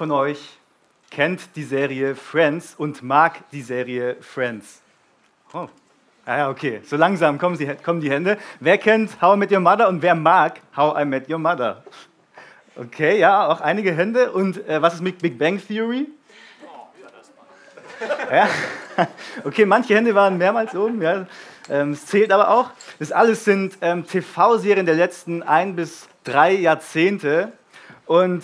Von 0.00 0.12
euch 0.12 0.56
kennt 1.10 1.54
die 1.56 1.62
Serie 1.62 2.14
Friends 2.14 2.74
und 2.74 3.02
mag 3.02 3.34
die 3.52 3.60
Serie 3.60 4.16
Friends? 4.22 4.80
Oh, 5.52 5.68
ah 6.24 6.38
ja, 6.38 6.48
okay. 6.48 6.80
So 6.86 6.96
langsam 6.96 7.36
kommen, 7.36 7.56
sie, 7.56 7.66
kommen 7.84 8.00
die 8.00 8.10
Hände. 8.10 8.38
Wer 8.60 8.78
kennt 8.78 9.20
How 9.20 9.36
I 9.36 9.38
Met 9.38 9.52
Your 9.52 9.60
Mother 9.60 9.90
und 9.90 10.00
wer 10.00 10.14
mag 10.14 10.58
How 10.74 10.98
I 10.98 11.04
Met 11.04 11.28
Your 11.28 11.38
Mother? 11.38 11.84
Okay, 12.76 13.18
ja, 13.18 13.46
auch 13.46 13.60
einige 13.60 13.92
Hände. 13.92 14.32
Und 14.32 14.66
äh, 14.66 14.80
was 14.80 14.94
ist 14.94 15.02
mit 15.02 15.18
Big 15.18 15.38
Bang 15.38 15.60
Theory? 15.60 16.08
Ja? 18.32 18.48
Okay, 19.44 19.66
manche 19.66 19.94
Hände 19.94 20.14
waren 20.14 20.38
mehrmals 20.38 20.74
oben. 20.74 21.02
Ja. 21.02 21.26
Ähm, 21.68 21.90
es 21.90 22.06
zählt 22.06 22.32
aber 22.32 22.48
auch. 22.48 22.70
Das 22.98 23.12
alles 23.12 23.44
sind 23.44 23.76
ähm, 23.82 24.06
TV-Serien 24.06 24.86
der 24.86 24.94
letzten 24.94 25.42
ein 25.42 25.76
bis 25.76 26.08
drei 26.24 26.52
Jahrzehnte. 26.52 27.52
Und 28.06 28.42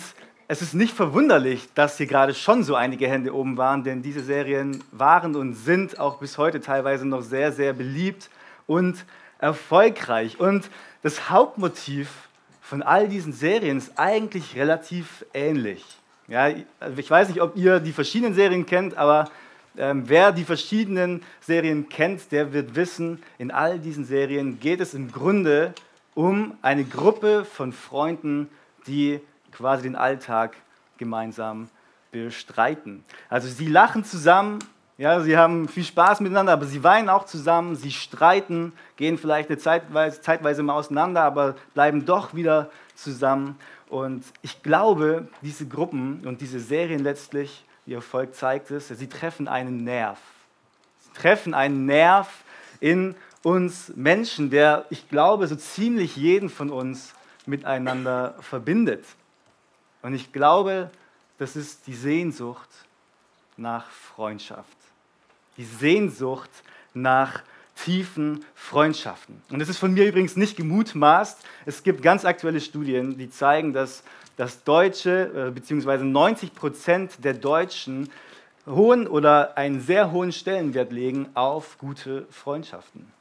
es 0.49 0.61
ist 0.61 0.73
nicht 0.73 0.93
verwunderlich, 0.93 1.67
dass 1.75 1.97
hier 1.97 2.07
gerade 2.07 2.33
schon 2.33 2.63
so 2.63 2.75
einige 2.75 3.07
Hände 3.07 3.35
oben 3.35 3.57
waren, 3.57 3.83
denn 3.83 4.01
diese 4.01 4.23
Serien 4.23 4.81
waren 4.91 5.35
und 5.35 5.55
sind 5.55 5.99
auch 5.99 6.19
bis 6.19 6.37
heute 6.37 6.61
teilweise 6.61 7.05
noch 7.05 7.21
sehr, 7.21 7.51
sehr 7.51 7.73
beliebt 7.73 8.29
und 8.65 9.05
erfolgreich. 9.39 10.39
Und 10.39 10.69
das 11.03 11.29
Hauptmotiv 11.29 12.29
von 12.61 12.81
all 12.81 13.09
diesen 13.09 13.33
Serien 13.33 13.77
ist 13.77 13.91
eigentlich 13.97 14.55
relativ 14.55 15.25
ähnlich. 15.33 15.83
Ja, 16.29 16.49
ich 16.49 17.09
weiß 17.09 17.27
nicht, 17.29 17.41
ob 17.41 17.57
ihr 17.57 17.79
die 17.79 17.93
verschiedenen 17.93 18.33
Serien 18.33 18.65
kennt, 18.65 18.97
aber 18.97 19.29
ähm, 19.77 20.03
wer 20.07 20.31
die 20.31 20.43
verschiedenen 20.45 21.23
Serien 21.41 21.89
kennt, 21.89 22.31
der 22.31 22.53
wird 22.53 22.75
wissen, 22.75 23.21
in 23.37 23.51
all 23.51 23.79
diesen 23.79 24.05
Serien 24.05 24.59
geht 24.59 24.79
es 24.79 24.93
im 24.93 25.11
Grunde 25.11 25.73
um 26.15 26.57
eine 26.61 26.83
Gruppe 26.83 27.45
von 27.45 27.73
Freunden, 27.73 28.49
die 28.87 29.19
quasi 29.51 29.83
den 29.83 29.95
Alltag 29.95 30.55
gemeinsam 30.97 31.69
bestreiten. 32.11 33.03
Also 33.29 33.47
sie 33.47 33.67
lachen 33.67 34.03
zusammen, 34.03 34.59
ja, 34.97 35.19
sie 35.19 35.37
haben 35.37 35.67
viel 35.67 35.83
Spaß 35.83 36.21
miteinander, 36.21 36.53
aber 36.53 36.65
sie 36.65 36.83
weinen 36.83 37.09
auch 37.09 37.25
zusammen, 37.25 37.75
sie 37.75 37.91
streiten, 37.91 38.73
gehen 38.95 39.17
vielleicht 39.19 39.49
eine 39.49 39.59
Zeitweise, 39.59 40.21
zeitweise 40.21 40.63
mal 40.63 40.73
auseinander, 40.73 41.21
aber 41.21 41.55
bleiben 41.75 42.05
doch 42.05 42.33
wieder 42.33 42.71
zusammen. 42.95 43.59
Und 43.89 44.25
ich 44.41 44.63
glaube, 44.63 45.27
diese 45.41 45.67
Gruppen 45.67 46.25
und 46.25 46.41
diese 46.41 46.59
Serien 46.59 47.03
letztlich, 47.03 47.63
wie 47.85 47.93
Erfolg 47.93 48.33
zeigt 48.33 48.71
es, 48.71 48.87
sie 48.87 49.07
treffen 49.07 49.47
einen 49.47 49.83
Nerv. 49.83 50.17
Sie 50.99 51.21
treffen 51.21 51.53
einen 51.53 51.85
Nerv 51.85 52.27
in 52.79 53.15
uns 53.43 53.93
Menschen, 53.95 54.49
der, 54.49 54.85
ich 54.89 55.07
glaube, 55.09 55.47
so 55.47 55.55
ziemlich 55.55 56.15
jeden 56.15 56.49
von 56.49 56.71
uns 56.71 57.13
miteinander 57.45 58.35
verbindet. 58.41 59.05
Und 60.01 60.13
ich 60.13 60.31
glaube, 60.31 60.91
das 61.37 61.55
ist 61.55 61.87
die 61.87 61.95
Sehnsucht 61.95 62.69
nach 63.57 63.89
Freundschaft. 63.89 64.77
Die 65.57 65.65
Sehnsucht 65.65 66.49
nach 66.93 67.41
tiefen 67.83 68.43
Freundschaften. 68.55 69.41
Und 69.49 69.59
das 69.59 69.69
ist 69.69 69.77
von 69.77 69.93
mir 69.93 70.07
übrigens 70.07 70.35
nicht 70.35 70.57
gemutmaßt. 70.57 71.43
Es 71.65 71.83
gibt 71.83 72.01
ganz 72.01 72.25
aktuelle 72.25 72.59
Studien, 72.59 73.17
die 73.17 73.29
zeigen, 73.29 73.73
dass 73.73 74.03
das 74.35 74.63
Deutsche, 74.63 75.47
äh, 75.47 75.51
beziehungsweise 75.51 76.05
90 76.05 76.53
Prozent 76.55 77.23
der 77.23 77.33
Deutschen 77.33 78.09
hohen 78.65 79.07
oder 79.07 79.57
einen 79.57 79.79
sehr 79.79 80.11
hohen 80.11 80.31
Stellenwert 80.31 80.91
legen 80.91 81.29
auf 81.33 81.77
gute 81.77 82.25
Freundschaften. 82.29 83.11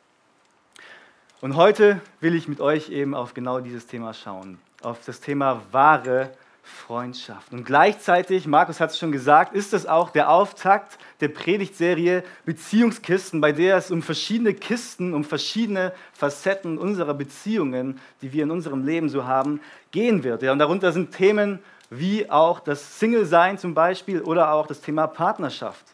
Und 1.41 1.57
heute 1.57 2.01
will 2.21 2.35
ich 2.35 2.49
mit 2.49 2.61
euch 2.61 2.91
eben 2.91 3.15
auf 3.15 3.35
genau 3.35 3.61
dieses 3.61 3.87
Thema 3.87 4.15
schauen, 4.15 4.59
auf 4.83 5.05
das 5.05 5.21
Thema 5.21 5.63
wahre 5.71 6.31
Freundschaft. 6.67 7.53
Und 7.53 7.65
gleichzeitig, 7.65 8.49
Markus 8.49 8.81
hat 8.81 8.91
es 8.91 8.99
schon 8.99 9.13
gesagt, 9.13 9.55
ist 9.55 9.73
es 9.73 9.87
auch 9.87 10.11
der 10.11 10.31
Auftakt 10.31 10.99
der 11.21 11.29
Predigtserie 11.29 12.25
Beziehungskisten, 12.45 13.41
bei 13.41 13.53
der 13.53 13.77
es 13.77 13.93
um 13.93 14.03
verschiedene 14.03 14.53
Kisten, 14.53 15.15
um 15.15 15.23
verschiedene 15.23 15.93
Facetten 16.13 16.77
unserer 16.77 17.15
Beziehungen, 17.15 18.01
die 18.21 18.33
wir 18.33 18.43
in 18.43 18.51
unserem 18.51 18.85
Leben 18.85 19.09
so 19.09 19.25
haben, 19.25 19.61
gehen 19.93 20.25
wird. 20.25 20.43
Ja, 20.43 20.51
und 20.51 20.59
darunter 20.59 20.91
sind 20.91 21.13
Themen 21.13 21.61
wie 21.89 22.29
auch 22.29 22.59
das 22.59 22.99
Single-Sein 22.99 23.59
zum 23.59 23.73
Beispiel 23.73 24.21
oder 24.23 24.53
auch 24.53 24.67
das 24.67 24.81
Thema 24.81 25.07
Partnerschaft. 25.07 25.85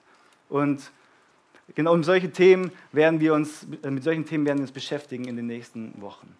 Und 0.48 0.90
genau 1.74 1.92
um 1.92 2.02
solche 2.02 2.30
Themen 2.30 2.72
werden 2.92 3.20
wir 3.20 3.34
uns, 3.34 3.66
mit 3.68 4.02
solchen 4.02 4.24
Themen 4.24 4.46
werden 4.46 4.58
wir 4.58 4.62
uns 4.62 4.72
beschäftigen 4.72 5.26
in 5.26 5.36
den 5.36 5.46
nächsten 5.46 6.00
Wochen. 6.00 6.34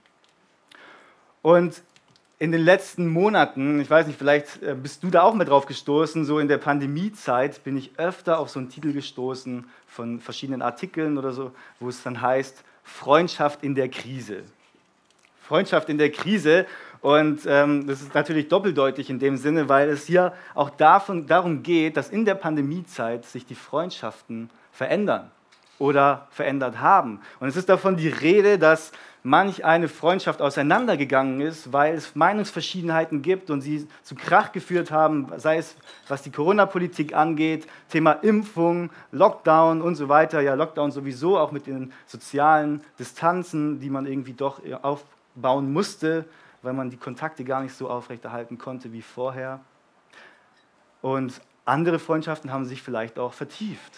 Und 1.43 1.83
in 2.43 2.51
den 2.51 2.63
letzten 2.63 3.07
Monaten, 3.07 3.79
ich 3.79 3.89
weiß 3.89 4.09
nicht, 4.09 4.19
vielleicht 4.19 4.61
äh, 4.65 4.75
bist 4.75 5.05
du 5.05 5.11
da 5.11 5.23
auch 5.23 5.35
mit 5.35 5.47
drauf 5.47 5.67
gestoßen, 5.67 6.25
so 6.25 6.41
in 6.41 6.49
der 6.49 6.59
Pandemiezeit 6.59 7.63
bin 7.63 7.77
ich 7.77 7.93
öfter 7.99 8.41
auf 8.41 8.51
so 8.51 8.59
einen 8.59 8.69
Titel 8.69 8.93
gestoßen 8.93 9.65
von 9.87 10.19
verschiedenen 10.19 10.61
Artikeln 10.61 11.19
oder 11.19 11.31
so, 11.31 11.53
wo 11.79 11.89
es 11.89 12.03
dann 12.03 12.21
heißt, 12.21 12.65
Freundschaft 12.83 13.63
in 13.63 13.77
der 13.77 13.89
Krise. 13.89 14.43
Freundschaft 15.41 15.89
in 15.89 15.99
der 15.99 16.11
Krise. 16.11 16.67
Und 17.01 17.43
ähm, 17.47 17.87
das 17.87 18.03
ist 18.03 18.13
natürlich 18.13 18.49
doppeldeutig 18.49 19.09
in 19.09 19.21
dem 19.21 19.37
Sinne, 19.37 19.69
weil 19.69 19.89
es 19.89 20.07
hier 20.07 20.33
auch 20.57 20.71
davon, 20.71 21.29
darum 21.29 21.63
geht, 21.63 21.97
dass 21.97 22.11
in 22.11 22.25
der 22.25 22.35
Pandemiezeit 22.35 23.25
sich 23.25 23.47
die 23.47 23.55
Freundschaften 23.55 24.51
verändern 24.73 25.31
oder 25.79 26.27
verändert 26.33 26.81
haben. 26.81 27.21
Und 27.39 27.47
es 27.47 27.57
ist 27.57 27.69
davon 27.69 27.97
die 27.97 28.09
Rede, 28.09 28.59
dass 28.59 28.91
manch 29.23 29.65
eine 29.65 29.89
Freundschaft 29.89 30.43
auseinandergegangen 30.43 31.41
ist, 31.41 31.73
weil 31.73 31.95
es 31.95 32.15
Meinungsverschiedenheiten 32.17 33.23
gibt 33.23 33.51
und 33.51 33.61
sie 33.61 33.87
zu 34.03 34.15
Krach 34.15 34.53
geführt 34.53 34.91
haben, 34.91 35.29
sei 35.37 35.59
es 35.59 35.77
was 36.09 36.23
die 36.23 36.31
Corona-Politik 36.31 37.15
angeht, 37.15 37.67
Thema 37.89 38.13
Impfung, 38.13 38.91
Lockdown 39.13 39.81
und 39.81 39.95
so 39.95 40.09
weiter. 40.09 40.41
Ja, 40.41 40.55
Lockdown 40.55 40.91
sowieso 40.91 41.39
auch 41.39 41.53
mit 41.53 41.67
den 41.67 41.93
sozialen 42.07 42.83
Distanzen, 42.99 43.81
die 43.81 43.91
man 43.91 44.07
irgendwie 44.07 44.33
doch 44.33 44.61
aufbauen 44.83 45.73
musste, 45.73 46.25
weil 46.63 46.73
man 46.73 46.91
die 46.91 46.97
Kontakte 46.97 47.45
gar 47.45 47.63
nicht 47.63 47.75
so 47.75 47.89
aufrechterhalten 47.89 48.59
konnte 48.59 48.93
wie 48.93 49.03
vorher. 49.03 49.61
Und 51.01 51.41
andere 51.65 51.99
Freundschaften 52.01 52.53
haben 52.53 52.65
sich 52.65 52.83
vielleicht 52.83 53.19
auch 53.19 53.33
vertieft 53.33 53.93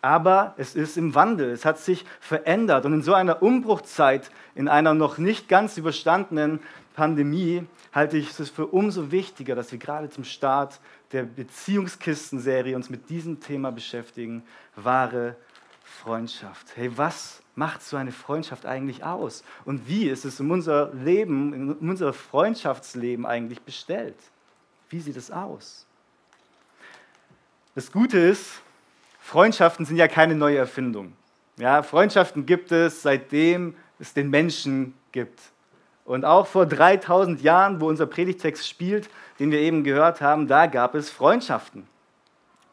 aber 0.00 0.54
es 0.56 0.74
ist 0.74 0.96
im 0.96 1.14
Wandel, 1.14 1.50
es 1.50 1.64
hat 1.64 1.78
sich 1.78 2.04
verändert. 2.20 2.84
Und 2.84 2.92
in 2.92 3.02
so 3.02 3.14
einer 3.14 3.42
Umbruchzeit, 3.42 4.30
in 4.54 4.68
einer 4.68 4.94
noch 4.94 5.18
nicht 5.18 5.48
ganz 5.48 5.76
überstandenen 5.76 6.60
Pandemie, 6.94 7.66
halte 7.92 8.16
ich 8.16 8.38
es 8.38 8.50
für 8.50 8.66
umso 8.66 9.10
wichtiger, 9.10 9.54
dass 9.54 9.72
wir 9.72 9.78
gerade 9.78 10.10
zum 10.10 10.24
Start 10.24 10.80
der 11.12 11.24
Beziehungskistenserie 11.24 12.76
uns 12.76 12.90
mit 12.90 13.08
diesem 13.10 13.40
Thema 13.40 13.72
beschäftigen, 13.72 14.42
wahre 14.76 15.36
Freundschaft. 15.82 16.76
Hey, 16.76 16.96
was 16.96 17.42
macht 17.54 17.82
so 17.82 17.96
eine 17.96 18.12
Freundschaft 18.12 18.66
eigentlich 18.66 19.02
aus? 19.04 19.42
Und 19.64 19.88
wie 19.88 20.08
ist 20.08 20.24
es 20.24 20.38
in 20.38 20.50
unser 20.50 20.92
Leben, 20.94 21.52
in 21.52 21.90
unser 21.90 22.12
Freundschaftsleben 22.12 23.26
eigentlich 23.26 23.62
bestellt? 23.62 24.16
Wie 24.90 25.00
sieht 25.00 25.16
es 25.16 25.30
aus? 25.30 25.86
Das 27.74 27.90
Gute 27.90 28.18
ist, 28.18 28.62
Freundschaften 29.28 29.84
sind 29.84 29.98
ja 29.98 30.08
keine 30.08 30.34
neue 30.34 30.56
Erfindung. 30.56 31.12
Ja, 31.58 31.82
Freundschaften 31.82 32.46
gibt 32.46 32.72
es, 32.72 33.02
seitdem 33.02 33.74
es 33.98 34.14
den 34.14 34.30
Menschen 34.30 34.94
gibt. 35.12 35.38
Und 36.06 36.24
auch 36.24 36.46
vor 36.46 36.64
3000 36.64 37.42
Jahren, 37.42 37.78
wo 37.78 37.88
unser 37.88 38.06
Predigtext 38.06 38.66
spielt, 38.66 39.10
den 39.38 39.50
wir 39.50 39.58
eben 39.58 39.84
gehört 39.84 40.22
haben, 40.22 40.48
da 40.48 40.64
gab 40.64 40.94
es 40.94 41.10
Freundschaften. 41.10 41.86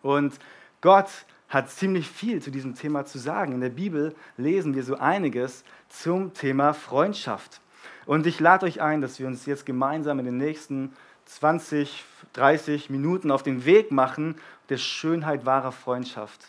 Und 0.02 0.36
Gott 0.80 1.10
hat 1.50 1.70
ziemlich 1.70 2.08
viel 2.08 2.42
zu 2.42 2.52
diesem 2.52 2.74
Thema 2.74 3.04
zu 3.04 3.18
sagen. 3.18 3.52
In 3.52 3.60
der 3.60 3.68
Bibel 3.68 4.16
lesen 4.38 4.76
wir 4.76 4.84
so 4.84 4.96
einiges 4.96 5.66
zum 5.90 6.34
Thema 6.34 6.74
Freundschaft. 6.74 7.60
Und 8.06 8.26
ich 8.28 8.40
lade 8.40 8.66
euch 8.66 8.82
ein, 8.82 9.02
dass 9.02 9.20
wir 9.20 9.28
uns 9.28 9.46
jetzt 9.46 9.66
gemeinsam 9.66 10.20
in 10.20 10.26
den 10.26 10.38
nächsten 10.38 10.94
20, 11.26 12.04
30 12.34 12.90
Minuten 12.90 13.32
auf 13.32 13.44
den 13.44 13.66
Weg 13.66 13.92
machen, 13.92 14.36
der 14.70 14.78
Schönheit 14.78 15.46
wahrer 15.46 15.72
Freundschaft 15.72 16.48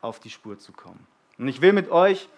auf 0.00 0.20
die 0.20 0.30
Spur 0.30 0.58
zu 0.58 0.72
kommen. 0.72 1.06
Und 1.38 1.48
ich 1.48 1.60
will 1.60 1.72
mit 1.72 1.90
euch 1.90 2.28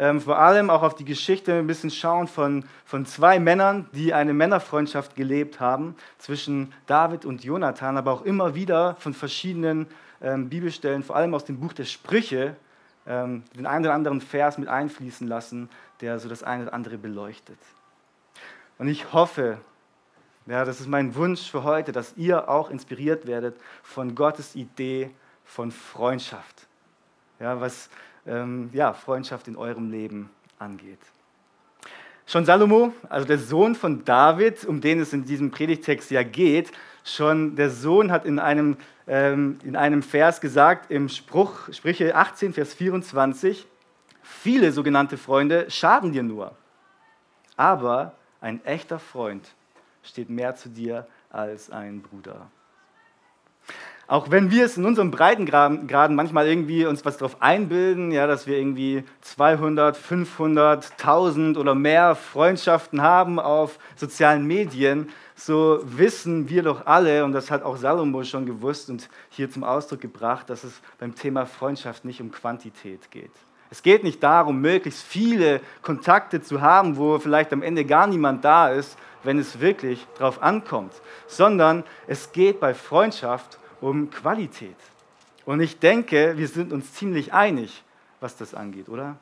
ähm, 0.00 0.20
vor 0.20 0.38
allem 0.38 0.70
auch 0.70 0.82
auf 0.82 0.94
die 0.94 1.04
Geschichte 1.04 1.58
ein 1.58 1.66
bisschen 1.66 1.90
schauen 1.90 2.26
von, 2.26 2.64
von 2.86 3.04
zwei 3.04 3.38
Männern, 3.38 3.86
die 3.92 4.14
eine 4.14 4.32
Männerfreundschaft 4.32 5.14
gelebt 5.14 5.60
haben 5.60 5.94
zwischen 6.18 6.72
David 6.86 7.26
und 7.26 7.44
Jonathan, 7.44 7.98
aber 7.98 8.12
auch 8.12 8.22
immer 8.22 8.54
wieder 8.54 8.96
von 8.98 9.12
verschiedenen 9.12 9.86
ähm, 10.22 10.48
Bibelstellen, 10.48 11.02
vor 11.02 11.16
allem 11.16 11.34
aus 11.34 11.44
dem 11.44 11.60
Buch 11.60 11.74
der 11.74 11.84
Sprüche, 11.84 12.56
ähm, 13.06 13.42
den 13.54 13.66
einen 13.66 13.84
oder 13.84 13.94
anderen 13.94 14.22
Vers 14.22 14.56
mit 14.56 14.68
einfließen 14.68 15.28
lassen, 15.28 15.68
der 16.00 16.18
so 16.18 16.30
das 16.30 16.42
eine 16.42 16.64
oder 16.64 16.72
andere 16.72 16.96
beleuchtet. 16.96 17.58
Und 18.78 18.88
ich 18.88 19.12
hoffe, 19.12 19.58
ja, 20.46 20.64
das 20.64 20.80
ist 20.80 20.88
mein 20.88 21.14
Wunsch 21.14 21.50
für 21.50 21.64
heute, 21.64 21.92
dass 21.92 22.14
ihr 22.16 22.48
auch 22.48 22.70
inspiriert 22.70 23.26
werdet 23.26 23.56
von 23.82 24.14
Gottes 24.14 24.54
Idee 24.54 25.10
von 25.44 25.70
Freundschaft. 25.70 26.66
Ja, 27.38 27.60
was 27.60 27.90
ähm, 28.26 28.70
ja, 28.72 28.92
Freundschaft 28.92 29.48
in 29.48 29.56
eurem 29.56 29.90
Leben 29.90 30.30
angeht. 30.58 30.98
Schon 32.26 32.44
Salomo, 32.44 32.92
also 33.08 33.26
der 33.26 33.38
Sohn 33.38 33.74
von 33.74 34.04
David, 34.04 34.64
um 34.64 34.80
den 34.80 35.00
es 35.00 35.12
in 35.12 35.24
diesem 35.24 35.50
Predigtext 35.50 36.10
ja 36.10 36.22
geht, 36.22 36.70
schon 37.02 37.56
der 37.56 37.70
Sohn 37.70 38.12
hat 38.12 38.24
in 38.24 38.38
einem, 38.38 38.76
ähm, 39.08 39.58
in 39.64 39.74
einem 39.74 40.02
Vers 40.02 40.40
gesagt, 40.40 40.90
im 40.90 41.08
Spruch, 41.08 41.72
Sprüche 41.72 42.14
18, 42.14 42.52
Vers 42.52 42.74
24, 42.74 43.66
viele 44.22 44.70
sogenannte 44.70 45.16
Freunde 45.16 45.70
schaden 45.70 46.12
dir 46.12 46.22
nur, 46.22 46.56
aber 47.56 48.14
ein 48.40 48.64
echter 48.64 48.98
Freund 48.98 49.52
steht 50.02 50.30
mehr 50.30 50.54
zu 50.54 50.68
dir 50.68 51.06
als 51.30 51.70
ein 51.70 52.02
Bruder. 52.02 52.50
Auch 54.10 54.28
wenn 54.28 54.50
wir 54.50 54.64
es 54.64 54.76
in 54.76 54.84
unserem 54.84 55.12
Breitengraden 55.12 56.16
manchmal 56.16 56.48
irgendwie 56.48 56.84
uns 56.84 57.04
was 57.04 57.16
darauf 57.16 57.40
einbilden, 57.40 58.10
ja, 58.10 58.26
dass 58.26 58.48
wir 58.48 58.58
irgendwie 58.58 59.04
200, 59.20 59.96
500, 59.96 60.90
1000 60.98 61.56
oder 61.56 61.76
mehr 61.76 62.16
Freundschaften 62.16 63.02
haben 63.02 63.38
auf 63.38 63.78
sozialen 63.94 64.48
Medien, 64.48 65.10
so 65.36 65.80
wissen 65.84 66.48
wir 66.48 66.64
doch 66.64 66.86
alle, 66.86 67.24
und 67.24 67.30
das 67.30 67.52
hat 67.52 67.62
auch 67.62 67.76
Salomo 67.76 68.24
schon 68.24 68.46
gewusst 68.46 68.90
und 68.90 69.08
hier 69.28 69.48
zum 69.48 69.62
Ausdruck 69.62 70.00
gebracht, 70.00 70.50
dass 70.50 70.64
es 70.64 70.80
beim 70.98 71.14
Thema 71.14 71.46
Freundschaft 71.46 72.04
nicht 72.04 72.20
um 72.20 72.32
Quantität 72.32 73.12
geht. 73.12 73.30
Es 73.70 73.82
geht 73.82 74.02
nicht 74.02 74.22
darum, 74.22 74.60
möglichst 74.60 75.02
viele 75.02 75.60
Kontakte 75.82 76.42
zu 76.42 76.60
haben, 76.60 76.96
wo 76.96 77.18
vielleicht 77.18 77.52
am 77.52 77.62
Ende 77.62 77.84
gar 77.84 78.06
niemand 78.06 78.44
da 78.44 78.68
ist, 78.68 78.98
wenn 79.22 79.38
es 79.38 79.60
wirklich 79.60 80.06
darauf 80.18 80.42
ankommt, 80.42 80.92
sondern 81.26 81.84
es 82.06 82.32
geht 82.32 82.58
bei 82.58 82.74
Freundschaft 82.74 83.58
um 83.80 84.10
Qualität. 84.10 84.76
Und 85.44 85.60
ich 85.60 85.78
denke, 85.78 86.36
wir 86.36 86.48
sind 86.48 86.72
uns 86.72 86.94
ziemlich 86.94 87.32
einig, 87.32 87.84
was 88.20 88.36
das 88.36 88.54
angeht, 88.54 88.88
oder? 88.88 89.16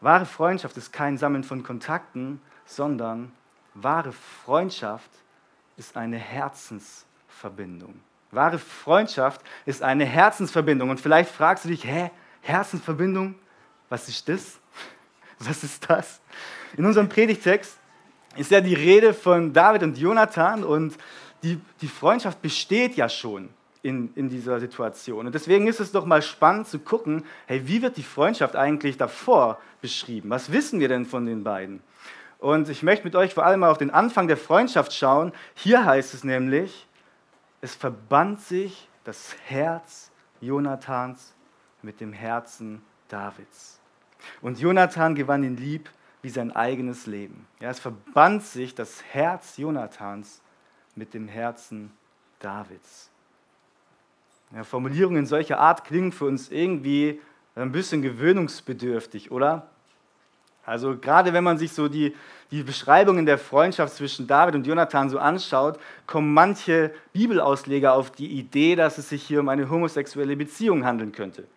Wahre 0.00 0.26
Freundschaft 0.26 0.76
ist 0.76 0.92
kein 0.92 1.18
Sammeln 1.18 1.42
von 1.42 1.62
Kontakten, 1.62 2.40
sondern 2.66 3.32
wahre 3.74 4.12
Freundschaft 4.12 5.10
ist 5.76 5.96
eine 5.96 6.18
Herzensverbindung. 6.18 8.00
Wahre 8.30 8.58
Freundschaft 8.58 9.40
ist 9.66 9.82
eine 9.82 10.04
Herzensverbindung. 10.04 10.90
Und 10.90 11.00
vielleicht 11.00 11.30
fragst 11.30 11.64
du 11.64 11.68
dich, 11.68 11.84
hä, 11.84 12.10
Herzensverbindung, 12.40 13.34
was 13.88 14.08
ist 14.08 14.28
das? 14.28 14.58
Was 15.40 15.62
ist 15.62 15.88
das? 15.88 16.20
In 16.76 16.84
unserem 16.84 17.08
Predigtext 17.08 17.78
ist 18.36 18.50
ja 18.50 18.60
die 18.60 18.74
Rede 18.74 19.14
von 19.14 19.52
David 19.52 19.84
und 19.84 19.96
Jonathan 19.96 20.64
und 20.64 20.96
die, 21.44 21.60
die 21.80 21.86
Freundschaft 21.86 22.42
besteht 22.42 22.96
ja 22.96 23.08
schon 23.08 23.48
in, 23.82 24.12
in 24.14 24.28
dieser 24.28 24.58
Situation. 24.60 25.26
Und 25.26 25.34
deswegen 25.34 25.66
ist 25.68 25.80
es 25.80 25.92
doch 25.92 26.04
mal 26.04 26.22
spannend 26.22 26.66
zu 26.66 26.78
gucken, 26.78 27.24
hey, 27.46 27.62
wie 27.66 27.82
wird 27.82 27.96
die 27.96 28.02
Freundschaft 28.02 28.56
eigentlich 28.56 28.96
davor 28.96 29.60
beschrieben? 29.80 30.30
Was 30.30 30.52
wissen 30.52 30.80
wir 30.80 30.88
denn 30.88 31.06
von 31.06 31.26
den 31.26 31.44
beiden? 31.44 31.80
Und 32.38 32.68
ich 32.68 32.82
möchte 32.82 33.04
mit 33.04 33.16
euch 33.16 33.34
vor 33.34 33.44
allem 33.44 33.60
mal 33.60 33.70
auf 33.70 33.78
den 33.78 33.90
Anfang 33.90 34.28
der 34.28 34.36
Freundschaft 34.36 34.92
schauen. 34.92 35.32
Hier 35.54 35.84
heißt 35.84 36.14
es 36.14 36.24
nämlich, 36.24 36.86
es 37.60 37.74
verband 37.74 38.40
sich 38.40 38.88
das 39.04 39.34
Herz 39.46 40.10
Jonathans 40.40 41.34
mit 41.88 42.02
dem 42.02 42.12
Herzen 42.12 42.82
Davids. 43.08 43.80
Und 44.42 44.60
Jonathan 44.60 45.14
gewann 45.14 45.42
ihn 45.42 45.56
lieb 45.56 45.88
wie 46.20 46.28
sein 46.28 46.54
eigenes 46.54 47.06
Leben. 47.06 47.46
Ja, 47.60 47.70
es 47.70 47.80
verband 47.80 48.42
sich 48.42 48.74
das 48.74 49.02
Herz 49.04 49.56
Jonathans 49.56 50.42
mit 50.96 51.14
dem 51.14 51.28
Herzen 51.28 51.90
Davids. 52.40 53.08
Ja, 54.54 54.64
Formulierungen 54.64 55.24
solcher 55.24 55.60
Art 55.60 55.86
klingen 55.86 56.12
für 56.12 56.26
uns 56.26 56.50
irgendwie 56.50 57.22
ein 57.54 57.72
bisschen 57.72 58.02
gewöhnungsbedürftig, 58.02 59.30
oder? 59.30 59.70
Also 60.66 60.94
gerade 60.98 61.32
wenn 61.32 61.44
man 61.44 61.56
sich 61.56 61.72
so 61.72 61.88
die, 61.88 62.14
die 62.50 62.64
Beschreibungen 62.64 63.24
der 63.24 63.38
Freundschaft 63.38 63.94
zwischen 63.94 64.26
David 64.26 64.56
und 64.56 64.66
Jonathan 64.66 65.08
so 65.08 65.18
anschaut, 65.18 65.80
kommen 66.06 66.34
manche 66.34 66.92
Bibelausleger 67.14 67.94
auf 67.94 68.10
die 68.10 68.28
Idee, 68.38 68.76
dass 68.76 68.98
es 68.98 69.08
sich 69.08 69.22
hier 69.22 69.40
um 69.40 69.48
eine 69.48 69.70
homosexuelle 69.70 70.36
Beziehung 70.36 70.84
handeln 70.84 71.12
könnte. 71.12 71.48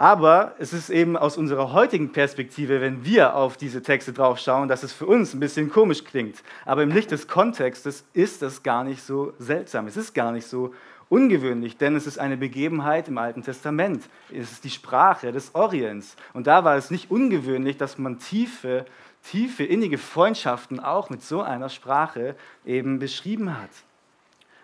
Aber 0.00 0.54
es 0.58 0.72
ist 0.72 0.88
eben 0.88 1.14
aus 1.14 1.36
unserer 1.36 1.74
heutigen 1.74 2.10
Perspektive, 2.10 2.80
wenn 2.80 3.04
wir 3.04 3.34
auf 3.34 3.58
diese 3.58 3.82
Texte 3.82 4.14
drauf 4.14 4.38
schauen, 4.38 4.66
dass 4.66 4.82
es 4.82 4.94
für 4.94 5.04
uns 5.04 5.34
ein 5.34 5.40
bisschen 5.40 5.70
komisch 5.70 6.04
klingt. 6.04 6.42
Aber 6.64 6.82
im 6.82 6.90
Licht 6.90 7.10
des 7.10 7.28
Kontextes 7.28 8.06
ist 8.14 8.40
das 8.40 8.62
gar 8.62 8.82
nicht 8.82 9.02
so 9.02 9.34
seltsam. 9.38 9.86
Es 9.88 9.98
ist 9.98 10.14
gar 10.14 10.32
nicht 10.32 10.46
so 10.46 10.72
ungewöhnlich, 11.10 11.76
denn 11.76 11.96
es 11.96 12.06
ist 12.06 12.18
eine 12.18 12.38
Begebenheit 12.38 13.08
im 13.08 13.18
Alten 13.18 13.42
Testament. 13.42 14.02
Es 14.32 14.52
ist 14.52 14.64
die 14.64 14.70
Sprache 14.70 15.32
des 15.32 15.54
Orients. 15.54 16.16
Und 16.32 16.46
da 16.46 16.64
war 16.64 16.76
es 16.76 16.90
nicht 16.90 17.10
ungewöhnlich, 17.10 17.76
dass 17.76 17.98
man 17.98 18.18
tiefe, 18.18 18.86
tiefe, 19.22 19.64
innige 19.64 19.98
Freundschaften 19.98 20.80
auch 20.80 21.10
mit 21.10 21.22
so 21.22 21.42
einer 21.42 21.68
Sprache 21.68 22.36
eben 22.64 23.00
beschrieben 23.00 23.54
hat. 23.60 23.68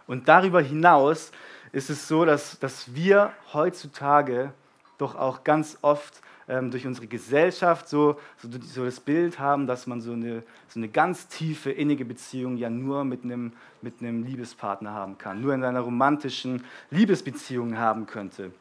Und 0.06 0.28
darüber 0.28 0.62
hinaus 0.62 1.30
ist 1.72 1.90
es 1.90 2.08
so, 2.08 2.24
dass, 2.24 2.58
dass 2.58 2.94
wir 2.94 3.34
heutzutage 3.52 4.54
doch 4.98 5.14
auch 5.14 5.44
ganz 5.44 5.78
oft 5.82 6.20
ähm, 6.48 6.70
durch 6.70 6.86
unsere 6.86 7.06
Gesellschaft 7.06 7.88
so, 7.88 8.18
so, 8.38 8.48
so, 8.62 8.84
das 8.84 9.00
Bild 9.00 9.38
haben, 9.38 9.66
dass 9.66 9.86
man 9.86 10.00
so 10.00 10.12
eine, 10.12 10.42
so 10.68 10.78
eine 10.78 10.88
ganz 10.88 11.28
tiefe, 11.28 11.70
innige 11.70 12.04
Beziehung 12.04 12.56
ja 12.56 12.70
nur 12.70 13.04
mit 13.04 13.24
einem, 13.24 13.52
mit 13.82 14.00
einem 14.00 14.22
Liebespartner 14.22 14.92
haben 14.92 15.18
kann, 15.18 15.40
nur 15.40 15.54
in 15.54 15.64
einer 15.64 15.80
romantischen 15.80 16.64
Liebesbeziehung 16.90 17.78
haben 17.78 18.06
könnte, 18.06 18.52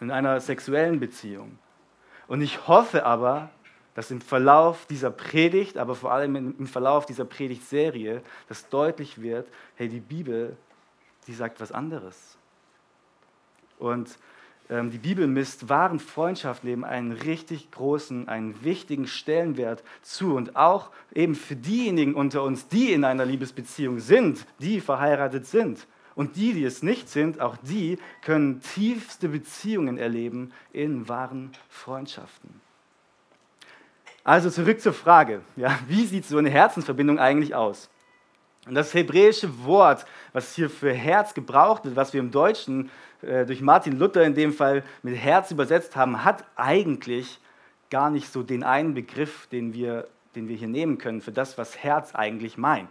in 0.00 0.10
einer 0.10 0.40
sexuellen 0.40 1.00
Beziehung. 1.00 1.58
Und 2.28 2.40
ich 2.40 2.66
hoffe 2.66 3.04
aber, 3.04 3.50
dass 3.94 4.10
im 4.10 4.20
Verlauf 4.20 4.86
dieser 4.86 5.10
Predigt, 5.10 5.76
aber 5.76 5.96
vor 5.96 6.12
allem 6.12 6.36
im 6.36 6.66
Verlauf 6.66 7.04
dieser 7.04 7.24
Predigtserie, 7.24 8.22
dass 8.48 8.68
deutlich 8.68 9.20
wird, 9.20 9.48
hey, 9.74 9.88
die 9.88 10.00
Bibel, 10.00 10.56
die 11.26 11.34
sagt 11.34 11.60
was 11.60 11.72
anderes. 11.72 12.38
Und 13.78 14.18
die 14.68 14.98
Bibel 14.98 15.26
misst 15.26 15.70
wahren 15.70 15.98
Freundschaftsleben 15.98 16.84
einen 16.84 17.12
richtig 17.12 17.70
großen, 17.70 18.28
einen 18.28 18.62
wichtigen 18.62 19.06
Stellenwert 19.06 19.82
zu. 20.02 20.34
Und 20.34 20.56
auch 20.56 20.90
eben 21.14 21.34
für 21.34 21.56
diejenigen 21.56 22.14
unter 22.14 22.42
uns, 22.42 22.68
die 22.68 22.92
in 22.92 23.04
einer 23.04 23.24
Liebesbeziehung 23.24 23.98
sind, 23.98 24.46
die 24.58 24.80
verheiratet 24.80 25.46
sind. 25.46 25.86
Und 26.14 26.36
die, 26.36 26.52
die 26.52 26.64
es 26.64 26.82
nicht 26.82 27.08
sind, 27.08 27.40
auch 27.40 27.56
die 27.56 27.98
können 28.22 28.60
tiefste 28.60 29.28
Beziehungen 29.28 29.98
erleben 29.98 30.52
in 30.72 31.08
wahren 31.08 31.52
Freundschaften. 31.68 32.60
Also 34.24 34.50
zurück 34.50 34.80
zur 34.80 34.92
Frage, 34.92 35.40
ja, 35.56 35.78
wie 35.86 36.04
sieht 36.04 36.26
so 36.26 36.36
eine 36.36 36.50
Herzensverbindung 36.50 37.18
eigentlich 37.18 37.54
aus? 37.54 37.88
Und 38.68 38.74
das 38.74 38.92
hebräische 38.92 39.64
Wort, 39.64 40.04
was 40.32 40.54
hier 40.54 40.68
für 40.68 40.92
Herz 40.92 41.32
gebraucht 41.32 41.84
wird, 41.84 41.96
was 41.96 42.12
wir 42.12 42.20
im 42.20 42.30
Deutschen 42.30 42.90
äh, 43.22 43.46
durch 43.46 43.62
Martin 43.62 43.98
Luther 43.98 44.22
in 44.24 44.34
dem 44.34 44.52
Fall 44.52 44.84
mit 45.02 45.16
Herz 45.16 45.50
übersetzt 45.50 45.96
haben, 45.96 46.22
hat 46.22 46.44
eigentlich 46.54 47.40
gar 47.90 48.10
nicht 48.10 48.30
so 48.30 48.42
den 48.42 48.62
einen 48.62 48.92
Begriff, 48.92 49.46
den 49.46 49.72
wir, 49.72 50.06
den 50.36 50.48
wir 50.48 50.56
hier 50.56 50.68
nehmen 50.68 50.98
können 50.98 51.22
für 51.22 51.32
das, 51.32 51.56
was 51.56 51.78
Herz 51.78 52.14
eigentlich 52.14 52.58
meint. 52.58 52.90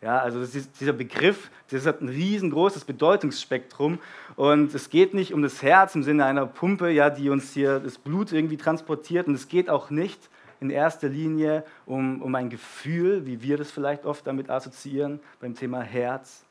Ja, 0.00 0.20
also 0.20 0.40
ist, 0.40 0.80
dieser 0.80 0.92
Begriff, 0.92 1.50
das 1.70 1.84
hat 1.84 2.00
ein 2.00 2.08
riesengroßes 2.08 2.84
Bedeutungsspektrum 2.84 3.98
und 4.36 4.72
es 4.72 4.90
geht 4.90 5.12
nicht 5.12 5.34
um 5.34 5.42
das 5.42 5.60
Herz 5.60 5.96
im 5.96 6.04
Sinne 6.04 6.24
einer 6.24 6.46
Pumpe, 6.46 6.88
ja, 6.90 7.10
die 7.10 7.30
uns 7.30 7.52
hier 7.52 7.80
das 7.80 7.98
Blut 7.98 8.32
irgendwie 8.32 8.56
transportiert 8.56 9.26
und 9.26 9.34
es 9.34 9.48
geht 9.48 9.68
auch 9.68 9.90
nicht 9.90 10.30
in 10.60 10.70
erster 10.70 11.08
Linie 11.08 11.64
um, 11.86 12.22
um 12.22 12.34
ein 12.34 12.50
Gefühl, 12.50 13.26
wie 13.26 13.42
wir 13.42 13.56
das 13.56 13.70
vielleicht 13.70 14.04
oft 14.04 14.26
damit 14.26 14.50
assoziieren 14.50 15.20
beim 15.40 15.54
Thema 15.54 15.82
Herz, 15.82 16.44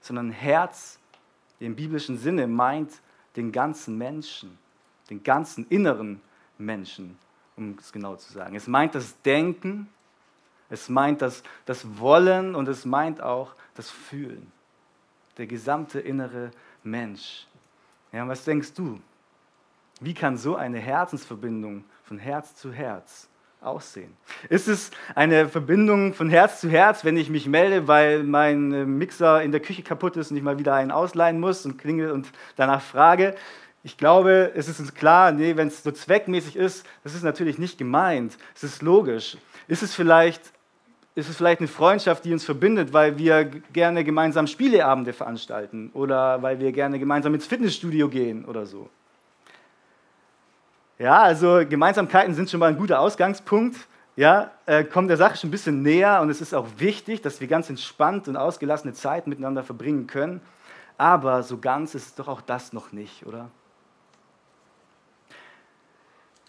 sondern 0.00 0.30
Herz 0.30 0.98
im 1.58 1.76
biblischen 1.76 2.18
Sinne 2.18 2.46
meint 2.46 2.92
den 3.36 3.52
ganzen 3.52 3.96
Menschen, 3.98 4.58
den 5.10 5.22
ganzen 5.22 5.66
inneren 5.68 6.20
Menschen, 6.58 7.18
um 7.56 7.76
es 7.78 7.92
genau 7.92 8.16
zu 8.16 8.32
sagen. 8.32 8.54
Es 8.54 8.66
meint 8.66 8.94
das 8.94 9.20
Denken, 9.22 9.88
es 10.68 10.88
meint 10.88 11.22
das, 11.22 11.42
das 11.66 11.98
Wollen 11.98 12.54
und 12.54 12.68
es 12.68 12.84
meint 12.84 13.20
auch 13.20 13.54
das 13.74 13.90
Fühlen. 13.90 14.50
Der 15.36 15.46
gesamte 15.46 16.00
innere 16.00 16.50
Mensch. 16.82 17.46
Ja, 18.12 18.26
was 18.28 18.44
denkst 18.44 18.74
du? 18.74 19.00
Wie 20.00 20.14
kann 20.14 20.36
so 20.36 20.56
eine 20.56 20.78
Herzensverbindung 20.78 21.84
von 22.04 22.18
Herz 22.18 22.54
zu 22.56 22.72
Herz 22.72 23.28
aussehen? 23.62 24.16
Ist 24.48 24.68
es 24.68 24.90
eine 25.14 25.48
Verbindung 25.48 26.14
von 26.14 26.28
Herz 26.30 26.60
zu 26.60 26.68
Herz, 26.68 27.04
wenn 27.04 27.16
ich 27.16 27.30
mich 27.30 27.46
melde, 27.46 27.88
weil 27.88 28.22
mein 28.22 28.72
äh, 28.72 28.84
Mixer 28.84 29.42
in 29.42 29.52
der 29.52 29.60
Küche 29.60 29.82
kaputt 29.82 30.16
ist 30.16 30.30
und 30.30 30.36
ich 30.36 30.42
mal 30.42 30.58
wieder 30.58 30.74
einen 30.74 30.90
ausleihen 30.90 31.40
muss 31.40 31.64
und 31.64 31.78
klingel 31.78 32.10
und 32.10 32.28
danach 32.56 32.82
frage? 32.82 33.34
Ich 33.84 33.96
glaube, 33.96 34.52
es 34.54 34.68
ist 34.68 34.78
uns 34.78 34.94
klar, 34.94 35.32
nee, 35.32 35.56
wenn 35.56 35.68
es 35.68 35.82
so 35.82 35.90
zweckmäßig 35.90 36.56
ist, 36.56 36.86
das 37.02 37.14
ist 37.14 37.24
natürlich 37.24 37.58
nicht 37.58 37.78
gemeint. 37.78 38.36
Es 38.54 38.62
ist 38.62 38.82
logisch. 38.82 39.36
Ist 39.66 39.82
es 39.82 39.94
vielleicht 39.94 40.52
ist 41.14 41.28
es 41.28 41.36
vielleicht 41.36 41.60
eine 41.60 41.68
Freundschaft, 41.68 42.24
die 42.24 42.32
uns 42.32 42.44
verbindet, 42.44 42.92
weil 42.92 43.18
wir 43.18 43.44
gerne 43.44 44.02
gemeinsam 44.02 44.46
Spieleabende 44.46 45.12
veranstalten 45.12 45.90
oder 45.92 46.42
weil 46.42 46.58
wir 46.58 46.72
gerne 46.72 46.98
gemeinsam 46.98 47.34
ins 47.34 47.46
Fitnessstudio 47.46 48.08
gehen 48.08 48.46
oder 48.46 48.64
so. 48.64 48.88
Ja, 51.02 51.20
also 51.20 51.66
Gemeinsamkeiten 51.68 52.32
sind 52.32 52.48
schon 52.48 52.60
mal 52.60 52.68
ein 52.68 52.76
guter 52.76 53.00
Ausgangspunkt. 53.00 53.88
Ja, 54.14 54.52
äh, 54.66 54.84
kommt 54.84 55.10
der 55.10 55.16
Sache 55.16 55.36
schon 55.36 55.48
ein 55.48 55.50
bisschen 55.50 55.82
näher 55.82 56.20
und 56.20 56.30
es 56.30 56.40
ist 56.40 56.54
auch 56.54 56.68
wichtig, 56.76 57.20
dass 57.22 57.40
wir 57.40 57.48
ganz 57.48 57.68
entspannt 57.68 58.28
und 58.28 58.36
ausgelassene 58.36 58.92
Zeit 58.92 59.26
miteinander 59.26 59.64
verbringen 59.64 60.06
können. 60.06 60.40
Aber 60.96 61.42
so 61.42 61.58
ganz 61.58 61.96
ist 61.96 62.20
doch 62.20 62.28
auch 62.28 62.40
das 62.40 62.72
noch 62.72 62.92
nicht, 62.92 63.26
oder? 63.26 63.50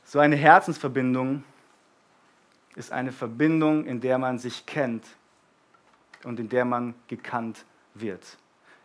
So 0.03 0.19
eine 0.19 0.36
Herzensverbindung 0.36 1.43
ist 2.75 2.91
eine 2.91 3.12
Verbindung, 3.12 3.86
in 3.86 4.01
der 4.01 4.19
man 4.19 4.38
sich 4.38 4.67
kennt 4.67 5.07
und 6.25 6.39
in 6.39 6.48
der 6.48 6.65
man 6.65 6.93
gekannt 7.07 7.65
wird 7.95 8.38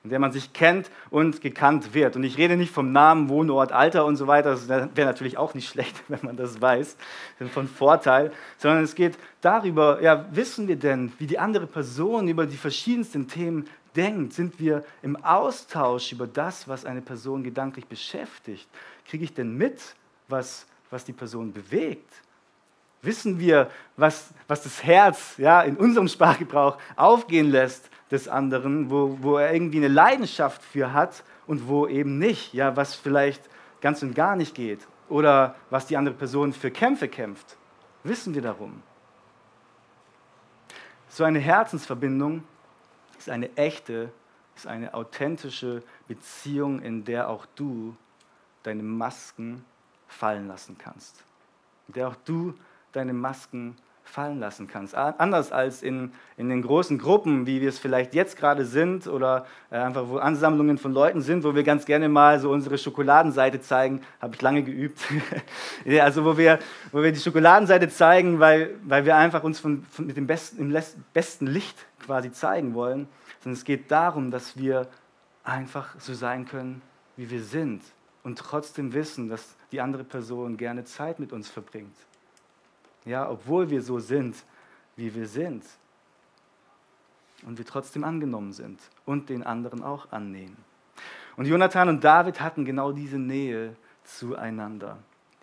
in 0.04 0.10
der 0.10 0.18
man 0.18 0.32
sich 0.32 0.52
kennt 0.52 0.90
und 1.10 1.40
gekannt 1.40 1.92
wird. 1.94 2.16
Und 2.16 2.24
ich 2.24 2.38
rede 2.38 2.56
nicht 2.56 2.72
vom 2.72 2.92
Namen, 2.92 3.28
Wohnort, 3.28 3.72
Alter 3.72 4.04
und 4.04 4.16
so 4.16 4.26
weiter, 4.26 4.50
das 4.50 4.68
wäre 4.68 4.88
natürlich 4.96 5.36
auch 5.38 5.54
nicht 5.54 5.68
schlecht, 5.70 6.02
wenn 6.08 6.20
man 6.22 6.36
das 6.36 6.60
weiß, 6.60 6.96
von 7.52 7.68
Vorteil, 7.68 8.32
sondern 8.56 8.84
es 8.84 8.94
geht 8.94 9.18
darüber, 9.40 10.00
ja, 10.02 10.26
wissen 10.30 10.68
wir 10.68 10.76
denn, 10.76 11.12
wie 11.18 11.26
die 11.26 11.38
andere 11.38 11.66
Person 11.66 12.28
über 12.28 12.46
die 12.46 12.56
verschiedensten 12.56 13.28
Themen 13.28 13.68
denkt? 13.96 14.32
Sind 14.32 14.60
wir 14.60 14.84
im 15.02 15.16
Austausch 15.16 16.12
über 16.12 16.26
das, 16.26 16.68
was 16.68 16.84
eine 16.84 17.02
Person 17.02 17.42
gedanklich 17.42 17.86
beschäftigt? 17.86 18.68
Kriege 19.06 19.24
ich 19.24 19.34
denn 19.34 19.56
mit, 19.56 19.80
was, 20.28 20.66
was 20.90 21.04
die 21.04 21.12
Person 21.12 21.52
bewegt? 21.52 22.10
Wissen 23.02 23.38
wir, 23.38 23.70
was, 23.96 24.30
was 24.48 24.62
das 24.62 24.82
Herz 24.82 25.34
ja, 25.38 25.62
in 25.62 25.76
unserem 25.76 26.08
Sprachgebrauch 26.08 26.78
aufgehen 26.96 27.50
lässt, 27.50 27.90
des 28.10 28.28
anderen, 28.28 28.90
wo, 28.90 29.18
wo 29.20 29.36
er 29.36 29.52
irgendwie 29.52 29.78
eine 29.78 29.88
Leidenschaft 29.88 30.62
für 30.62 30.92
hat 30.92 31.24
und 31.46 31.68
wo 31.68 31.86
eben 31.86 32.18
nicht, 32.18 32.54
ja, 32.54 32.76
was 32.76 32.94
vielleicht 32.94 33.42
ganz 33.80 34.02
und 34.02 34.14
gar 34.14 34.36
nicht 34.36 34.54
geht 34.54 34.86
oder 35.08 35.54
was 35.70 35.86
die 35.86 35.96
andere 35.96 36.14
Person 36.14 36.52
für 36.52 36.70
Kämpfe 36.70 37.08
kämpft. 37.08 37.56
Wissen 38.04 38.34
wir 38.34 38.42
darum. 38.42 38.82
So 41.08 41.24
eine 41.24 41.38
Herzensverbindung 41.38 42.44
ist 43.18 43.28
eine 43.28 43.54
echte, 43.56 44.10
ist 44.54 44.66
eine 44.66 44.94
authentische 44.94 45.82
Beziehung, 46.06 46.80
in 46.80 47.04
der 47.04 47.28
auch 47.28 47.46
du 47.56 47.96
deine 48.62 48.82
Masken 48.82 49.64
fallen 50.06 50.48
lassen 50.48 50.76
kannst. 50.78 51.24
In 51.88 51.94
der 51.94 52.08
auch 52.08 52.16
du 52.24 52.54
deine 52.92 53.12
Masken 53.12 53.76
fallen 54.08 54.40
lassen 54.40 54.66
kannst. 54.66 54.94
Anders 54.94 55.52
als 55.52 55.82
in, 55.82 56.12
in 56.36 56.48
den 56.48 56.62
großen 56.62 56.98
Gruppen, 56.98 57.46
wie 57.46 57.60
wir 57.60 57.68
es 57.68 57.78
vielleicht 57.78 58.14
jetzt 58.14 58.36
gerade 58.36 58.64
sind 58.64 59.06
oder 59.06 59.46
äh, 59.70 59.76
einfach 59.76 60.08
wo 60.08 60.16
Ansammlungen 60.16 60.78
von 60.78 60.92
Leuten 60.92 61.20
sind, 61.20 61.44
wo 61.44 61.54
wir 61.54 61.62
ganz 61.62 61.84
gerne 61.84 62.08
mal 62.08 62.40
so 62.40 62.50
unsere 62.50 62.78
Schokoladenseite 62.78 63.60
zeigen, 63.60 64.00
habe 64.20 64.34
ich 64.34 64.42
lange 64.42 64.62
geübt. 64.62 65.00
also 66.00 66.24
wo 66.24 66.36
wir, 66.36 66.58
wo 66.90 67.02
wir 67.02 67.12
die 67.12 67.20
Schokoladenseite 67.20 67.88
zeigen, 67.88 68.40
weil, 68.40 68.74
weil 68.84 69.04
wir 69.04 69.16
einfach 69.16 69.44
uns 69.44 69.60
von, 69.60 69.84
von 69.90 70.06
mit 70.06 70.16
dem 70.16 70.26
besten, 70.26 70.58
im 70.72 70.82
besten 71.12 71.46
Licht 71.46 71.76
quasi 72.04 72.32
zeigen 72.32 72.74
wollen, 72.74 73.08
sondern 73.42 73.58
es 73.58 73.64
geht 73.64 73.90
darum, 73.90 74.30
dass 74.30 74.56
wir 74.56 74.88
einfach 75.44 75.94
so 75.98 76.14
sein 76.14 76.46
können, 76.46 76.82
wie 77.16 77.30
wir 77.30 77.42
sind 77.42 77.82
und 78.22 78.38
trotzdem 78.38 78.94
wissen, 78.94 79.28
dass 79.28 79.54
die 79.70 79.80
andere 79.80 80.04
Person 80.04 80.56
gerne 80.56 80.84
Zeit 80.84 81.20
mit 81.20 81.32
uns 81.32 81.48
verbringt 81.48 81.94
ja, 83.08 83.28
obwohl 83.28 83.70
wir 83.70 83.82
so 83.82 83.98
sind, 83.98 84.36
wie 84.96 85.14
wir 85.14 85.26
sind. 85.26 85.64
Und 87.46 87.56
wir 87.56 87.64
trotzdem 87.64 88.04
angenommen 88.04 88.52
sind 88.52 88.80
und 89.06 89.28
den 89.28 89.42
anderen 89.42 89.82
auch 89.82 90.12
annehmen. 90.12 90.56
Und 91.36 91.46
Jonathan 91.46 91.88
und 91.88 92.02
David 92.02 92.40
hatten 92.40 92.64
genau 92.64 92.92
diese 92.92 93.18
Nähe 93.18 93.76
zueinander, 94.04 94.98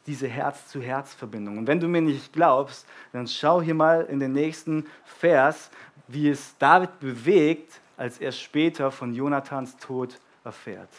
diese 0.06 0.28
Herz-zu-Herz-Verbindung. 0.28 1.58
Und 1.58 1.68
wenn 1.68 1.80
du 1.80 1.88
mir 1.88 2.02
nicht 2.02 2.34
glaubst, 2.34 2.86
dann 3.14 3.28
schau 3.28 3.62
hier 3.62 3.76
mal 3.76 4.02
in 4.06 4.20
den 4.20 4.34
nächsten 4.34 4.86
Vers, 5.06 5.72
wie 6.08 6.30
es 6.30 6.58
David 6.58 7.00
bewegt, 7.00 7.80
als 7.98 8.20
er 8.20 8.34
später 8.34 8.92
von 8.92 9.14
Jonathans 9.14 9.78
Tod 9.78 10.20
erfährt. 10.44 10.90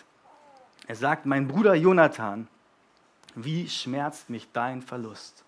Er 0.86 0.96
sagt, 0.96 1.26
mein 1.26 1.46
Bruder 1.46 1.74
Jonathan, 1.74 2.48
wie 3.34 3.68
schmerzt 3.68 4.30
mich 4.30 4.48
dein 4.52 4.80
Verlust? 4.80 5.45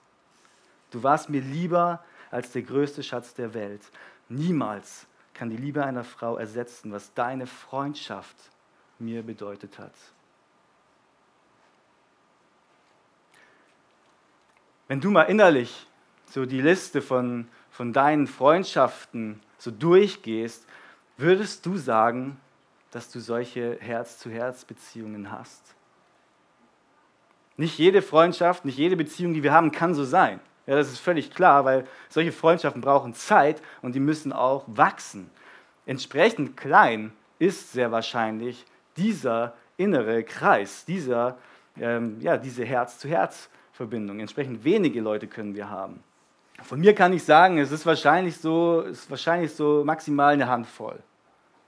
Du 0.90 1.02
warst 1.02 1.28
mir 1.28 1.40
lieber 1.40 2.02
als 2.30 2.52
der 2.52 2.62
größte 2.62 3.02
Schatz 3.02 3.34
der 3.34 3.54
Welt. 3.54 3.82
Niemals 4.28 5.06
kann 5.34 5.50
die 5.50 5.56
Liebe 5.56 5.84
einer 5.84 6.04
Frau 6.04 6.36
ersetzen, 6.36 6.92
was 6.92 7.12
deine 7.14 7.46
Freundschaft 7.46 8.36
mir 8.98 9.22
bedeutet 9.22 9.78
hat. 9.78 9.94
Wenn 14.88 15.00
du 15.00 15.10
mal 15.10 15.24
innerlich 15.24 15.86
so 16.26 16.46
die 16.46 16.60
Liste 16.60 17.02
von, 17.02 17.48
von 17.70 17.92
deinen 17.92 18.26
Freundschaften 18.26 19.40
so 19.58 19.70
durchgehst, 19.70 20.66
würdest 21.16 21.64
du 21.66 21.76
sagen, 21.76 22.40
dass 22.90 23.10
du 23.10 23.20
solche 23.20 23.78
Herz-zu-Herz-Beziehungen 23.80 25.30
hast? 25.30 25.74
Nicht 27.56 27.76
jede 27.78 28.02
Freundschaft, 28.02 28.64
nicht 28.64 28.78
jede 28.78 28.96
Beziehung, 28.96 29.34
die 29.34 29.42
wir 29.42 29.52
haben, 29.52 29.72
kann 29.72 29.94
so 29.94 30.04
sein. 30.04 30.40
Ja, 30.68 30.76
das 30.76 30.88
ist 30.88 30.98
völlig 30.98 31.30
klar, 31.30 31.64
weil 31.64 31.86
solche 32.10 32.30
Freundschaften 32.30 32.82
brauchen 32.82 33.14
Zeit 33.14 33.62
und 33.80 33.94
die 33.94 34.00
müssen 34.00 34.34
auch 34.34 34.64
wachsen. 34.66 35.30
Entsprechend 35.86 36.58
klein 36.58 37.12
ist 37.38 37.72
sehr 37.72 37.90
wahrscheinlich 37.90 38.66
dieser 38.98 39.54
innere 39.78 40.22
Kreis, 40.24 40.84
dieser, 40.84 41.38
ähm, 41.80 42.20
ja, 42.20 42.36
diese 42.36 42.66
Herz-zu-Herz-Verbindung. 42.66 44.20
Entsprechend 44.20 44.62
wenige 44.62 45.00
Leute 45.00 45.26
können 45.26 45.54
wir 45.54 45.70
haben. 45.70 46.02
Von 46.62 46.80
mir 46.80 46.94
kann 46.94 47.14
ich 47.14 47.24
sagen, 47.24 47.56
es 47.56 47.72
ist 47.72 47.86
wahrscheinlich 47.86 48.36
so, 48.36 48.82
ist 48.82 49.08
wahrscheinlich 49.08 49.54
so 49.54 49.84
maximal 49.86 50.34
eine 50.34 50.48
Handvoll. 50.48 50.98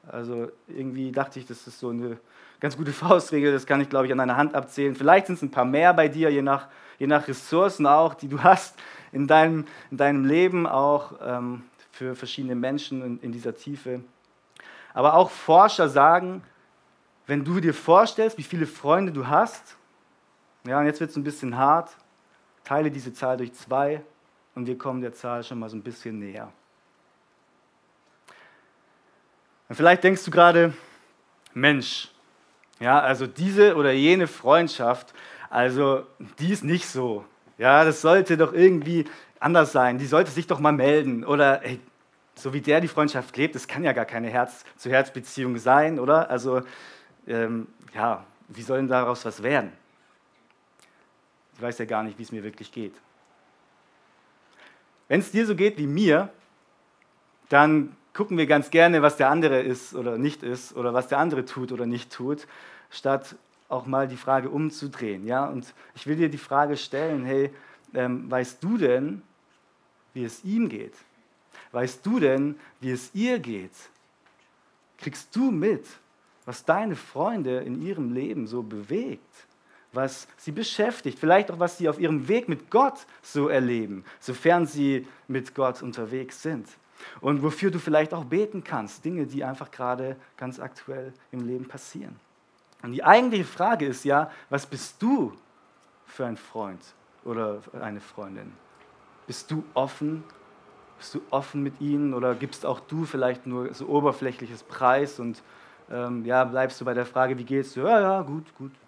Also 0.06 0.50
irgendwie 0.68 1.10
dachte 1.10 1.38
ich, 1.38 1.46
das 1.46 1.66
ist 1.66 1.78
so 1.78 1.88
eine 1.88 2.18
ganz 2.60 2.76
gute 2.76 2.92
Faustregel, 2.92 3.52
das 3.52 3.66
kann 3.66 3.80
ich, 3.80 3.88
glaube 3.88 4.06
ich, 4.06 4.12
an 4.12 4.20
einer 4.20 4.36
Hand 4.36 4.54
abzählen. 4.54 4.94
Vielleicht 4.94 5.26
sind 5.26 5.36
es 5.36 5.42
ein 5.42 5.50
paar 5.50 5.64
mehr 5.64 5.92
bei 5.94 6.08
dir, 6.08 6.30
je 6.30 6.42
nach, 6.42 6.68
je 6.98 7.06
nach 7.06 7.26
Ressourcen 7.26 7.86
auch, 7.86 8.14
die 8.14 8.28
du 8.28 8.38
hast 8.42 8.78
in 9.12 9.26
deinem, 9.26 9.66
in 9.90 9.96
deinem 9.96 10.24
Leben, 10.24 10.66
auch 10.66 11.14
ähm, 11.22 11.64
für 11.90 12.14
verschiedene 12.14 12.54
Menschen 12.54 13.02
in, 13.04 13.20
in 13.20 13.32
dieser 13.32 13.54
Tiefe. 13.54 14.00
Aber 14.94 15.14
auch 15.14 15.30
Forscher 15.30 15.88
sagen, 15.88 16.42
wenn 17.26 17.44
du 17.44 17.60
dir 17.60 17.74
vorstellst, 17.74 18.38
wie 18.38 18.42
viele 18.42 18.66
Freunde 18.66 19.12
du 19.12 19.26
hast, 19.26 19.76
ja, 20.66 20.78
und 20.78 20.86
jetzt 20.86 21.00
wird 21.00 21.10
es 21.10 21.16
ein 21.16 21.24
bisschen 21.24 21.56
hart, 21.56 21.90
teile 22.64 22.90
diese 22.90 23.12
Zahl 23.12 23.36
durch 23.36 23.52
zwei 23.54 24.02
und 24.54 24.66
wir 24.66 24.76
kommen 24.76 25.00
der 25.00 25.12
Zahl 25.12 25.42
schon 25.42 25.58
mal 25.58 25.70
so 25.70 25.76
ein 25.76 25.82
bisschen 25.82 26.18
näher. 26.18 26.52
Und 29.68 29.76
vielleicht 29.76 30.02
denkst 30.02 30.24
du 30.24 30.30
gerade, 30.30 30.74
Mensch, 31.54 32.09
ja, 32.80 32.98
also 32.98 33.26
diese 33.26 33.76
oder 33.76 33.92
jene 33.92 34.26
Freundschaft, 34.26 35.12
also 35.50 36.06
die 36.38 36.52
ist 36.52 36.64
nicht 36.64 36.86
so. 36.86 37.24
Ja, 37.58 37.84
das 37.84 38.00
sollte 38.00 38.38
doch 38.38 38.54
irgendwie 38.54 39.04
anders 39.38 39.72
sein. 39.72 39.98
Die 39.98 40.06
sollte 40.06 40.30
sich 40.30 40.46
doch 40.46 40.60
mal 40.60 40.72
melden. 40.72 41.24
Oder 41.24 41.62
ey, 41.62 41.78
so 42.34 42.54
wie 42.54 42.62
der 42.62 42.80
die 42.80 42.88
Freundschaft 42.88 43.36
lebt, 43.36 43.54
das 43.54 43.68
kann 43.68 43.84
ja 43.84 43.92
gar 43.92 44.06
keine 44.06 44.30
Herz-zu-Herz-Beziehung 44.30 45.58
sein, 45.58 45.98
oder? 45.98 46.30
Also, 46.30 46.62
ähm, 47.26 47.66
ja, 47.94 48.24
wie 48.48 48.62
soll 48.62 48.78
denn 48.78 48.88
daraus 48.88 49.24
was 49.26 49.42
werden? 49.42 49.72
Ich 51.54 51.60
weiß 51.60 51.78
ja 51.78 51.84
gar 51.84 52.02
nicht, 52.02 52.18
wie 52.18 52.22
es 52.22 52.32
mir 52.32 52.42
wirklich 52.42 52.72
geht. 52.72 52.94
Wenn 55.08 55.20
es 55.20 55.30
dir 55.30 55.44
so 55.44 55.54
geht 55.54 55.76
wie 55.76 55.86
mir, 55.86 56.30
dann 57.50 57.94
gucken 58.14 58.38
wir 58.38 58.46
ganz 58.46 58.70
gerne, 58.70 59.02
was 59.02 59.16
der 59.16 59.30
andere 59.30 59.60
ist 59.60 59.94
oder 59.94 60.18
nicht 60.18 60.42
ist 60.42 60.76
oder 60.76 60.94
was 60.94 61.08
der 61.08 61.18
andere 61.18 61.44
tut 61.44 61.72
oder 61.72 61.86
nicht 61.86 62.12
tut, 62.12 62.46
statt 62.90 63.36
auch 63.68 63.86
mal 63.86 64.08
die 64.08 64.16
Frage 64.16 64.50
umzudrehen. 64.50 65.26
Ja? 65.26 65.46
Und 65.46 65.74
ich 65.94 66.06
will 66.06 66.16
dir 66.16 66.28
die 66.28 66.38
Frage 66.38 66.76
stellen, 66.76 67.24
hey, 67.24 67.50
ähm, 67.94 68.30
weißt 68.30 68.62
du 68.62 68.78
denn, 68.78 69.22
wie 70.12 70.24
es 70.24 70.44
ihm 70.44 70.68
geht? 70.68 70.94
Weißt 71.72 72.04
du 72.04 72.18
denn, 72.18 72.58
wie 72.80 72.90
es 72.90 73.14
ihr 73.14 73.38
geht? 73.38 73.74
Kriegst 74.98 75.34
du 75.36 75.50
mit, 75.50 75.86
was 76.44 76.64
deine 76.64 76.96
Freunde 76.96 77.58
in 77.58 77.80
ihrem 77.80 78.12
Leben 78.12 78.46
so 78.46 78.62
bewegt? 78.62 79.22
was 79.92 80.28
sie 80.36 80.52
beschäftigt, 80.52 81.18
vielleicht 81.18 81.50
auch 81.50 81.58
was 81.58 81.78
sie 81.78 81.88
auf 81.88 81.98
ihrem 81.98 82.28
Weg 82.28 82.48
mit 82.48 82.70
Gott 82.70 83.06
so 83.22 83.48
erleben, 83.48 84.04
sofern 84.20 84.66
sie 84.66 85.06
mit 85.26 85.54
Gott 85.54 85.82
unterwegs 85.82 86.42
sind. 86.42 86.68
Und 87.20 87.42
wofür 87.42 87.70
du 87.70 87.78
vielleicht 87.78 88.14
auch 88.14 88.24
beten 88.24 88.64
kannst, 88.64 89.04
Dinge, 89.04 89.26
die 89.26 89.44
einfach 89.44 89.70
gerade 89.70 90.16
ganz 90.36 90.60
aktuell 90.60 91.12
im 91.32 91.46
Leben 91.46 91.66
passieren. 91.66 92.16
Und 92.82 92.92
die 92.92 93.04
eigentliche 93.04 93.44
Frage 93.44 93.86
ist 93.86 94.04
ja, 94.04 94.30
was 94.48 94.66
bist 94.66 95.02
du 95.02 95.32
für 96.06 96.26
ein 96.26 96.36
Freund 96.36 96.80
oder 97.24 97.60
eine 97.80 98.00
Freundin? 98.00 98.52
Bist 99.26 99.50
du 99.50 99.64
offen? 99.74 100.24
Bist 100.98 101.14
du 101.14 101.22
offen 101.30 101.62
mit 101.62 101.80
ihnen 101.80 102.14
oder 102.14 102.34
gibst 102.34 102.66
auch 102.66 102.80
du 102.80 103.04
vielleicht 103.04 103.46
nur 103.46 103.72
so 103.74 103.86
oberflächliches 103.86 104.62
Preis 104.62 105.18
und 105.18 105.42
ähm, 105.90 106.24
ja, 106.24 106.44
bleibst 106.44 106.80
du 106.80 106.84
bei 106.84 106.94
der 106.94 107.06
Frage, 107.06 107.36
wie 107.38 107.44
geht's 107.44 107.72
dir? 107.72 107.84
Ja, 107.84 108.00
ja, 108.00 108.22
gut, 108.22 108.54
gut. 108.56 108.72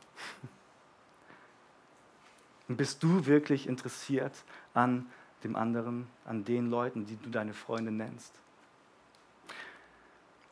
Und 2.69 2.77
bist 2.77 3.03
du 3.03 3.27
wirklich 3.27 3.67
interessiert 3.67 4.33
an 4.73 5.07
dem 5.45 5.57
anderen, 5.57 6.07
an 6.25 6.45
den 6.45 6.71
Leuten, 6.71 7.07
die 7.07 7.17
du 7.17 7.31
deine 7.31 7.55
Freunde 7.55 7.91
nennst? 7.93 8.33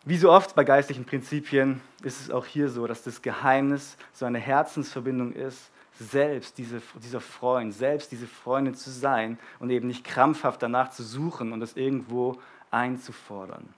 Wie 0.04 0.16
so 0.16 0.30
oft 0.30 0.54
bei 0.54 0.64
geistlichen 0.64 1.04
Prinzipien 1.04 1.80
ist 2.02 2.20
es 2.20 2.30
auch 2.30 2.46
hier 2.46 2.70
so, 2.70 2.86
dass 2.86 3.02
das 3.02 3.20
Geheimnis 3.20 3.96
so 4.12 4.24
eine 4.24 4.38
Herzensverbindung 4.38 5.32
ist, 5.32 5.70
selbst 5.98 6.56
diese, 6.56 6.80
dieser 7.02 7.20
Freund, 7.20 7.74
selbst 7.74 8.10
diese 8.10 8.26
Freundin 8.26 8.74
zu 8.74 8.90
sein 8.90 9.38
und 9.58 9.68
eben 9.68 9.86
nicht 9.86 10.04
krampfhaft 10.04 10.62
danach 10.62 10.90
zu 10.90 11.02
suchen 11.02 11.52
und 11.52 11.60
es 11.60 11.76
irgendwo 11.76 12.40
einzufordern. 12.70 13.68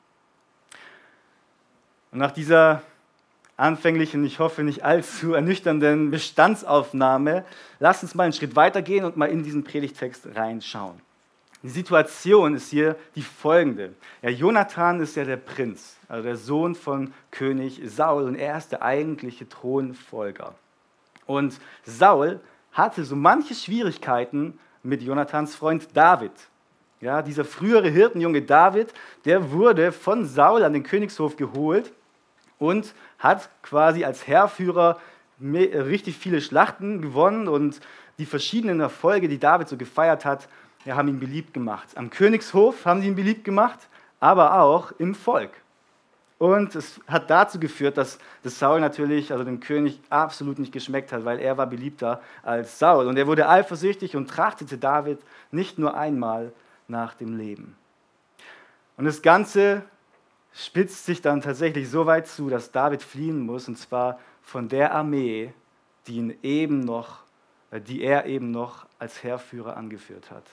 Und 2.12 2.19
nach 2.19 2.31
dieser 2.31 2.83
anfänglichen, 3.62 4.25
ich 4.25 4.38
hoffe 4.38 4.62
nicht 4.62 4.85
allzu 4.85 5.35
ernüchternden 5.35 6.11
Bestandsaufnahme, 6.11 7.45
lass 7.78 8.02
uns 8.02 8.14
mal 8.14 8.25
einen 8.25 8.33
Schritt 8.33 8.57
weitergehen 8.57 9.04
und 9.04 9.16
mal 9.16 9.26
in 9.31 9.42
diesen 9.45 9.64
Predigtext 9.64 10.26
reinschauen. 10.35 11.00
Die 11.62 11.69
Situation 11.69 12.57
ist 12.57 12.71
hier 12.71 12.97
die 13.14 13.23
folgende. 13.23 13.95
Ja, 14.21 14.31
Jonathan 14.31 15.00
ist 15.00 15.14
ja 15.14 15.25
der 15.25 15.37
Prinz, 15.37 15.97
also 16.09 16.25
der 16.25 16.37
Sohn 16.37 16.75
von 16.75 17.14
König 17.31 17.81
Saul 17.85 18.25
und 18.25 18.35
er 18.35 18.59
ist 18.59 18.73
der 18.73 18.83
eigentliche 18.83 19.49
Thronfolger. 19.49 20.54
Und 21.26 21.59
Saul 21.85 22.40
hatte 22.73 23.04
so 23.04 23.14
manche 23.14 23.54
Schwierigkeiten 23.54 24.59
mit 24.83 25.02
Jonathans 25.02 25.54
Freund 25.54 25.88
David. 25.95 26.33
Ja, 27.00 27.23
dieser 27.23 27.45
frühere 27.45 27.88
Hirtenjunge 27.88 28.42
David, 28.42 28.92
der 29.25 29.52
wurde 29.52 29.92
von 29.92 30.25
Saul 30.25 30.64
an 30.64 30.73
den 30.73 30.83
Königshof 30.83 31.37
geholt 31.37 31.92
und 32.62 32.95
hat 33.19 33.50
quasi 33.62 34.04
als 34.04 34.28
Heerführer 34.28 35.00
richtig 35.40 36.16
viele 36.16 36.40
Schlachten 36.40 37.02
gewonnen 37.02 37.49
und 37.49 37.81
die 38.19 38.26
verschiedenen 38.26 38.78
Erfolge, 38.78 39.26
die 39.26 39.38
David 39.38 39.69
so 39.69 39.76
gefeiert 39.76 40.25
hat, 40.25 40.49
haben 40.87 41.09
ihn 41.09 41.19
beliebt 41.19 41.52
gemacht. 41.54 41.88
Am 41.97 42.09
Königshof 42.11 42.87
haben 42.87 43.02
sie 43.02 43.09
ihn 43.09 43.16
beliebt 43.16 43.45
gemacht, 43.45 43.81
aber 44.21 44.61
auch 44.61 44.92
im 44.99 45.16
Volk. 45.16 45.50
Und 46.38 46.76
es 46.76 47.00
hat 47.09 47.31
dazu 47.31 47.59
geführt, 47.59 47.97
dass 47.97 48.19
das 48.45 48.61
Saul 48.61 48.81
natürlich, 48.81 49.33
also 49.33 49.42
dem 49.42 49.59
König, 49.59 50.00
absolut 50.09 50.61
nicht 50.61 50.73
geschmeckt 50.73 51.12
hat, 51.12 51.25
weil 51.25 51.40
er 51.40 51.57
war 51.57 51.66
beliebter 51.66 52.21
als 52.45 52.78
Saul. 52.78 53.09
Und 53.09 53.16
er 53.16 53.26
wurde 53.26 53.49
eifersüchtig 53.49 54.14
und 54.14 54.31
trachtete 54.31 54.78
David 54.78 55.19
nicht 55.50 55.78
nur 55.78 55.97
einmal 55.97 56.52
nach 56.87 57.14
dem 57.14 57.37
Leben. 57.37 57.76
Und 58.97 59.04
das 59.04 59.23
Ganze 59.23 59.83
spitzt 60.54 61.06
sich 61.06 61.23
dann 61.23 61.40
tatsächlich 61.40 61.88
so 61.88 62.06
weit 62.06 62.26
zu, 62.26 62.49
dass 62.49 62.73
David 62.73 63.02
fliehen 63.02 63.40
muss, 63.40 63.68
und 63.68 63.76
zwar 63.76 64.18
von 64.42 64.68
der 64.68 64.94
Armee, 64.94 65.52
die, 66.06 66.16
ihn 66.16 66.37
eben 66.42 66.80
noch, 66.80 67.21
äh, 67.71 67.80
die 67.80 68.02
er 68.02 68.26
eben 68.26 68.50
noch 68.50 68.87
als 68.99 69.23
Heerführer 69.23 69.76
angeführt 69.76 70.30
hat. 70.30 70.44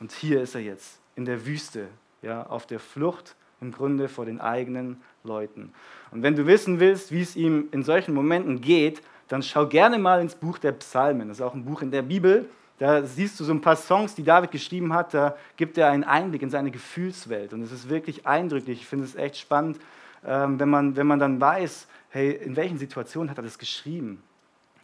Und 0.00 0.12
hier 0.12 0.42
ist 0.42 0.54
er 0.54 0.60
jetzt 0.60 0.98
in 1.16 1.24
der 1.24 1.46
Wüste, 1.46 1.88
ja, 2.22 2.46
auf 2.46 2.66
der 2.66 2.80
Flucht 2.80 3.36
im 3.60 3.72
Grunde 3.72 4.08
vor 4.08 4.24
den 4.24 4.40
eigenen 4.40 5.02
Leuten. 5.22 5.72
Und 6.10 6.22
wenn 6.22 6.34
du 6.34 6.46
wissen 6.46 6.80
willst, 6.80 7.12
wie 7.12 7.20
es 7.20 7.36
ihm 7.36 7.68
in 7.72 7.82
solchen 7.82 8.14
Momenten 8.14 8.60
geht, 8.60 9.02
dann 9.28 9.42
schau 9.42 9.66
gerne 9.66 9.98
mal 9.98 10.20
ins 10.20 10.34
Buch 10.34 10.58
der 10.58 10.72
Psalmen. 10.72 11.28
Das 11.28 11.38
ist 11.38 11.42
auch 11.42 11.54
ein 11.54 11.64
Buch 11.64 11.82
in 11.82 11.90
der 11.90 12.02
Bibel. 12.02 12.48
Da 12.80 13.04
siehst 13.04 13.38
du 13.38 13.44
so 13.44 13.52
ein 13.52 13.60
paar 13.60 13.76
Songs, 13.76 14.14
die 14.14 14.24
David 14.24 14.52
geschrieben 14.52 14.94
hat. 14.94 15.12
Da 15.12 15.36
gibt 15.56 15.76
er 15.76 15.90
einen 15.90 16.02
Einblick 16.02 16.40
in 16.40 16.48
seine 16.48 16.70
Gefühlswelt. 16.70 17.52
Und 17.52 17.60
es 17.60 17.72
ist 17.72 17.90
wirklich 17.90 18.26
eindrücklich. 18.26 18.80
Ich 18.80 18.86
finde 18.86 19.04
es 19.04 19.14
echt 19.14 19.36
spannend, 19.36 19.78
ähm, 20.26 20.58
wenn 20.58 20.70
man, 20.70 20.96
wenn 20.96 21.06
man 21.06 21.18
dann 21.18 21.38
weiß, 21.38 21.86
hey, 22.08 22.30
in 22.30 22.56
welchen 22.56 22.78
Situationen 22.78 23.28
hat 23.30 23.36
er 23.36 23.44
das 23.44 23.58
geschrieben. 23.58 24.22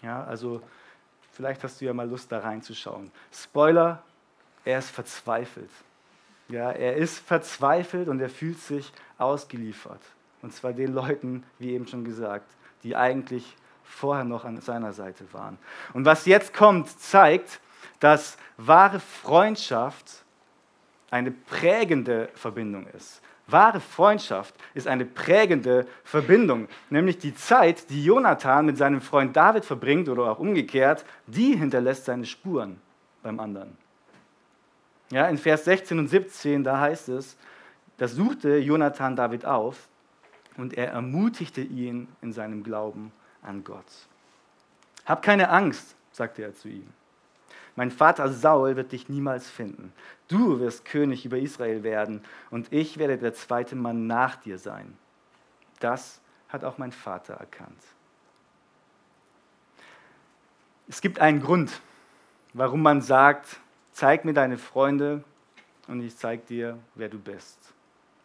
Ja, 0.02 0.22
also 0.24 0.60
vielleicht 1.32 1.64
hast 1.64 1.80
du 1.80 1.86
ja 1.86 1.94
mal 1.94 2.06
Lust, 2.06 2.30
da 2.30 2.40
reinzuschauen. 2.40 3.10
Spoiler, 3.32 4.02
er 4.66 4.78
ist 4.78 4.90
verzweifelt. 4.90 5.70
Ja, 6.50 6.72
er 6.72 6.96
ist 6.96 7.18
verzweifelt 7.20 8.08
und 8.08 8.20
er 8.20 8.28
fühlt 8.28 8.60
sich 8.60 8.92
ausgeliefert. 9.16 10.02
Und 10.42 10.52
zwar 10.52 10.74
den 10.74 10.92
Leuten, 10.92 11.44
wie 11.58 11.72
eben 11.72 11.86
schon 11.86 12.04
gesagt, 12.04 12.46
die 12.82 12.94
eigentlich 12.94 13.56
vorher 13.84 14.24
noch 14.24 14.44
an 14.44 14.60
seiner 14.60 14.92
Seite 14.92 15.24
waren. 15.32 15.56
Und 15.94 16.04
was 16.04 16.26
jetzt 16.26 16.52
kommt, 16.52 16.90
zeigt, 17.00 17.58
dass 18.00 18.36
wahre 18.56 19.00
Freundschaft 19.00 20.24
eine 21.10 21.30
prägende 21.30 22.28
Verbindung 22.34 22.86
ist. 22.88 23.22
Wahre 23.46 23.80
Freundschaft 23.80 24.54
ist 24.74 24.88
eine 24.88 25.04
prägende 25.04 25.86
Verbindung, 26.02 26.66
nämlich 26.90 27.18
die 27.18 27.34
Zeit, 27.34 27.88
die 27.90 28.04
Jonathan 28.04 28.66
mit 28.66 28.76
seinem 28.76 29.00
Freund 29.00 29.36
David 29.36 29.64
verbringt 29.64 30.08
oder 30.08 30.24
auch 30.24 30.40
umgekehrt, 30.40 31.04
die 31.28 31.54
hinterlässt 31.54 32.06
seine 32.06 32.26
Spuren 32.26 32.80
beim 33.22 33.38
anderen. 33.38 33.76
Ja, 35.10 35.28
in 35.28 35.38
Vers 35.38 35.64
16 35.64 35.98
und 36.00 36.08
17, 36.08 36.64
da 36.64 36.80
heißt 36.80 37.08
es, 37.10 37.36
da 37.98 38.08
suchte 38.08 38.56
Jonathan 38.58 39.14
David 39.14 39.44
auf 39.44 39.88
und 40.56 40.74
er 40.74 40.88
ermutigte 40.88 41.60
ihn 41.60 42.08
in 42.20 42.32
seinem 42.32 42.64
Glauben 42.64 43.12
an 43.42 43.62
Gott. 43.62 43.86
Hab 45.04 45.22
keine 45.22 45.50
Angst, 45.50 45.94
sagte 46.10 46.42
er 46.42 46.54
zu 46.54 46.68
ihm. 46.68 46.88
Mein 47.76 47.90
Vater 47.90 48.32
Saul 48.32 48.76
wird 48.76 48.92
dich 48.92 49.08
niemals 49.08 49.48
finden. 49.48 49.92
Du 50.28 50.58
wirst 50.60 50.86
König 50.86 51.26
über 51.26 51.38
Israel 51.38 51.82
werden 51.82 52.24
und 52.50 52.72
ich 52.72 52.96
werde 52.98 53.18
der 53.18 53.34
zweite 53.34 53.76
Mann 53.76 54.06
nach 54.06 54.36
dir 54.36 54.58
sein. 54.58 54.96
Das 55.78 56.20
hat 56.48 56.64
auch 56.64 56.78
mein 56.78 56.92
Vater 56.92 57.34
erkannt. 57.34 57.82
Es 60.88 61.00
gibt 61.00 61.18
einen 61.18 61.42
Grund, 61.42 61.80
warum 62.54 62.80
man 62.80 63.02
sagt, 63.02 63.60
zeig 63.92 64.24
mir 64.24 64.32
deine 64.32 64.56
Freunde 64.56 65.22
und 65.86 66.00
ich 66.02 66.16
zeig 66.16 66.46
dir, 66.46 66.78
wer 66.94 67.08
du 67.08 67.18
bist. 67.18 67.65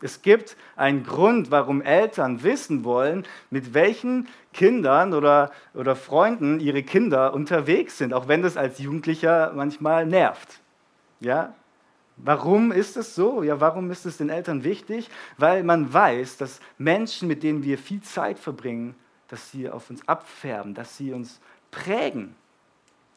Es 0.01 0.21
gibt 0.21 0.57
einen 0.75 1.03
Grund, 1.03 1.51
warum 1.51 1.81
Eltern 1.81 2.43
wissen 2.43 2.83
wollen, 2.83 3.25
mit 3.49 3.73
welchen 3.73 4.27
Kindern 4.53 5.13
oder, 5.13 5.51
oder 5.73 5.95
Freunden 5.95 6.59
ihre 6.59 6.83
Kinder 6.83 7.33
unterwegs 7.33 7.97
sind, 7.97 8.13
auch 8.13 8.27
wenn 8.27 8.41
das 8.41 8.57
als 8.57 8.79
Jugendlicher 8.79 9.53
manchmal 9.55 10.05
nervt. 10.05 10.59
Ja? 11.19 11.53
Warum 12.17 12.71
ist 12.71 12.97
es 12.97 13.15
so? 13.15 13.43
Ja, 13.43 13.59
warum 13.61 13.89
ist 13.91 14.05
es 14.05 14.17
den 14.17 14.29
Eltern 14.29 14.63
wichtig? 14.63 15.09
Weil 15.37 15.63
man 15.63 15.91
weiß, 15.91 16.37
dass 16.37 16.59
Menschen, 16.77 17.27
mit 17.27 17.43
denen 17.43 17.63
wir 17.63 17.77
viel 17.77 18.01
Zeit 18.01 18.37
verbringen, 18.37 18.95
dass 19.27 19.51
sie 19.51 19.69
auf 19.69 19.89
uns 19.89 20.07
abfärben, 20.07 20.73
dass 20.73 20.97
sie 20.97 21.13
uns 21.13 21.39
prägen. 21.71 22.35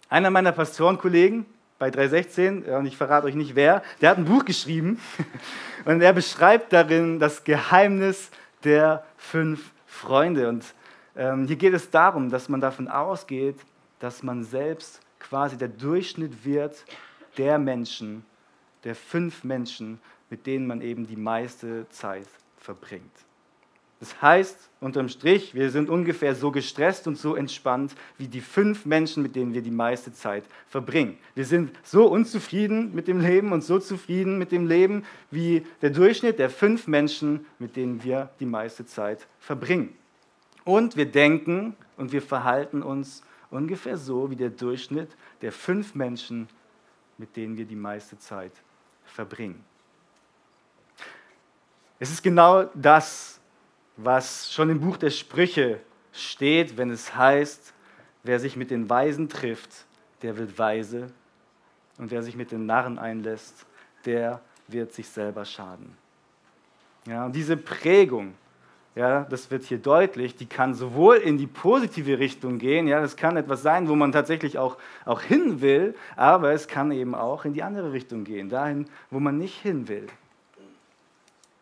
Einer 0.08 0.30
meiner 0.30 0.52
Pastorenkollegen, 0.52 1.44
bei 1.84 1.90
316, 1.90 2.62
und 2.62 2.86
ich 2.86 2.96
verrate 2.96 3.26
euch 3.26 3.34
nicht 3.34 3.54
wer, 3.54 3.82
der 4.00 4.08
hat 4.08 4.16
ein 4.16 4.24
Buch 4.24 4.46
geschrieben 4.46 4.98
und 5.84 6.00
er 6.00 6.14
beschreibt 6.14 6.72
darin 6.72 7.18
das 7.18 7.44
Geheimnis 7.44 8.30
der 8.62 9.04
fünf 9.18 9.70
Freunde. 9.86 10.48
Und 10.48 10.64
ähm, 11.14 11.46
hier 11.46 11.56
geht 11.56 11.74
es 11.74 11.90
darum, 11.90 12.30
dass 12.30 12.48
man 12.48 12.62
davon 12.62 12.88
ausgeht, 12.88 13.56
dass 13.98 14.22
man 14.22 14.44
selbst 14.44 15.02
quasi 15.18 15.58
der 15.58 15.68
Durchschnitt 15.68 16.46
wird 16.46 16.86
der 17.36 17.58
Menschen, 17.58 18.24
der 18.84 18.94
fünf 18.94 19.44
Menschen, 19.44 20.00
mit 20.30 20.46
denen 20.46 20.66
man 20.66 20.80
eben 20.80 21.06
die 21.06 21.16
meiste 21.16 21.86
Zeit 21.90 22.28
verbringt. 22.56 23.12
Das 24.04 24.20
heißt, 24.20 24.68
unterm 24.80 25.08
Strich, 25.08 25.54
wir 25.54 25.70
sind 25.70 25.88
ungefähr 25.88 26.34
so 26.34 26.50
gestresst 26.50 27.06
und 27.06 27.16
so 27.16 27.36
entspannt 27.36 27.94
wie 28.18 28.28
die 28.28 28.42
fünf 28.42 28.84
Menschen, 28.84 29.22
mit 29.22 29.34
denen 29.34 29.54
wir 29.54 29.62
die 29.62 29.70
meiste 29.70 30.12
Zeit 30.12 30.44
verbringen. 30.68 31.16
Wir 31.34 31.46
sind 31.46 31.74
so 31.82 32.06
unzufrieden 32.06 32.94
mit 32.94 33.08
dem 33.08 33.18
Leben 33.18 33.52
und 33.52 33.64
so 33.64 33.78
zufrieden 33.78 34.36
mit 34.36 34.52
dem 34.52 34.66
Leben 34.66 35.06
wie 35.30 35.64
der 35.80 35.88
Durchschnitt 35.88 36.38
der 36.38 36.50
fünf 36.50 36.86
Menschen, 36.86 37.46
mit 37.58 37.76
denen 37.76 38.04
wir 38.04 38.28
die 38.40 38.44
meiste 38.44 38.84
Zeit 38.84 39.26
verbringen. 39.38 39.96
Und 40.64 40.98
wir 40.98 41.06
denken 41.06 41.74
und 41.96 42.12
wir 42.12 42.20
verhalten 42.20 42.82
uns 42.82 43.22
ungefähr 43.50 43.96
so 43.96 44.30
wie 44.30 44.36
der 44.36 44.50
Durchschnitt 44.50 45.08
der 45.40 45.50
fünf 45.50 45.94
Menschen, 45.94 46.46
mit 47.16 47.34
denen 47.38 47.56
wir 47.56 47.64
die 47.64 47.74
meiste 47.74 48.18
Zeit 48.18 48.52
verbringen. 49.06 49.64
Es 51.98 52.10
ist 52.10 52.22
genau 52.22 52.64
das, 52.74 53.40
was 53.96 54.52
schon 54.52 54.70
im 54.70 54.80
Buch 54.80 54.96
der 54.96 55.10
Sprüche 55.10 55.80
steht, 56.12 56.76
wenn 56.76 56.90
es 56.90 57.14
heißt, 57.14 57.72
wer 58.22 58.40
sich 58.40 58.56
mit 58.56 58.70
den 58.70 58.88
Weisen 58.88 59.28
trifft, 59.28 59.86
der 60.22 60.36
wird 60.36 60.58
weise. 60.58 61.08
Und 61.98 62.10
wer 62.10 62.22
sich 62.22 62.34
mit 62.34 62.50
den 62.50 62.66
Narren 62.66 62.98
einlässt, 62.98 63.66
der 64.04 64.40
wird 64.66 64.92
sich 64.92 65.08
selber 65.08 65.44
schaden. 65.44 65.96
Ja, 67.06 67.26
und 67.26 67.36
diese 67.36 67.56
Prägung, 67.56 68.34
ja, 68.94 69.24
das 69.24 69.50
wird 69.50 69.64
hier 69.64 69.78
deutlich, 69.78 70.36
die 70.36 70.46
kann 70.46 70.74
sowohl 70.74 71.16
in 71.16 71.36
die 71.36 71.46
positive 71.46 72.18
Richtung 72.18 72.58
gehen, 72.58 72.88
ja, 72.88 73.00
das 73.00 73.16
kann 73.16 73.36
etwas 73.36 73.62
sein, 73.62 73.88
wo 73.88 73.94
man 73.94 74.10
tatsächlich 74.12 74.58
auch, 74.58 74.78
auch 75.04 75.20
hin 75.20 75.60
will, 75.60 75.94
aber 76.16 76.52
es 76.52 76.66
kann 76.66 76.90
eben 76.92 77.14
auch 77.14 77.44
in 77.44 77.52
die 77.52 77.62
andere 77.62 77.92
Richtung 77.92 78.24
gehen, 78.24 78.48
dahin, 78.48 78.86
wo 79.10 79.20
man 79.20 79.38
nicht 79.38 79.60
hin 79.60 79.86
will. 79.88 80.06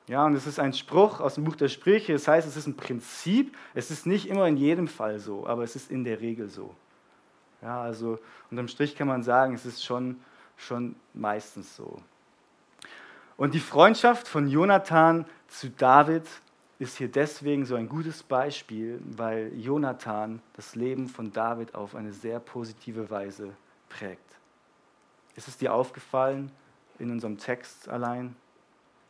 Ja, 0.08 0.26
und 0.26 0.34
es 0.34 0.46
ist 0.46 0.58
ein 0.58 0.72
Spruch 0.72 1.20
aus 1.20 1.36
dem 1.36 1.44
Buch 1.44 1.56
der 1.56 1.68
Sprüche, 1.68 2.12
das 2.12 2.26
heißt, 2.26 2.46
es 2.46 2.56
ist 2.56 2.66
ein 2.66 2.76
Prinzip, 2.76 3.56
es 3.72 3.90
ist 3.90 4.04
nicht 4.04 4.28
immer 4.28 4.48
in 4.48 4.56
jedem 4.56 4.88
Fall 4.88 5.20
so, 5.20 5.46
aber 5.46 5.62
es 5.62 5.76
ist 5.76 5.90
in 5.90 6.04
der 6.04 6.20
Regel 6.20 6.48
so. 6.48 6.74
Ja, 7.62 7.80
also 7.80 8.18
unterm 8.50 8.66
Strich 8.66 8.96
kann 8.96 9.06
man 9.06 9.22
sagen, 9.22 9.54
es 9.54 9.64
ist 9.64 9.84
schon, 9.84 10.20
schon 10.56 10.96
meistens 11.14 11.76
so. 11.76 12.02
Und 13.36 13.54
die 13.54 13.60
Freundschaft 13.60 14.26
von 14.26 14.48
Jonathan 14.48 15.24
zu 15.46 15.70
David 15.70 16.26
ist 16.80 16.98
hier 16.98 17.08
deswegen 17.08 17.64
so 17.64 17.76
ein 17.76 17.88
gutes 17.88 18.24
Beispiel, 18.24 19.00
weil 19.04 19.52
Jonathan 19.54 20.42
das 20.54 20.74
Leben 20.74 21.08
von 21.08 21.32
David 21.32 21.76
auf 21.76 21.94
eine 21.94 22.12
sehr 22.12 22.40
positive 22.40 23.08
Weise 23.08 23.54
prägt. 23.88 24.20
Ist 25.36 25.46
es 25.46 25.56
dir 25.56 25.72
aufgefallen 25.72 26.50
in 26.98 27.10
unserem 27.10 27.38
Text 27.38 27.88
allein? 27.88 28.34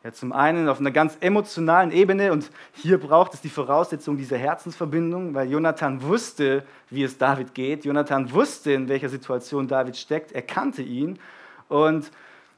Ja, 0.04 0.12
zum 0.12 0.32
einen 0.32 0.68
auf 0.68 0.80
einer 0.80 0.90
ganz 0.90 1.16
emotionalen 1.20 1.92
Ebene 1.92 2.32
und 2.32 2.50
hier 2.72 2.98
braucht 2.98 3.34
es 3.34 3.40
die 3.40 3.48
Voraussetzung 3.48 4.16
dieser 4.16 4.36
Herzensverbindung, 4.36 5.32
weil 5.32 5.48
Jonathan 5.48 6.02
wusste, 6.02 6.64
wie 6.90 7.04
es 7.04 7.18
David 7.18 7.54
geht. 7.54 7.84
Jonathan 7.84 8.32
wusste, 8.32 8.72
in 8.72 8.88
welcher 8.88 9.08
Situation 9.08 9.68
David 9.68 9.96
steckt. 9.96 10.32
Er 10.32 10.42
kannte 10.42 10.82
ihn 10.82 11.20
und 11.68 12.10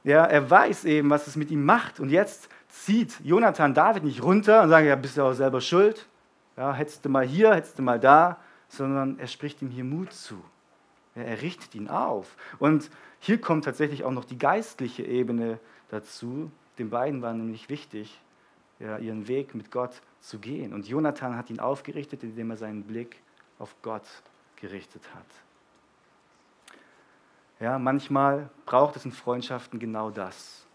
ja, 0.05 0.25
er 0.25 0.51
weiß 0.51 0.87
eben, 0.87 1.11
was 1.11 1.27
es 1.27 1.37
mit 1.37 1.51
ihm 1.51 1.65
macht. 1.65 2.01
Und 2.01 2.11
jetzt 2.11 2.49
zieht 2.69 3.21
Jonathan 3.23 3.75
David 3.75 4.05
nicht 4.05 4.23
runter 4.23 4.63
und 4.63 4.71
sagt, 4.71 4.87
ja, 4.87 4.97
bist 4.97 5.17
du 5.17 5.23
auch 5.23 5.33
selber 5.33 5.61
schuld. 5.61 6.07
Ja, 6.57 6.73
hättest 6.73 7.05
du 7.05 7.09
mal 7.09 7.27
hier, 7.27 7.55
hättest 7.55 7.79
du 7.79 7.83
mal 7.83 8.01
da, 8.01 8.39
sondern 8.69 9.19
er 9.19 9.27
spricht 9.27 9.61
ihm 9.63 9.71
hier 9.71 9.85
Mut 9.85 10.13
zu. 10.13 10.37
Ja, 11.15 11.23
er 11.23 11.43
richtet 11.43 11.75
ihn 11.75 11.89
auf. 11.89 12.37
Und 12.59 12.91
hier 13.19 13.41
kommt 13.41 13.65
tatsächlich 13.65 14.05
auch 14.05 14.11
noch 14.13 14.25
die 14.25 14.39
geistliche 14.39 15.03
Ebene 15.03 15.59
dazu, 15.89 16.51
den 16.79 16.91
beiden 16.91 17.23
war 17.23 17.33
nämlich 17.33 17.69
wichtig, 17.69 18.21
ja, 18.79 18.99
ihren 18.99 19.29
Weg 19.29 19.55
mit 19.55 19.71
Gott 19.71 20.03
zu 20.21 20.39
gehen. 20.39 20.73
Und 20.73 20.89
Jonathan 20.89 21.37
hat 21.37 21.51
ihn 21.51 21.61
aufgerichtet, 21.61 22.23
indem 22.23 22.51
er 22.51 22.57
seinen 22.57 22.83
Blick 22.83 23.17
auf 23.59 23.75
Gott 23.83 24.07
gerichtet 24.57 25.03
hat. 25.15 25.27
Ja, 27.61 27.79
manchmal 27.79 28.51
braucht 28.67 28.97
es 28.97 29.05
in 29.05 29.13
Freundschaften 29.13 29.79
genau 29.79 30.11
das, 30.11 30.67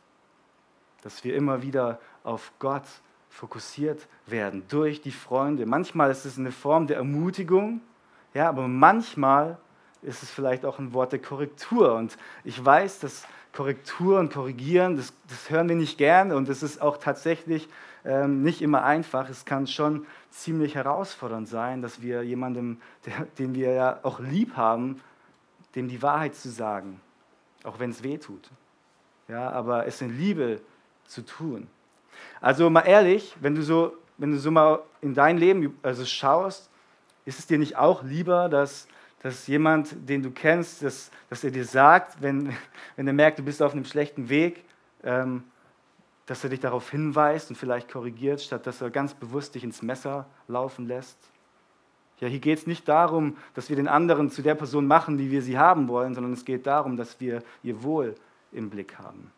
dass 1.01 1.23
wir 1.23 1.35
immer 1.35 1.61
wieder 1.61 1.99
auf 2.23 2.53
Gott 2.59 2.85
fokussiert 3.29 4.07
werden 4.25 4.63
durch 4.69 5.01
die 5.01 5.11
Freunde. 5.11 5.65
Manchmal 5.65 6.09
ist 6.09 6.25
es 6.25 6.37
eine 6.37 6.51
Form 6.51 6.87
der 6.87 6.97
Ermutigung, 6.97 7.81
ja, 8.33 8.47
aber 8.47 8.67
manchmal 8.67 9.57
ist 10.01 10.23
es 10.23 10.29
vielleicht 10.29 10.65
auch 10.65 10.79
ein 10.79 10.93
Wort 10.93 11.11
der 11.11 11.19
Korrektur. 11.19 11.95
Und 11.95 12.17
ich 12.43 12.63
weiß, 12.63 12.99
dass 12.99 13.25
Korrektur 13.53 14.19
und 14.19 14.31
Korrigieren, 14.31 14.95
das, 14.95 15.13
das 15.27 15.49
hören 15.49 15.67
wir 15.69 15.75
nicht 15.75 15.97
gern 15.97 16.31
und 16.31 16.49
es 16.49 16.63
ist 16.63 16.81
auch 16.81 16.97
tatsächlich 16.97 17.67
ähm, 18.05 18.43
nicht 18.43 18.61
immer 18.61 18.83
einfach. 18.83 19.29
Es 19.29 19.45
kann 19.45 19.67
schon 19.67 20.05
ziemlich 20.29 20.75
herausfordernd 20.75 21.47
sein, 21.47 21.81
dass 21.81 22.01
wir 22.01 22.23
jemandem, 22.23 22.79
der, 23.05 23.25
den 23.37 23.55
wir 23.55 23.71
ja 23.71 23.99
auch 24.03 24.19
lieb 24.19 24.55
haben, 24.55 25.01
dem 25.75 25.87
die 25.87 26.01
Wahrheit 26.01 26.35
zu 26.35 26.49
sagen, 26.49 27.01
auch 27.63 27.79
wenn 27.79 27.89
es 27.89 28.03
weh 28.03 28.17
tut. 28.17 28.49
Ja, 29.27 29.49
aber 29.51 29.85
es 29.85 30.01
in 30.01 30.17
Liebe 30.17 30.61
zu 31.05 31.23
tun. 31.23 31.67
Also 32.41 32.69
mal 32.69 32.81
ehrlich, 32.81 33.35
wenn 33.39 33.55
du 33.55 33.61
so, 33.61 33.93
wenn 34.17 34.31
du 34.31 34.39
so 34.39 34.51
mal 34.51 34.81
in 35.01 35.13
dein 35.13 35.37
Leben 35.37 35.77
also 35.83 36.05
schaust, 36.05 36.69
ist 37.25 37.39
es 37.39 37.47
dir 37.47 37.57
nicht 37.57 37.77
auch 37.77 38.03
lieber, 38.03 38.49
dass 38.49 38.87
dass 39.21 39.47
jemand, 39.47 39.95
den 40.07 40.23
du 40.23 40.31
kennst, 40.31 40.83
dass, 40.83 41.11
dass 41.29 41.43
er 41.43 41.51
dir 41.51 41.65
sagt, 41.65 42.21
wenn, 42.21 42.55
wenn 42.95 43.07
er 43.07 43.13
merkt, 43.13 43.39
du 43.39 43.43
bist 43.43 43.61
auf 43.61 43.73
einem 43.73 43.85
schlechten 43.85 44.29
Weg, 44.29 44.63
ähm, 45.03 45.43
dass 46.25 46.43
er 46.43 46.51
dich 46.51 46.59
darauf 46.59 46.91
hinweist 46.91 47.49
und 47.49 47.55
vielleicht 47.55 47.91
korrigiert, 47.91 48.41
statt 48.41 48.67
dass 48.67 48.81
er 48.81 48.91
ganz 48.91 49.13
bewusst 49.13 49.55
dich 49.55 49.63
ins 49.63 49.81
Messer 49.81 50.27
laufen 50.47 50.87
lässt. 50.87 51.17
Ja, 52.19 52.27
hier 52.27 52.39
geht 52.39 52.59
es 52.59 52.67
nicht 52.67 52.87
darum, 52.87 53.37
dass 53.53 53.69
wir 53.69 53.75
den 53.75 53.87
anderen 53.87 54.29
zu 54.29 54.41
der 54.41 54.55
Person 54.55 54.85
machen, 54.85 55.17
wie 55.17 55.31
wir 55.31 55.41
sie 55.41 55.57
haben 55.57 55.87
wollen, 55.87 56.13
sondern 56.13 56.33
es 56.33 56.45
geht 56.45 56.67
darum, 56.67 56.97
dass 56.97 57.19
wir 57.19 57.41
ihr 57.63 57.81
Wohl 57.81 58.15
im 58.51 58.69
Blick 58.69 58.99
haben. 58.99 59.31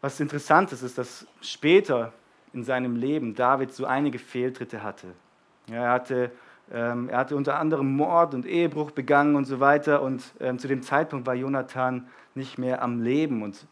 Was 0.00 0.20
interessant 0.20 0.70
ist, 0.72 0.82
ist, 0.82 0.98
dass 0.98 1.26
später 1.40 2.12
in 2.52 2.62
seinem 2.62 2.94
Leben 2.94 3.34
David 3.34 3.72
so 3.72 3.86
einige 3.86 4.18
Fehltritte 4.18 4.82
hatte. 4.82 5.08
Ja, 5.68 5.84
er, 5.84 5.90
hatte, 5.90 6.30
ähm, 6.72 7.08
er 7.08 7.18
hatte 7.18 7.36
unter 7.36 7.58
anderem 7.58 7.94
Mord 7.94 8.34
und 8.34 8.46
Ehebruch 8.46 8.90
begangen 8.90 9.36
und 9.36 9.44
so 9.44 9.60
weiter. 9.60 10.02
Und 10.02 10.22
ähm, 10.40 10.58
zu 10.58 10.68
dem 10.68 10.82
Zeitpunkt 10.82 11.26
war 11.26 11.34
Jonathan 11.34 12.08
nicht 12.34 12.58
mehr 12.58 12.82
am 12.82 13.02
Leben. 13.02 13.42
Und 13.42 13.66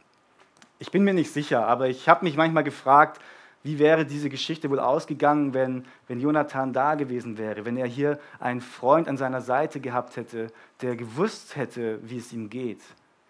ich 0.79 0.91
bin 0.91 1.05
mir 1.05 1.15
nicht 1.15 1.33
sicher, 1.33 1.67
aber 1.67 1.89
ich 1.89 2.09
habe 2.09 2.25
mich 2.25 2.37
manchmal 2.37 2.65
gefragt, 2.65 3.21
wie 3.63 3.79
wäre 3.81 4.05
diese 4.05 4.29
Geschichte 4.29 4.71
wohl 4.71 4.79
ausgegangen, 4.79 5.53
wenn, 5.53 5.87
wenn 6.07 6.21
Jonathan 6.21 6.73
da 6.73 6.95
gewesen 6.95 7.37
wäre, 7.37 7.65
wenn 7.65 7.77
er 7.77 7.87
hier 7.87 8.21
einen 8.39 8.61
Freund 8.61 9.09
an 9.09 9.17
seiner 9.17 9.41
Seite 9.41 9.81
gehabt 9.81 10.17
hätte, 10.17 10.53
der 10.83 10.95
gewusst 10.95 11.57
hätte, 11.57 11.99
wie 12.09 12.19
es 12.19 12.33
ihm 12.33 12.49
geht, 12.49 12.81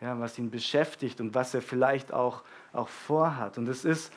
ja, 0.02 0.18
was 0.20 0.38
ihn 0.38 0.50
beschäftigt 0.50 1.22
und 1.22 1.34
was 1.34 1.54
er 1.54 1.62
vielleicht 1.62 2.12
auch, 2.12 2.42
auch 2.74 2.88
vorhat. 2.88 3.56
Und 3.56 3.66
es 3.68 3.86
ist 3.86 4.12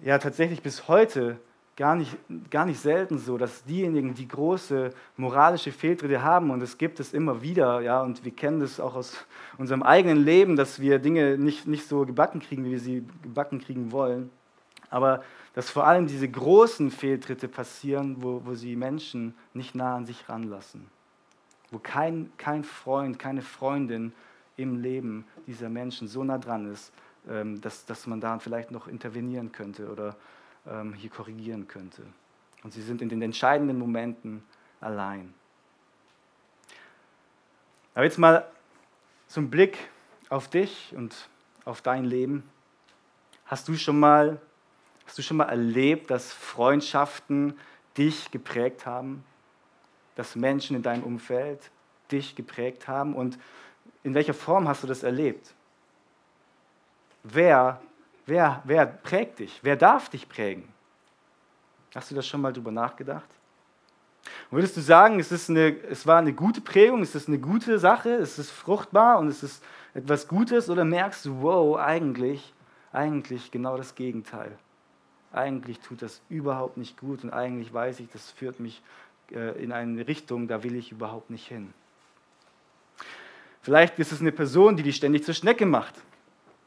ja 0.00 0.18
tatsächlich 0.18 0.62
bis 0.62 0.86
heute 0.86 1.38
gar 1.76 1.96
nicht, 1.96 2.16
gar 2.50 2.66
nicht 2.66 2.80
selten 2.80 3.18
so, 3.18 3.38
dass 3.38 3.64
diejenigen, 3.64 4.14
die 4.14 4.28
große 4.28 4.90
moralische 5.16 5.72
Fehltritte 5.72 6.22
haben, 6.22 6.50
und 6.50 6.62
es 6.62 6.76
gibt 6.76 7.00
es 7.00 7.14
immer 7.14 7.42
wieder, 7.42 7.80
ja, 7.80 8.02
und 8.02 8.24
wir 8.24 8.32
kennen 8.32 8.60
das 8.60 8.78
auch 8.78 8.94
aus 8.94 9.24
unserem 9.58 9.82
eigenen 9.82 10.24
Leben, 10.24 10.56
dass 10.56 10.80
wir 10.80 10.98
Dinge 10.98 11.38
nicht, 11.38 11.66
nicht 11.66 11.88
so 11.88 12.04
gebacken 12.04 12.40
kriegen, 12.40 12.64
wie 12.64 12.72
wir 12.72 12.80
sie 12.80 13.06
gebacken 13.22 13.60
kriegen 13.60 13.90
wollen, 13.92 14.30
aber 14.90 15.22
dass 15.54 15.70
vor 15.70 15.86
allem 15.86 16.06
diese 16.06 16.28
großen 16.28 16.90
Fehltritte 16.90 17.48
passieren, 17.48 18.16
wo, 18.20 18.42
wo 18.44 18.54
sie 18.54 18.76
Menschen 18.76 19.34
nicht 19.54 19.74
nah 19.74 19.96
an 19.96 20.06
sich 20.06 20.28
ranlassen, 20.28 20.86
wo 21.70 21.78
kein, 21.78 22.30
kein 22.36 22.64
Freund, 22.64 23.18
keine 23.18 23.42
Freundin 23.42 24.12
im 24.56 24.80
Leben 24.80 25.24
dieser 25.46 25.68
Menschen 25.68 26.08
so 26.08 26.22
nah 26.22 26.38
dran 26.38 26.70
ist, 26.70 26.92
ähm, 27.28 27.60
dass, 27.60 27.86
dass 27.86 28.06
man 28.06 28.20
da 28.20 28.38
vielleicht 28.38 28.70
noch 28.70 28.88
intervenieren 28.88 29.52
könnte 29.52 29.90
oder 29.90 30.16
ähm, 30.66 30.94
hier 30.94 31.10
korrigieren 31.10 31.68
könnte. 31.68 32.02
Und 32.62 32.72
sie 32.72 32.82
sind 32.82 33.02
in 33.02 33.08
den 33.08 33.22
entscheidenden 33.22 33.78
Momenten 33.78 34.44
allein. 34.80 35.34
Aber 37.94 38.04
jetzt 38.04 38.18
mal 38.18 38.46
zum 39.26 39.50
Blick 39.50 39.78
auf 40.28 40.48
dich 40.48 40.94
und 40.96 41.28
auf 41.64 41.82
dein 41.82 42.04
Leben. 42.04 42.48
Hast 43.46 43.68
du 43.68 43.74
schon 43.76 43.98
mal, 43.98 44.40
hast 45.06 45.18
du 45.18 45.22
schon 45.22 45.36
mal 45.36 45.48
erlebt, 45.48 46.10
dass 46.10 46.32
Freundschaften 46.32 47.58
dich 47.96 48.30
geprägt 48.30 48.86
haben? 48.86 49.24
Dass 50.14 50.36
Menschen 50.36 50.76
in 50.76 50.82
deinem 50.82 51.02
Umfeld 51.02 51.70
dich 52.10 52.34
geprägt 52.34 52.88
haben? 52.88 53.14
Und 53.14 53.38
in 54.02 54.14
welcher 54.14 54.34
Form 54.34 54.68
hast 54.68 54.82
du 54.82 54.86
das 54.86 55.02
erlebt? 55.02 55.54
Wer 57.22 57.80
Wer, 58.26 58.62
wer 58.64 58.86
prägt 58.86 59.40
dich? 59.40 59.60
Wer 59.62 59.76
darf 59.76 60.08
dich 60.08 60.28
prägen? 60.28 60.68
Hast 61.94 62.10
du 62.10 62.14
das 62.14 62.26
schon 62.26 62.40
mal 62.40 62.52
drüber 62.52 62.70
nachgedacht? 62.70 63.28
Würdest 64.50 64.76
du 64.76 64.80
sagen, 64.80 65.18
es, 65.18 65.32
ist 65.32 65.50
eine, 65.50 65.76
es 65.84 66.06
war 66.06 66.18
eine 66.18 66.32
gute 66.32 66.60
Prägung, 66.60 67.02
es 67.02 67.14
ist 67.14 67.28
eine 67.28 67.38
gute 67.38 67.78
Sache, 67.78 68.10
es 68.10 68.38
ist 68.38 68.50
fruchtbar 68.50 69.18
und 69.18 69.28
es 69.28 69.42
ist 69.42 69.64
etwas 69.94 70.28
Gutes? 70.28 70.70
Oder 70.70 70.84
merkst 70.84 71.24
du, 71.24 71.42
wow, 71.42 71.78
eigentlich, 71.78 72.52
eigentlich 72.92 73.50
genau 73.50 73.76
das 73.76 73.94
Gegenteil? 73.94 74.56
Eigentlich 75.32 75.80
tut 75.80 76.02
das 76.02 76.20
überhaupt 76.28 76.76
nicht 76.76 76.98
gut 76.98 77.24
und 77.24 77.30
eigentlich 77.30 77.72
weiß 77.72 78.00
ich, 78.00 78.10
das 78.12 78.30
führt 78.30 78.60
mich 78.60 78.82
äh, 79.32 79.62
in 79.62 79.72
eine 79.72 80.06
Richtung, 80.06 80.46
da 80.46 80.62
will 80.62 80.76
ich 80.76 80.92
überhaupt 80.92 81.30
nicht 81.30 81.48
hin. 81.48 81.72
Vielleicht 83.62 83.98
ist 83.98 84.12
es 84.12 84.20
eine 84.20 84.32
Person, 84.32 84.76
die 84.76 84.82
dich 84.82 84.96
ständig 84.96 85.24
zur 85.24 85.34
Schnecke 85.34 85.66
macht. 85.66 85.94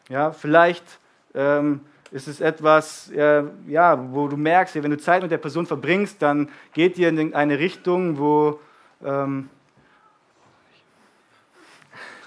Ja, 0.10 0.32
vielleicht 0.32 1.00
ähm, 1.36 1.82
ist 2.12 2.28
es 2.28 2.40
etwas, 2.40 3.12
äh, 3.12 3.44
ja, 3.68 4.14
wo 4.14 4.28
du 4.28 4.38
merkst, 4.38 4.76
wenn 4.76 4.92
du 4.92 4.98
Zeit 4.98 5.22
mit 5.22 5.32
der 5.32 5.38
Person 5.38 5.66
verbringst, 5.66 6.22
dann 6.22 6.50
geht 6.74 6.98
ihr 6.98 7.10
in 7.10 7.34
eine 7.34 7.60
Richtung, 7.60 8.18
wo 8.18 8.60
ähm, 9.04 9.50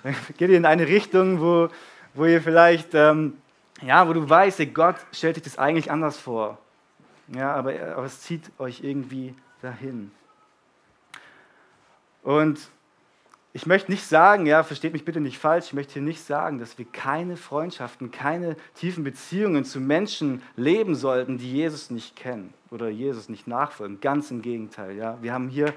geht 0.36 0.50
ihr 0.50 0.56
in 0.56 0.66
eine 0.66 0.86
Richtung, 0.86 1.40
wo, 1.40 1.68
wo 2.14 2.24
ihr 2.26 2.42
vielleicht, 2.42 2.94
ähm, 2.94 3.38
ja, 3.82 4.06
wo 4.08 4.12
du 4.12 4.28
weißt, 4.28 4.74
Gott 4.74 4.96
stellt 5.12 5.36
sich 5.36 5.44
das 5.44 5.58
eigentlich 5.58 5.90
anders 5.90 6.18
vor. 6.18 6.58
Ja, 7.28 7.54
aber, 7.54 7.72
aber 7.96 8.04
es 8.04 8.20
zieht 8.20 8.50
euch 8.58 8.82
irgendwie 8.82 9.34
dahin. 9.62 10.10
Und 12.22 12.58
ich 13.52 13.66
möchte 13.66 13.90
nicht 13.90 14.04
sagen, 14.04 14.46
ja, 14.46 14.62
versteht 14.62 14.92
mich 14.92 15.04
bitte 15.04 15.20
nicht 15.20 15.38
falsch, 15.38 15.66
ich 15.68 15.72
möchte 15.72 15.94
hier 15.94 16.02
nicht 16.02 16.22
sagen, 16.22 16.58
dass 16.58 16.78
wir 16.78 16.84
keine 16.84 17.36
Freundschaften, 17.36 18.10
keine 18.10 18.56
tiefen 18.74 19.04
Beziehungen 19.04 19.64
zu 19.64 19.80
Menschen 19.80 20.42
leben 20.56 20.94
sollten, 20.94 21.38
die 21.38 21.50
Jesus 21.50 21.90
nicht 21.90 22.14
kennen 22.14 22.52
oder 22.70 22.88
Jesus 22.88 23.28
nicht 23.28 23.46
nachfolgen. 23.46 24.00
Ganz 24.00 24.30
im 24.30 24.42
Gegenteil. 24.42 24.96
Ja. 24.96 25.18
Wir 25.22 25.32
haben 25.32 25.48
hier 25.48 25.72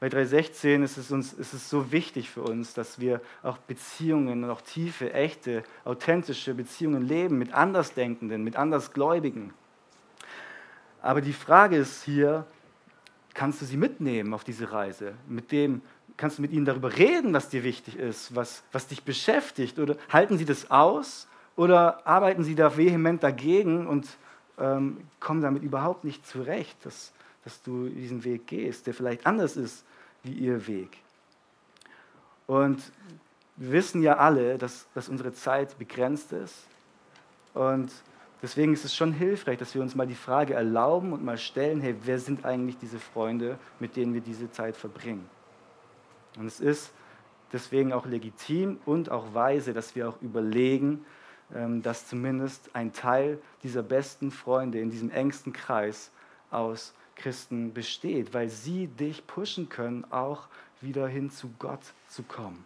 bei 0.00 0.08
316 0.08 0.82
ist 0.82 0.96
es, 0.96 1.10
uns, 1.12 1.34
ist 1.34 1.52
es 1.52 1.68
so 1.68 1.92
wichtig 1.92 2.30
für 2.30 2.42
uns, 2.42 2.72
dass 2.72 2.98
wir 3.00 3.20
auch 3.42 3.58
Beziehungen, 3.58 4.48
auch 4.48 4.62
tiefe, 4.62 5.12
echte, 5.12 5.62
authentische 5.84 6.54
Beziehungen 6.54 7.06
leben 7.06 7.36
mit 7.36 7.52
Andersdenkenden, 7.52 8.42
mit 8.42 8.56
Andersgläubigen. 8.56 9.52
Aber 11.02 11.20
die 11.20 11.34
Frage 11.34 11.76
ist 11.76 12.02
hier, 12.02 12.46
kannst 13.34 13.60
du 13.60 13.66
sie 13.66 13.76
mitnehmen 13.76 14.32
auf 14.32 14.42
diese 14.42 14.72
Reise? 14.72 15.12
Mit 15.28 15.52
dem, 15.52 15.82
kannst 16.16 16.38
du 16.38 16.42
mit 16.42 16.52
ihnen 16.52 16.64
darüber 16.64 16.96
reden, 16.96 17.32
was 17.32 17.48
dir 17.48 17.64
wichtig 17.64 17.96
ist, 17.96 18.34
was, 18.34 18.62
was 18.72 18.86
dich 18.86 19.02
beschäftigt? 19.04 19.78
Oder 19.78 19.96
halten 20.10 20.38
sie 20.38 20.44
das 20.44 20.70
aus? 20.70 21.26
Oder 21.56 22.06
arbeiten 22.06 22.44
sie 22.44 22.54
da 22.54 22.76
vehement 22.76 23.22
dagegen 23.22 23.86
und 23.86 24.06
ähm, 24.58 24.98
kommen 25.18 25.42
damit 25.42 25.62
überhaupt 25.62 26.04
nicht 26.04 26.26
zurecht, 26.26 26.76
dass, 26.84 27.12
dass 27.44 27.62
du 27.62 27.88
diesen 27.88 28.24
Weg 28.24 28.46
gehst, 28.46 28.86
der 28.86 28.94
vielleicht 28.94 29.26
anders 29.26 29.56
ist 29.56 29.84
wie 30.22 30.32
ihr 30.32 30.66
Weg? 30.66 30.98
Und 32.46 32.80
wir 33.56 33.72
wissen 33.72 34.02
ja 34.02 34.16
alle, 34.16 34.58
dass, 34.58 34.88
dass 34.94 35.08
unsere 35.08 35.32
Zeit 35.32 35.78
begrenzt 35.78 36.32
ist. 36.32 36.54
Und 37.54 37.90
Deswegen 38.42 38.72
ist 38.72 38.84
es 38.84 38.96
schon 38.96 39.12
hilfreich, 39.12 39.58
dass 39.58 39.74
wir 39.74 39.82
uns 39.82 39.94
mal 39.94 40.06
die 40.06 40.14
Frage 40.14 40.54
erlauben 40.54 41.12
und 41.12 41.22
mal 41.22 41.36
stellen, 41.36 41.80
hey, 41.80 41.94
wer 42.04 42.18
sind 42.18 42.44
eigentlich 42.44 42.78
diese 42.78 42.98
Freunde, 42.98 43.58
mit 43.78 43.96
denen 43.96 44.14
wir 44.14 44.22
diese 44.22 44.50
Zeit 44.50 44.76
verbringen? 44.76 45.28
Und 46.40 46.46
es 46.46 46.58
ist 46.58 46.90
deswegen 47.52 47.92
auch 47.92 48.06
legitim 48.06 48.78
und 48.86 49.10
auch 49.10 49.34
weise, 49.34 49.74
dass 49.74 49.94
wir 49.94 50.08
auch 50.08 50.20
überlegen, 50.22 51.04
ähm, 51.54 51.82
dass 51.82 52.08
zumindest 52.08 52.70
ein 52.74 52.94
Teil 52.94 53.38
dieser 53.62 53.82
besten 53.82 54.30
Freunde 54.30 54.80
in 54.80 54.90
diesem 54.90 55.10
engsten 55.10 55.52
Kreis 55.52 56.10
aus 56.50 56.94
Christen 57.14 57.74
besteht, 57.74 58.32
weil 58.32 58.48
sie 58.48 58.86
dich 58.86 59.26
pushen 59.26 59.68
können, 59.68 60.10
auch 60.10 60.48
wieder 60.80 61.06
hin 61.06 61.30
zu 61.30 61.52
Gott 61.58 61.92
zu 62.08 62.22
kommen, 62.22 62.64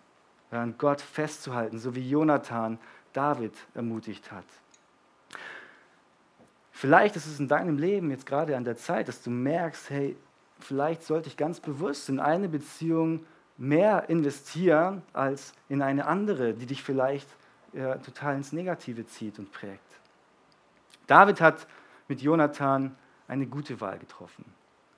an 0.53 0.77
Gott 0.79 1.01
festzuhalten, 1.01 1.81
so 1.81 1.97
wie 1.97 2.09
Jonathan 2.09 2.79
David 3.13 3.55
ermutigt 3.75 4.31
hat. 4.31 4.45
Vielleicht 6.71 7.17
ist 7.17 7.27
es 7.27 7.41
in 7.41 7.49
deinem 7.49 7.79
Leben 7.79 8.11
jetzt 8.11 8.27
gerade 8.27 8.57
an 8.57 8.63
der 8.63 8.77
Zeit, 8.77 9.09
dass 9.09 9.23
du 9.23 9.31
merkst, 9.31 9.91
hey, 9.91 10.17
vielleicht 10.61 11.03
sollte 11.03 11.29
ich 11.29 11.37
ganz 11.37 11.59
bewusst 11.59 12.09
in 12.09 12.21
eine 12.21 12.49
Beziehung 12.49 13.27
mehr 13.57 14.09
investieren 14.09 15.03
als 15.13 15.53
in 15.69 15.83
eine 15.83 16.07
andere, 16.07 16.55
die 16.55 16.67
dich 16.67 16.83
vielleicht 16.83 17.29
ja, 17.73 17.97
total 17.97 18.37
ins 18.37 18.53
Negative 18.53 19.07
zieht 19.07 19.39
und 19.39 19.53
prägt. 19.53 19.81
David 21.07 21.41
hat 21.41 21.67
mit 22.09 22.23
Jonathan 22.23 22.97
eine 23.29 23.47
gute 23.47 23.81
Wahl 23.81 23.99
getroffen. 23.99 24.45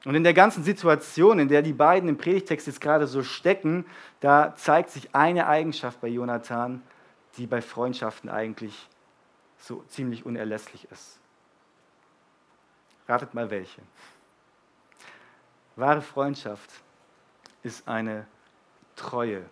Und 0.05 0.15
in 0.15 0.23
der 0.23 0.35
ganzen 0.35 0.63
Situation, 0.63 1.39
in 1.39 1.49
der 1.49 1.63
die 1.63 1.73
beiden 1.73 2.09
im 2.09 2.17
Predigtext 2.17 2.67
jetzt 2.67 2.81
gerade 2.81 3.07
so 3.07 3.23
stecken, 3.23 3.87
da 4.21 4.55
zeigt 4.55 4.91
sich 4.91 5.15
eine 5.15 5.47
Eigenschaft 5.49 6.01
bei 6.01 6.09
Jonathan, 6.09 6.83
die 7.37 7.47
bei 7.47 7.61
Freundschaften 7.61 8.31
eigentlich 8.31 8.89
so 9.59 9.83
ziemlich 9.89 10.25
unerlässlich 10.25 10.87
ist. 10.91 11.19
Ratet 13.09 13.35
mal 13.35 13.51
welche. 13.51 13.83
Wahre 15.75 16.03
Freundschaft 16.03 16.71
ist 17.63 17.89
eine 17.89 18.27
treue 18.97 19.43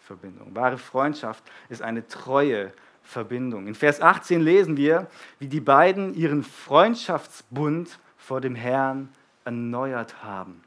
Verbindung. 0.00 0.54
Wahre 0.54 0.78
Freundschaft 0.78 1.44
ist 1.68 1.82
eine 1.82 2.06
treue 2.06 2.72
Verbindung. 3.02 3.66
In 3.66 3.74
Vers 3.74 4.00
18 4.00 4.40
lesen 4.40 4.76
wir, 4.76 5.06
wie 5.38 5.48
die 5.48 5.60
beiden 5.60 6.14
ihren 6.14 6.42
Freundschaftsbund 6.42 7.98
vor 8.16 8.40
dem 8.40 8.54
Herrn 8.54 9.08
erneuert 9.44 10.22
haben. 10.22 10.62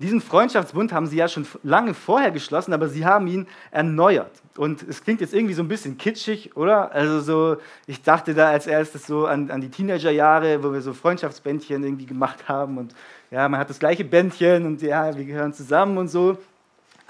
Diesen 0.00 0.22
Freundschaftsbund 0.22 0.94
haben 0.94 1.06
sie 1.06 1.18
ja 1.18 1.28
schon 1.28 1.46
lange 1.62 1.92
vorher 1.92 2.30
geschlossen, 2.30 2.72
aber 2.72 2.88
sie 2.88 3.04
haben 3.04 3.26
ihn 3.26 3.46
erneuert. 3.70 4.30
Und 4.56 4.82
es 4.82 5.04
klingt 5.04 5.20
jetzt 5.20 5.34
irgendwie 5.34 5.52
so 5.52 5.62
ein 5.62 5.68
bisschen 5.68 5.98
kitschig, 5.98 6.56
oder? 6.56 6.90
Also 6.92 7.20
so, 7.20 7.56
ich 7.86 8.02
dachte 8.02 8.32
da 8.32 8.48
als 8.48 8.66
erstes 8.66 9.06
so 9.06 9.26
an, 9.26 9.50
an 9.50 9.60
die 9.60 9.68
Teenagerjahre, 9.68 10.64
wo 10.64 10.72
wir 10.72 10.80
so 10.80 10.94
Freundschaftsbändchen 10.94 11.84
irgendwie 11.84 12.06
gemacht 12.06 12.48
haben 12.48 12.78
und 12.78 12.94
ja, 13.30 13.46
man 13.46 13.60
hat 13.60 13.68
das 13.68 13.78
gleiche 13.78 14.04
Bändchen 14.04 14.64
und 14.64 14.80
ja, 14.80 15.14
wir 15.14 15.24
gehören 15.24 15.52
zusammen 15.52 15.98
und 15.98 16.08
so. 16.08 16.38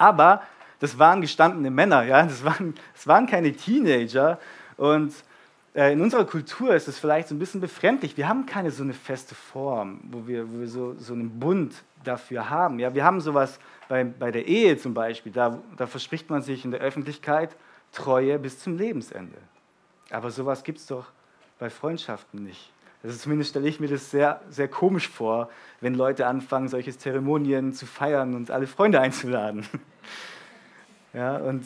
Aber 0.01 0.43
das 0.79 0.99
waren 0.99 1.21
gestandene 1.21 1.71
Männer, 1.71 2.03
ja, 2.05 2.23
das 2.23 2.43
waren, 2.43 2.75
das 2.95 3.07
waren 3.07 3.27
keine 3.27 3.53
Teenager 3.53 4.39
und 4.79 5.13
äh, 5.75 5.93
in 5.93 6.01
unserer 6.01 6.25
Kultur 6.25 6.75
ist 6.75 6.89
es 6.89 6.99
vielleicht 6.99 7.29
so 7.29 7.35
ein 7.35 7.39
bisschen 7.39 7.61
befremdlich. 7.61 8.17
Wir 8.17 8.27
haben 8.27 8.47
keine 8.47 8.71
so 8.71 8.83
eine 8.83 8.95
feste 8.95 9.35
Form, 9.35 10.01
wo 10.05 10.27
wir, 10.27 10.51
wo 10.51 10.61
wir 10.61 10.69
so, 10.69 10.95
so 10.99 11.13
einen 11.13 11.39
Bund 11.39 11.75
dafür 12.03 12.49
haben. 12.49 12.79
Ja, 12.79 12.95
wir 12.95 13.05
haben 13.05 13.21
sowas 13.21 13.59
bei, 13.89 14.05
bei 14.05 14.31
der 14.31 14.47
Ehe 14.47 14.79
zum 14.79 14.95
Beispiel, 14.95 15.33
da, 15.33 15.59
da 15.77 15.87
verspricht 15.87 16.31
man 16.31 16.41
sich 16.41 16.65
in 16.65 16.71
der 16.71 16.81
Öffentlichkeit 16.81 17.55
Treue 17.93 18.39
bis 18.39 18.59
zum 18.59 18.79
Lebensende. 18.79 19.37
Aber 20.11 20.31
sowas 20.31 20.65
gibt 20.65 20.79
es 20.79 20.87
doch 20.87 21.07
bei 21.59 21.69
Freundschaften 21.69 22.43
nicht. 22.43 22.73
Also 23.03 23.19
zumindest 23.19 23.51
stelle 23.51 23.69
ich 23.69 23.81
mir 23.81 23.89
das 23.89 24.11
sehr, 24.11 24.41
sehr 24.49 24.69
komisch 24.69 25.09
vor, 25.09 25.51
wenn 25.81 25.95
Leute 25.95 26.27
anfangen, 26.27 26.69
solche 26.69 26.97
Zeremonien 26.97 27.73
zu 27.73 27.87
feiern 27.87 28.35
und 28.35 28.51
alle 28.51 28.67
Freunde 28.67 29.01
einzuladen. 29.01 29.67
Ja, 31.13 31.37
und 31.37 31.65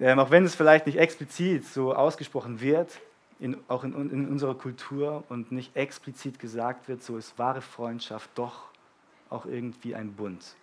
ähm, 0.00 0.18
auch 0.18 0.30
wenn 0.30 0.44
es 0.44 0.54
vielleicht 0.54 0.86
nicht 0.86 0.98
explizit 0.98 1.66
so 1.66 1.94
ausgesprochen 1.94 2.60
wird, 2.60 3.00
in, 3.40 3.56
auch 3.68 3.84
in, 3.84 3.94
in 4.10 4.28
unserer 4.28 4.54
Kultur 4.54 5.24
und 5.28 5.52
nicht 5.52 5.76
explizit 5.76 6.38
gesagt 6.38 6.88
wird, 6.88 7.02
so 7.02 7.16
ist 7.16 7.38
wahre 7.38 7.60
Freundschaft 7.60 8.30
doch 8.34 8.70
auch 9.30 9.46
irgendwie 9.46 9.94
ein 9.94 10.12
Bund. 10.12 10.56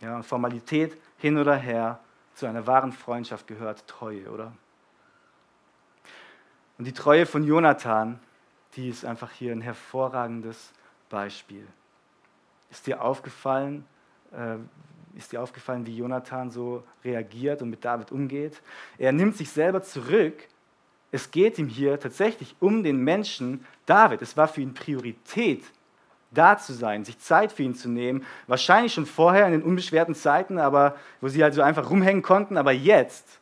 Ja, 0.00 0.22
Formalität 0.22 0.96
hin 1.18 1.38
oder 1.38 1.56
her, 1.56 2.00
zu 2.34 2.46
einer 2.46 2.66
wahren 2.66 2.92
Freundschaft 2.92 3.46
gehört 3.46 3.86
Treue, 3.86 4.30
oder? 4.30 4.52
Und 6.78 6.86
die 6.86 6.92
Treue 6.92 7.26
von 7.26 7.44
Jonathan, 7.44 8.18
die 8.74 8.88
ist 8.88 9.04
einfach 9.04 9.30
hier 9.30 9.52
ein 9.52 9.60
hervorragendes 9.60 10.72
Beispiel. 11.10 11.66
Ist 12.70 12.86
dir 12.86 13.02
aufgefallen, 13.02 13.84
äh, 14.32 14.56
ist 15.16 15.32
dir 15.32 15.42
aufgefallen, 15.42 15.86
wie 15.86 15.96
Jonathan 15.96 16.50
so 16.50 16.82
reagiert 17.04 17.62
und 17.62 17.70
mit 17.70 17.84
David 17.84 18.12
umgeht? 18.12 18.60
Er 18.98 19.12
nimmt 19.12 19.36
sich 19.36 19.50
selber 19.50 19.82
zurück. 19.82 20.34
Es 21.12 21.30
geht 21.30 21.58
ihm 21.58 21.68
hier 21.68 21.98
tatsächlich 21.98 22.54
um 22.60 22.82
den 22.82 23.02
Menschen 23.02 23.64
David. 23.86 24.22
Es 24.22 24.36
war 24.36 24.48
für 24.48 24.60
ihn 24.60 24.74
Priorität, 24.74 25.64
da 26.30 26.56
zu 26.56 26.72
sein, 26.72 27.04
sich 27.04 27.18
Zeit 27.18 27.52
für 27.52 27.64
ihn 27.64 27.74
zu 27.74 27.88
nehmen. 27.88 28.24
Wahrscheinlich 28.46 28.94
schon 28.94 29.06
vorher 29.06 29.46
in 29.46 29.52
den 29.52 29.62
unbeschwerten 29.62 30.14
Zeiten, 30.14 30.58
aber 30.58 30.94
wo 31.20 31.28
sie 31.28 31.42
halt 31.42 31.54
so 31.54 31.62
einfach 31.62 31.90
rumhängen 31.90 32.22
konnten. 32.22 32.56
Aber 32.56 32.72
jetzt, 32.72 33.40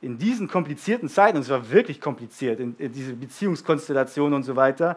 in 0.00 0.18
diesen 0.18 0.46
komplizierten 0.46 1.08
Zeiten, 1.08 1.36
und 1.36 1.42
es 1.42 1.48
war 1.48 1.70
wirklich 1.70 2.00
kompliziert, 2.00 2.60
in, 2.60 2.76
in 2.78 2.92
diese 2.92 3.14
Beziehungskonstellation 3.14 4.32
und 4.32 4.44
so 4.44 4.54
weiter, 4.54 4.96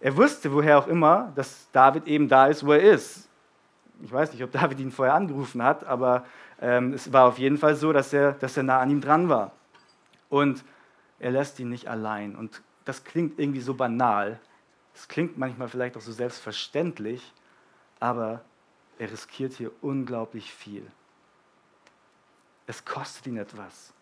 er 0.00 0.16
wusste, 0.16 0.52
woher 0.52 0.78
auch 0.78 0.86
immer, 0.86 1.30
dass 1.36 1.68
David 1.72 2.06
eben 2.06 2.28
da 2.28 2.46
ist, 2.46 2.64
wo 2.64 2.72
er 2.72 2.80
ist. 2.80 3.28
Ich 4.02 4.12
weiß 4.12 4.32
nicht, 4.32 4.42
ob 4.42 4.52
David 4.52 4.80
ihn 4.80 4.92
vorher 4.92 5.14
angerufen 5.14 5.62
hat, 5.62 5.84
aber 5.84 6.24
ähm, 6.60 6.92
es 6.92 7.12
war 7.12 7.26
auf 7.26 7.38
jeden 7.38 7.58
Fall 7.58 7.74
so, 7.74 7.92
dass 7.92 8.12
er, 8.12 8.32
dass 8.32 8.56
er 8.56 8.62
nah 8.62 8.80
an 8.80 8.90
ihm 8.90 9.00
dran 9.00 9.28
war. 9.28 9.52
Und 10.28 10.64
er 11.18 11.30
lässt 11.32 11.58
ihn 11.60 11.68
nicht 11.68 11.88
allein. 11.88 12.34
Und 12.36 12.62
das 12.84 13.04
klingt 13.04 13.38
irgendwie 13.38 13.60
so 13.60 13.74
banal, 13.74 14.40
es 14.94 15.08
klingt 15.08 15.38
manchmal 15.38 15.68
vielleicht 15.68 15.96
auch 15.96 16.00
so 16.00 16.12
selbstverständlich, 16.12 17.32
aber 18.00 18.42
er 18.98 19.10
riskiert 19.10 19.52
hier 19.54 19.70
unglaublich 19.80 20.52
viel. 20.52 20.86
Es 22.66 22.84
kostet 22.84 23.26
ihn 23.26 23.36
etwas. 23.36 23.92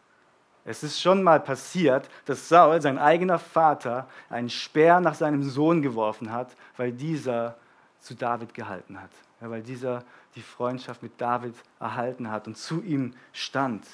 Es 0.65 0.83
ist 0.83 1.01
schon 1.01 1.23
mal 1.23 1.41
passiert, 1.41 2.09
dass 2.27 2.49
Saul, 2.49 2.83
sein 2.83 2.99
eigener 2.99 3.39
Vater, 3.39 4.09
einen 4.29 4.51
Speer 4.51 5.01
nach 5.01 5.15
seinem 5.15 5.43
Sohn 5.43 5.83
geworfen 5.83 6.33
hat, 6.33 6.55
weil 6.77 6.93
dieser 6.93 7.57
zu 8.01 8.15
David 8.15 8.55
gehalten 8.55 9.01
hat, 9.01 9.11
ja, 9.41 9.51
weil 9.51 9.63
dieser 9.63 10.05
die 10.35 10.43
Freundschaft 10.43 11.03
mit 11.03 11.21
David 11.21 11.55
erhalten 11.81 12.31
hat 12.31 12.47
und 12.47 12.57
zu 12.57 12.83
ihm 12.83 13.15
stand. 13.33 13.85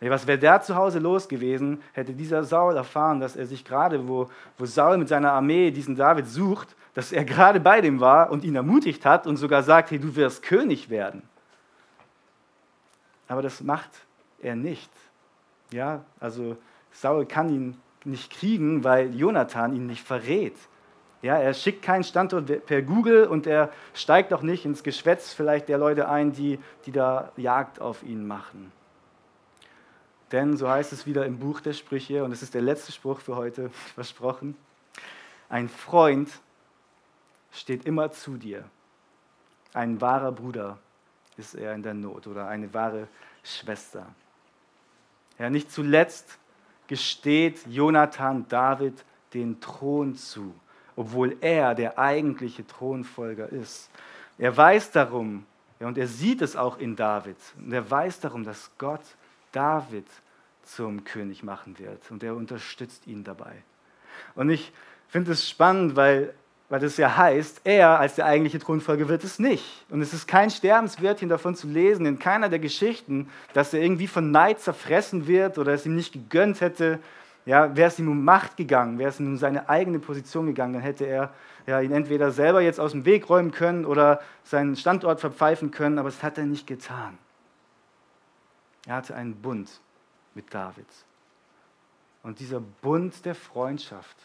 Was 0.00 0.26
wäre 0.26 0.38
da 0.38 0.60
zu 0.60 0.74
Hause 0.74 0.98
los 0.98 1.28
gewesen, 1.28 1.82
hätte 1.92 2.12
dieser 2.12 2.44
Saul 2.44 2.76
erfahren, 2.76 3.20
dass 3.20 3.36
er 3.36 3.46
sich 3.46 3.64
gerade, 3.64 4.06
wo, 4.06 4.28
wo 4.58 4.66
Saul 4.66 4.98
mit 4.98 5.08
seiner 5.08 5.32
Armee 5.32 5.70
diesen 5.70 5.96
David 5.96 6.26
sucht, 6.26 6.76
dass 6.92 7.10
er 7.10 7.24
gerade 7.24 7.58
bei 7.58 7.80
dem 7.80 8.00
war 8.00 8.30
und 8.30 8.44
ihn 8.44 8.54
ermutigt 8.54 9.06
hat 9.06 9.26
und 9.26 9.36
sogar 9.36 9.62
sagt, 9.62 9.90
hey, 9.90 9.98
du 9.98 10.14
wirst 10.14 10.42
König 10.42 10.90
werden. 10.90 11.22
Aber 13.28 13.40
das 13.40 13.62
macht 13.62 13.90
er 14.40 14.56
nicht. 14.56 14.90
Ja, 15.72 16.04
also 16.20 16.56
Saul 16.92 17.24
kann 17.24 17.48
ihn 17.48 17.80
nicht 18.04 18.30
kriegen, 18.30 18.84
weil 18.84 19.14
Jonathan 19.14 19.74
ihn 19.74 19.86
nicht 19.86 20.06
verrät. 20.06 20.56
Ja, 21.24 21.38
er 21.38 21.54
schickt 21.54 21.80
keinen 21.80 22.04
Standort 22.04 22.66
per 22.66 22.82
Google 22.82 23.26
und 23.26 23.46
er 23.46 23.72
steigt 23.94 24.34
auch 24.34 24.42
nicht 24.42 24.66
ins 24.66 24.82
Geschwätz 24.82 25.32
vielleicht 25.32 25.70
der 25.70 25.78
Leute 25.78 26.06
ein, 26.06 26.34
die, 26.34 26.58
die 26.84 26.92
da 26.92 27.32
Jagd 27.38 27.80
auf 27.80 28.02
ihn 28.02 28.26
machen. 28.26 28.70
Denn 30.32 30.58
so 30.58 30.68
heißt 30.68 30.92
es 30.92 31.06
wieder 31.06 31.24
im 31.24 31.38
Buch 31.38 31.60
der 31.60 31.72
Sprüche, 31.72 32.24
und 32.24 32.32
es 32.32 32.42
ist 32.42 32.52
der 32.52 32.60
letzte 32.60 32.92
Spruch 32.92 33.20
für 33.20 33.36
heute, 33.36 33.70
versprochen, 33.94 34.54
ein 35.48 35.70
Freund 35.70 36.28
steht 37.52 37.86
immer 37.86 38.12
zu 38.12 38.36
dir. 38.36 38.62
Ein 39.72 40.02
wahrer 40.02 40.30
Bruder 40.30 40.76
ist 41.38 41.54
er 41.54 41.74
in 41.74 41.82
der 41.82 41.94
Not 41.94 42.26
oder 42.26 42.48
eine 42.48 42.74
wahre 42.74 43.08
Schwester. 43.42 44.04
Ja, 45.38 45.48
nicht 45.48 45.72
zuletzt 45.72 46.38
gesteht 46.86 47.66
Jonathan 47.66 48.46
David 48.46 49.02
den 49.32 49.58
Thron 49.62 50.16
zu, 50.16 50.54
obwohl 50.96 51.36
er 51.40 51.74
der 51.74 51.98
eigentliche 51.98 52.66
Thronfolger 52.66 53.48
ist. 53.48 53.90
Er 54.38 54.56
weiß 54.56 54.90
darum, 54.92 55.46
und 55.80 55.98
er 55.98 56.06
sieht 56.06 56.40
es 56.40 56.56
auch 56.56 56.78
in 56.78 56.96
David, 56.96 57.36
und 57.58 57.72
er 57.72 57.88
weiß 57.90 58.20
darum, 58.20 58.44
dass 58.44 58.70
Gott 58.78 59.02
David 59.52 60.06
zum 60.62 61.04
König 61.04 61.42
machen 61.42 61.78
wird 61.78 62.10
und 62.10 62.22
er 62.22 62.34
unterstützt 62.34 63.06
ihn 63.06 63.22
dabei. 63.22 63.52
Und 64.34 64.48
ich 64.48 64.72
finde 65.08 65.32
es 65.32 65.48
spannend, 65.48 65.94
weil 65.94 66.34
weil 66.68 66.80
das 66.80 66.96
ja 66.96 67.16
heißt, 67.16 67.60
er 67.64 68.00
als 68.00 68.14
der 68.16 68.26
eigentliche 68.26 68.58
Thronfolger 68.58 69.08
wird 69.08 69.22
es 69.22 69.38
nicht. 69.38 69.84
Und 69.90 70.00
es 70.00 70.14
ist 70.14 70.26
kein 70.26 70.50
Sterbenswörtchen 70.50 71.28
davon 71.28 71.54
zu 71.54 71.68
lesen, 71.68 72.06
in 72.06 72.18
keiner 72.18 72.48
der 72.48 72.58
Geschichten, 72.58 73.28
dass 73.52 73.74
er 73.74 73.82
irgendwie 73.82 74.06
von 74.06 74.30
Neid 74.30 74.60
zerfressen 74.60 75.26
wird 75.26 75.58
oder 75.58 75.72
es 75.72 75.84
ihm 75.84 75.94
nicht 75.94 76.12
gegönnt 76.12 76.60
hätte. 76.60 76.98
Ja, 77.46 77.76
wäre 77.76 77.88
es 77.88 77.98
ihm 77.98 78.08
um 78.08 78.24
Macht 78.24 78.56
gegangen, 78.56 78.98
wäre 78.98 79.10
es 79.10 79.20
ihm 79.20 79.26
um 79.26 79.36
seine 79.36 79.68
eigene 79.68 79.98
Position 79.98 80.46
gegangen, 80.46 80.74
dann 80.74 80.82
hätte 80.82 81.04
er 81.04 81.34
ja, 81.66 81.80
ihn 81.80 81.92
entweder 81.92 82.30
selber 82.30 82.62
jetzt 82.62 82.80
aus 82.80 82.92
dem 82.92 83.04
Weg 83.04 83.28
räumen 83.28 83.50
können 83.50 83.84
oder 83.84 84.20
seinen 84.44 84.76
Standort 84.76 85.20
verpfeifen 85.20 85.70
können, 85.70 85.98
aber 85.98 86.08
das 86.08 86.22
hat 86.22 86.38
er 86.38 86.46
nicht 86.46 86.66
getan. 86.66 87.18
Er 88.86 88.96
hatte 88.96 89.14
einen 89.14 89.34
Bund 89.34 89.80
mit 90.34 90.52
David. 90.52 90.86
Und 92.22 92.40
dieser 92.40 92.60
Bund 92.60 93.24
der 93.26 93.34
Freundschaft, 93.34 94.16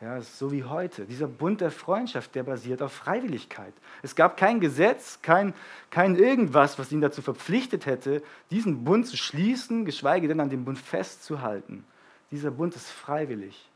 ja, 0.00 0.20
so 0.20 0.52
wie 0.52 0.64
heute. 0.64 1.06
Dieser 1.06 1.26
Bund 1.26 1.60
der 1.60 1.70
Freundschaft, 1.70 2.34
der 2.34 2.42
basiert 2.42 2.82
auf 2.82 2.92
Freiwilligkeit. 2.92 3.72
Es 4.02 4.14
gab 4.14 4.36
kein 4.36 4.60
Gesetz, 4.60 5.20
kein, 5.22 5.54
kein 5.90 6.16
irgendwas, 6.16 6.78
was 6.78 6.92
ihn 6.92 7.00
dazu 7.00 7.22
verpflichtet 7.22 7.86
hätte, 7.86 8.22
diesen 8.50 8.84
Bund 8.84 9.06
zu 9.06 9.16
schließen, 9.16 9.84
geschweige 9.86 10.28
denn 10.28 10.40
an 10.40 10.50
dem 10.50 10.64
Bund 10.64 10.78
festzuhalten. 10.78 11.84
Dieser 12.30 12.50
Bund 12.50 12.74
ist 12.74 12.90
freiwillig, 12.90 13.68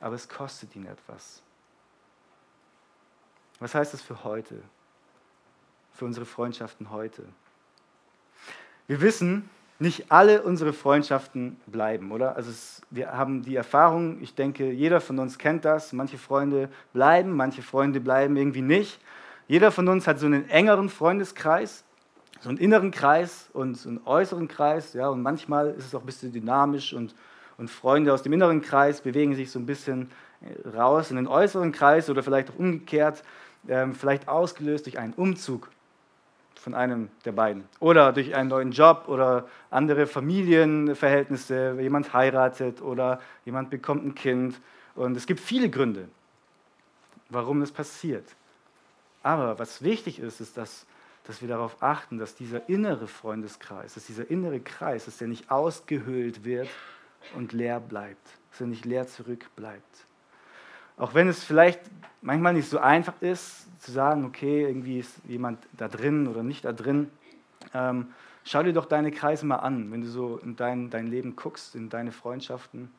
aber 0.00 0.14
es 0.14 0.28
kostet 0.28 0.74
ihn 0.76 0.86
etwas. 0.86 1.42
Was 3.58 3.74
heißt 3.74 3.94
das 3.94 4.02
für 4.02 4.24
heute? 4.24 4.62
Für 5.92 6.04
unsere 6.04 6.26
Freundschaften 6.26 6.90
heute? 6.90 7.24
Wir 8.86 9.00
wissen, 9.00 9.48
nicht 9.78 10.10
alle 10.10 10.42
unsere 10.42 10.72
Freundschaften 10.72 11.60
bleiben, 11.66 12.12
oder? 12.12 12.36
Also 12.36 12.50
es, 12.50 12.82
wir 12.90 13.12
haben 13.12 13.42
die 13.42 13.56
Erfahrung, 13.56 14.22
ich 14.22 14.34
denke, 14.34 14.70
jeder 14.70 15.00
von 15.00 15.18
uns 15.18 15.38
kennt 15.38 15.64
das. 15.64 15.92
Manche 15.92 16.18
Freunde 16.18 16.70
bleiben, 16.92 17.32
manche 17.32 17.62
Freunde 17.62 18.00
bleiben 18.00 18.36
irgendwie 18.36 18.62
nicht. 18.62 19.00
Jeder 19.48 19.70
von 19.70 19.88
uns 19.88 20.06
hat 20.06 20.18
so 20.18 20.26
einen 20.26 20.48
engeren 20.48 20.88
Freundeskreis, 20.88 21.84
so 22.40 22.48
einen 22.48 22.58
inneren 22.58 22.90
Kreis 22.90 23.50
und 23.52 23.76
so 23.76 23.88
einen 23.88 24.00
äußeren 24.04 24.48
Kreis. 24.48 24.94
Ja, 24.94 25.08
und 25.08 25.22
manchmal 25.22 25.70
ist 25.70 25.86
es 25.86 25.94
auch 25.94 26.00
ein 26.00 26.06
bisschen 26.06 26.32
dynamisch 26.32 26.94
und, 26.94 27.14
und 27.58 27.70
Freunde 27.70 28.12
aus 28.12 28.22
dem 28.22 28.32
inneren 28.32 28.60
Kreis 28.60 29.00
bewegen 29.00 29.34
sich 29.34 29.50
so 29.50 29.58
ein 29.58 29.66
bisschen 29.66 30.10
äh, 30.40 30.68
raus 30.76 31.10
in 31.10 31.16
den 31.16 31.26
äußeren 31.26 31.72
Kreis 31.72 32.10
oder 32.10 32.22
vielleicht 32.22 32.50
auch 32.50 32.58
umgekehrt, 32.58 33.22
ähm, 33.68 33.94
vielleicht 33.94 34.28
ausgelöst 34.28 34.86
durch 34.86 34.98
einen 34.98 35.14
Umzug 35.14 35.70
von 36.54 36.74
einem 36.74 37.08
der 37.24 37.32
beiden. 37.32 37.64
Oder 37.80 38.12
durch 38.12 38.34
einen 38.34 38.48
neuen 38.48 38.72
Job 38.72 39.04
oder 39.06 39.48
andere 39.70 40.06
Familienverhältnisse, 40.06 41.76
jemand 41.80 42.12
heiratet 42.12 42.82
oder 42.82 43.20
jemand 43.44 43.70
bekommt 43.70 44.04
ein 44.04 44.14
Kind. 44.14 44.60
Und 44.94 45.16
es 45.16 45.26
gibt 45.26 45.40
viele 45.40 45.70
Gründe, 45.70 46.08
warum 47.28 47.60
das 47.60 47.70
passiert. 47.70 48.24
Aber 49.22 49.58
was 49.58 49.82
wichtig 49.82 50.18
ist, 50.18 50.40
ist, 50.40 50.56
dass, 50.56 50.86
dass 51.24 51.40
wir 51.40 51.48
darauf 51.48 51.76
achten, 51.82 52.18
dass 52.18 52.34
dieser 52.34 52.68
innere 52.68 53.06
Freundeskreis, 53.06 53.94
dass 53.94 54.06
dieser 54.06 54.28
innere 54.30 54.60
Kreis, 54.60 55.04
dass 55.04 55.18
der 55.18 55.28
nicht 55.28 55.50
ausgehöhlt 55.50 56.44
wird 56.44 56.68
und 57.34 57.52
leer 57.52 57.80
bleibt, 57.80 58.26
dass 58.50 58.60
er 58.60 58.66
nicht 58.66 58.84
leer 58.84 59.06
zurückbleibt. 59.06 60.06
Auch 60.96 61.14
wenn 61.14 61.28
es 61.28 61.44
vielleicht 61.44 61.80
manchmal 62.22 62.54
nicht 62.54 62.68
so 62.68 62.78
einfach 62.78 63.14
ist, 63.20 63.66
zu 63.82 63.92
sagen, 63.92 64.24
okay, 64.24 64.62
irgendwie 64.62 64.98
ist 64.98 65.14
jemand 65.26 65.58
da 65.76 65.88
drin 65.88 66.26
oder 66.26 66.42
nicht 66.42 66.64
da 66.64 66.72
drin. 66.72 67.10
Ähm, 67.74 68.08
schau 68.44 68.62
dir 68.62 68.72
doch 68.72 68.86
deine 68.86 69.10
Kreise 69.10 69.44
mal 69.44 69.56
an, 69.56 69.92
wenn 69.92 70.00
du 70.00 70.08
so 70.08 70.38
in 70.38 70.56
dein, 70.56 70.88
dein 70.88 71.06
Leben 71.06 71.36
guckst, 71.36 71.74
in 71.74 71.90
deine 71.90 72.12
Freundschaften. 72.12 72.90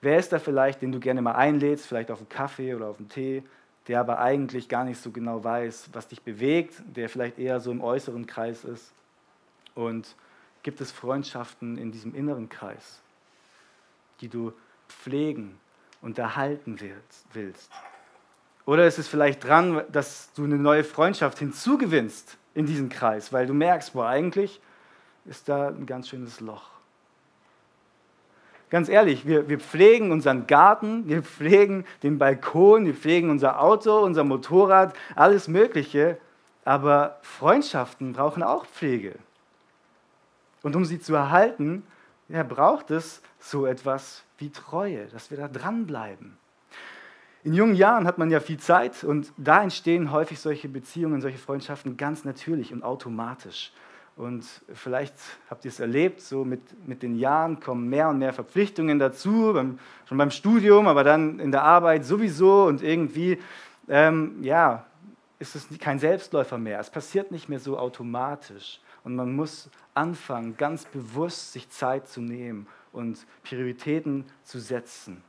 Wer 0.00 0.18
ist 0.18 0.32
da 0.32 0.38
vielleicht, 0.38 0.82
den 0.82 0.92
du 0.92 1.00
gerne 1.00 1.22
mal 1.22 1.32
einlädst, 1.32 1.86
vielleicht 1.86 2.10
auf 2.10 2.18
einen 2.18 2.28
Kaffee 2.28 2.74
oder 2.74 2.88
auf 2.88 2.98
einen 2.98 3.08
Tee, 3.08 3.42
der 3.88 4.00
aber 4.00 4.18
eigentlich 4.18 4.68
gar 4.68 4.84
nicht 4.84 5.00
so 5.00 5.10
genau 5.10 5.42
weiß, 5.44 5.90
was 5.92 6.08
dich 6.08 6.22
bewegt, 6.22 6.82
der 6.86 7.08
vielleicht 7.08 7.38
eher 7.38 7.60
so 7.60 7.70
im 7.70 7.80
äußeren 7.80 8.26
Kreis 8.26 8.64
ist? 8.64 8.92
Und 9.74 10.16
gibt 10.66 10.80
es 10.80 10.90
Freundschaften 10.90 11.78
in 11.78 11.92
diesem 11.92 12.12
inneren 12.12 12.48
Kreis, 12.48 13.00
die 14.20 14.26
du 14.26 14.52
pflegen 14.88 15.60
unterhalten 16.02 16.76
willst. 17.32 17.70
Oder 18.64 18.84
ist 18.88 18.98
es 18.98 19.06
vielleicht 19.06 19.44
dran, 19.44 19.84
dass 19.92 20.32
du 20.32 20.42
eine 20.42 20.58
neue 20.58 20.82
Freundschaft 20.82 21.38
hinzugewinnst 21.38 22.36
in 22.54 22.66
diesen 22.66 22.88
Kreis, 22.88 23.32
weil 23.32 23.46
du 23.46 23.54
merkst, 23.54 23.94
wo 23.94 24.02
eigentlich 24.02 24.60
ist 25.24 25.48
da 25.48 25.68
ein 25.68 25.86
ganz 25.86 26.08
schönes 26.08 26.40
Loch. 26.40 26.68
Ganz 28.68 28.88
ehrlich, 28.88 29.24
wir, 29.24 29.48
wir 29.48 29.60
pflegen 29.60 30.10
unseren 30.10 30.48
Garten, 30.48 31.08
wir 31.08 31.22
pflegen 31.22 31.84
den 32.02 32.18
Balkon, 32.18 32.86
wir 32.86 32.94
pflegen 32.94 33.30
unser 33.30 33.62
Auto, 33.62 34.00
unser 34.00 34.24
Motorrad, 34.24 34.96
alles 35.14 35.46
Mögliche, 35.46 36.18
aber 36.64 37.20
Freundschaften 37.22 38.14
brauchen 38.14 38.42
auch 38.42 38.66
Pflege. 38.66 39.14
Und 40.66 40.74
um 40.74 40.84
sie 40.84 40.98
zu 40.98 41.14
erhalten, 41.14 41.84
ja, 42.28 42.42
braucht 42.42 42.90
es 42.90 43.22
so 43.38 43.66
etwas 43.66 44.24
wie 44.36 44.50
Treue, 44.50 45.06
dass 45.06 45.30
wir 45.30 45.38
da 45.38 45.46
dranbleiben. 45.46 46.36
In 47.44 47.54
jungen 47.54 47.76
Jahren 47.76 48.04
hat 48.04 48.18
man 48.18 48.32
ja 48.32 48.40
viel 48.40 48.58
Zeit 48.58 49.04
und 49.04 49.32
da 49.36 49.62
entstehen 49.62 50.10
häufig 50.10 50.40
solche 50.40 50.68
Beziehungen, 50.68 51.20
solche 51.20 51.38
Freundschaften 51.38 51.96
ganz 51.96 52.24
natürlich 52.24 52.72
und 52.72 52.82
automatisch. 52.82 53.72
Und 54.16 54.44
vielleicht 54.74 55.14
habt 55.48 55.64
ihr 55.64 55.68
es 55.68 55.78
erlebt, 55.78 56.20
so 56.20 56.44
mit, 56.44 56.60
mit 56.84 57.04
den 57.04 57.16
Jahren 57.16 57.60
kommen 57.60 57.88
mehr 57.88 58.08
und 58.08 58.18
mehr 58.18 58.32
Verpflichtungen 58.32 58.98
dazu, 58.98 59.52
beim, 59.54 59.78
schon 60.08 60.18
beim 60.18 60.32
Studium, 60.32 60.88
aber 60.88 61.04
dann 61.04 61.38
in 61.38 61.52
der 61.52 61.62
Arbeit 61.62 62.04
sowieso 62.04 62.64
und 62.64 62.82
irgendwie, 62.82 63.38
ähm, 63.86 64.42
ja, 64.42 64.84
ist 65.38 65.54
es 65.54 65.68
kein 65.78 66.00
Selbstläufer 66.00 66.58
mehr. 66.58 66.80
Es 66.80 66.90
passiert 66.90 67.30
nicht 67.30 67.48
mehr 67.48 67.60
so 67.60 67.78
automatisch. 67.78 68.80
Und 69.06 69.14
man 69.14 69.36
muss 69.36 69.70
anfangen, 69.94 70.56
ganz 70.56 70.84
bewusst 70.84 71.52
sich 71.52 71.70
Zeit 71.70 72.08
zu 72.08 72.20
nehmen 72.20 72.66
und 72.90 73.24
Prioritäten 73.44 74.24
zu 74.42 74.58
setzen. 74.58 75.22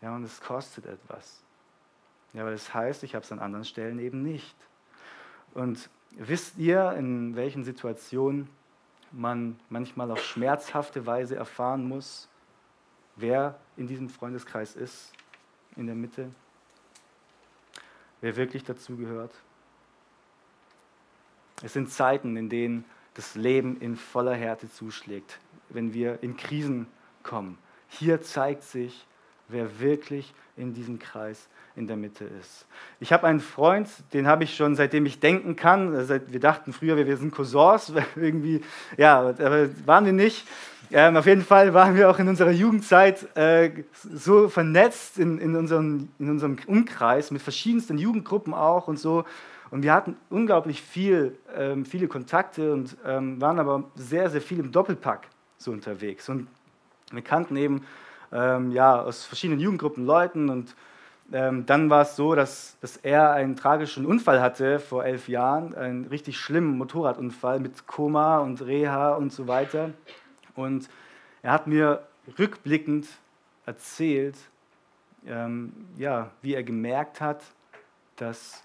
Ja, 0.00 0.16
und 0.16 0.24
es 0.24 0.40
kostet 0.40 0.86
etwas. 0.86 1.42
Ja, 2.32 2.40
aber 2.40 2.52
das 2.52 2.72
heißt, 2.72 3.02
ich 3.02 3.14
habe 3.14 3.22
es 3.22 3.30
an 3.30 3.38
anderen 3.38 3.66
Stellen 3.66 3.98
eben 3.98 4.22
nicht. 4.22 4.56
Und 5.52 5.90
wisst 6.12 6.56
ihr, 6.56 6.92
in 6.92 7.36
welchen 7.36 7.64
Situationen 7.64 8.48
man 9.12 9.60
manchmal 9.68 10.10
auf 10.10 10.24
schmerzhafte 10.24 11.04
Weise 11.04 11.36
erfahren 11.36 11.86
muss, 11.86 12.30
wer 13.14 13.60
in 13.76 13.86
diesem 13.86 14.08
Freundeskreis 14.08 14.74
ist, 14.74 15.12
in 15.76 15.84
der 15.84 15.94
Mitte? 15.94 16.30
Wer 18.22 18.36
wirklich 18.36 18.64
dazu 18.64 18.96
gehört? 18.96 19.34
Es 21.62 21.72
sind 21.72 21.90
Zeiten, 21.90 22.36
in 22.36 22.48
denen 22.48 22.84
das 23.14 23.34
Leben 23.34 23.80
in 23.80 23.96
voller 23.96 24.34
Härte 24.34 24.70
zuschlägt, 24.70 25.38
wenn 25.70 25.94
wir 25.94 26.22
in 26.22 26.36
Krisen 26.36 26.86
kommen. 27.22 27.58
Hier 27.88 28.20
zeigt 28.20 28.62
sich, 28.62 29.06
wer 29.48 29.80
wirklich 29.80 30.34
in 30.56 30.74
diesem 30.74 30.98
Kreis 30.98 31.48
in 31.76 31.86
der 31.86 31.96
Mitte 31.96 32.24
ist. 32.40 32.66
Ich 33.00 33.12
habe 33.12 33.26
einen 33.26 33.40
Freund, 33.40 33.88
den 34.12 34.26
habe 34.26 34.44
ich 34.44 34.56
schon 34.56 34.76
seitdem 34.76 35.06
ich 35.06 35.20
denken 35.20 35.56
kann. 35.56 35.92
Wir 36.08 36.40
dachten 36.40 36.72
früher, 36.72 36.96
wir 36.96 37.16
sind 37.16 37.34
Cousins, 37.34 37.92
irgendwie, 38.16 38.62
ja, 38.96 39.20
aber 39.20 39.68
waren 39.86 40.04
wir 40.04 40.12
nicht. 40.12 40.46
Ähm, 40.92 41.16
auf 41.16 41.26
jeden 41.26 41.42
Fall 41.42 41.74
waren 41.74 41.96
wir 41.96 42.08
auch 42.08 42.18
in 42.18 42.28
unserer 42.28 42.52
Jugendzeit 42.52 43.36
äh, 43.36 43.70
so 43.92 44.48
vernetzt 44.48 45.18
in, 45.18 45.38
in, 45.38 45.56
unserem, 45.56 46.08
in 46.18 46.30
unserem 46.30 46.58
Umkreis 46.66 47.30
mit 47.30 47.42
verschiedensten 47.42 47.98
Jugendgruppen 47.98 48.54
auch 48.54 48.88
und 48.88 48.98
so. 48.98 49.24
Und 49.70 49.82
wir 49.82 49.92
hatten 49.92 50.16
unglaublich 50.30 50.80
viel, 50.80 51.38
ähm, 51.54 51.84
viele 51.84 52.08
Kontakte 52.08 52.72
und 52.72 52.96
ähm, 53.04 53.40
waren 53.40 53.58
aber 53.58 53.84
sehr, 53.96 54.30
sehr 54.30 54.40
viel 54.40 54.60
im 54.60 54.72
Doppelpack 54.72 55.28
so 55.58 55.72
unterwegs. 55.72 56.28
Und 56.28 56.46
wir 57.10 57.22
kannten 57.22 57.56
eben 57.56 57.84
ähm, 58.32 58.70
ja, 58.72 59.00
aus 59.00 59.24
verschiedenen 59.24 59.60
Jugendgruppen 59.60 60.06
Leuten 60.06 60.48
und 60.48 60.74
ähm, 61.32 61.66
dann 61.66 61.90
war 61.90 62.02
es 62.02 62.14
so, 62.14 62.36
dass, 62.36 62.76
dass 62.80 62.96
er 62.98 63.32
einen 63.32 63.56
tragischen 63.56 64.06
Unfall 64.06 64.40
hatte 64.40 64.78
vor 64.78 65.04
elf 65.04 65.28
Jahren, 65.28 65.74
einen 65.74 66.06
richtig 66.06 66.38
schlimmen 66.38 66.78
Motorradunfall 66.78 67.58
mit 67.58 67.86
Koma 67.86 68.38
und 68.38 68.62
Reha 68.62 69.14
und 69.14 69.32
so 69.32 69.48
weiter. 69.48 69.90
Und 70.54 70.88
er 71.42 71.52
hat 71.52 71.66
mir 71.66 72.06
rückblickend 72.38 73.08
erzählt, 73.66 74.36
ähm, 75.26 75.72
ja, 75.96 76.30
wie 76.42 76.54
er 76.54 76.62
gemerkt 76.62 77.20
hat, 77.20 77.42
dass, 78.14 78.62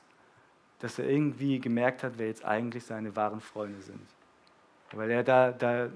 dass 0.82 1.00
er 1.00 1.08
irgendwie 1.08 1.60
gemerkt 1.60 2.04
hat, 2.04 2.14
wer 2.18 2.28
jetzt 2.28 2.44
eigentlich 2.44 2.84
seine 2.84 3.16
wahren 3.16 3.40
Freunde 3.40 3.82
sind. 3.82 4.02
Weil 4.92 5.12
er 5.12 5.24
da, 5.24 5.52
da 5.52 5.90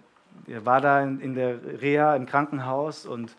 er 0.48 0.66
war 0.66 0.80
da 0.82 1.02
in, 1.02 1.20
in 1.20 1.34
der 1.34 1.82
Reha 1.82 2.16
im 2.16 2.26
Krankenhaus 2.26 3.06
und 3.06 3.36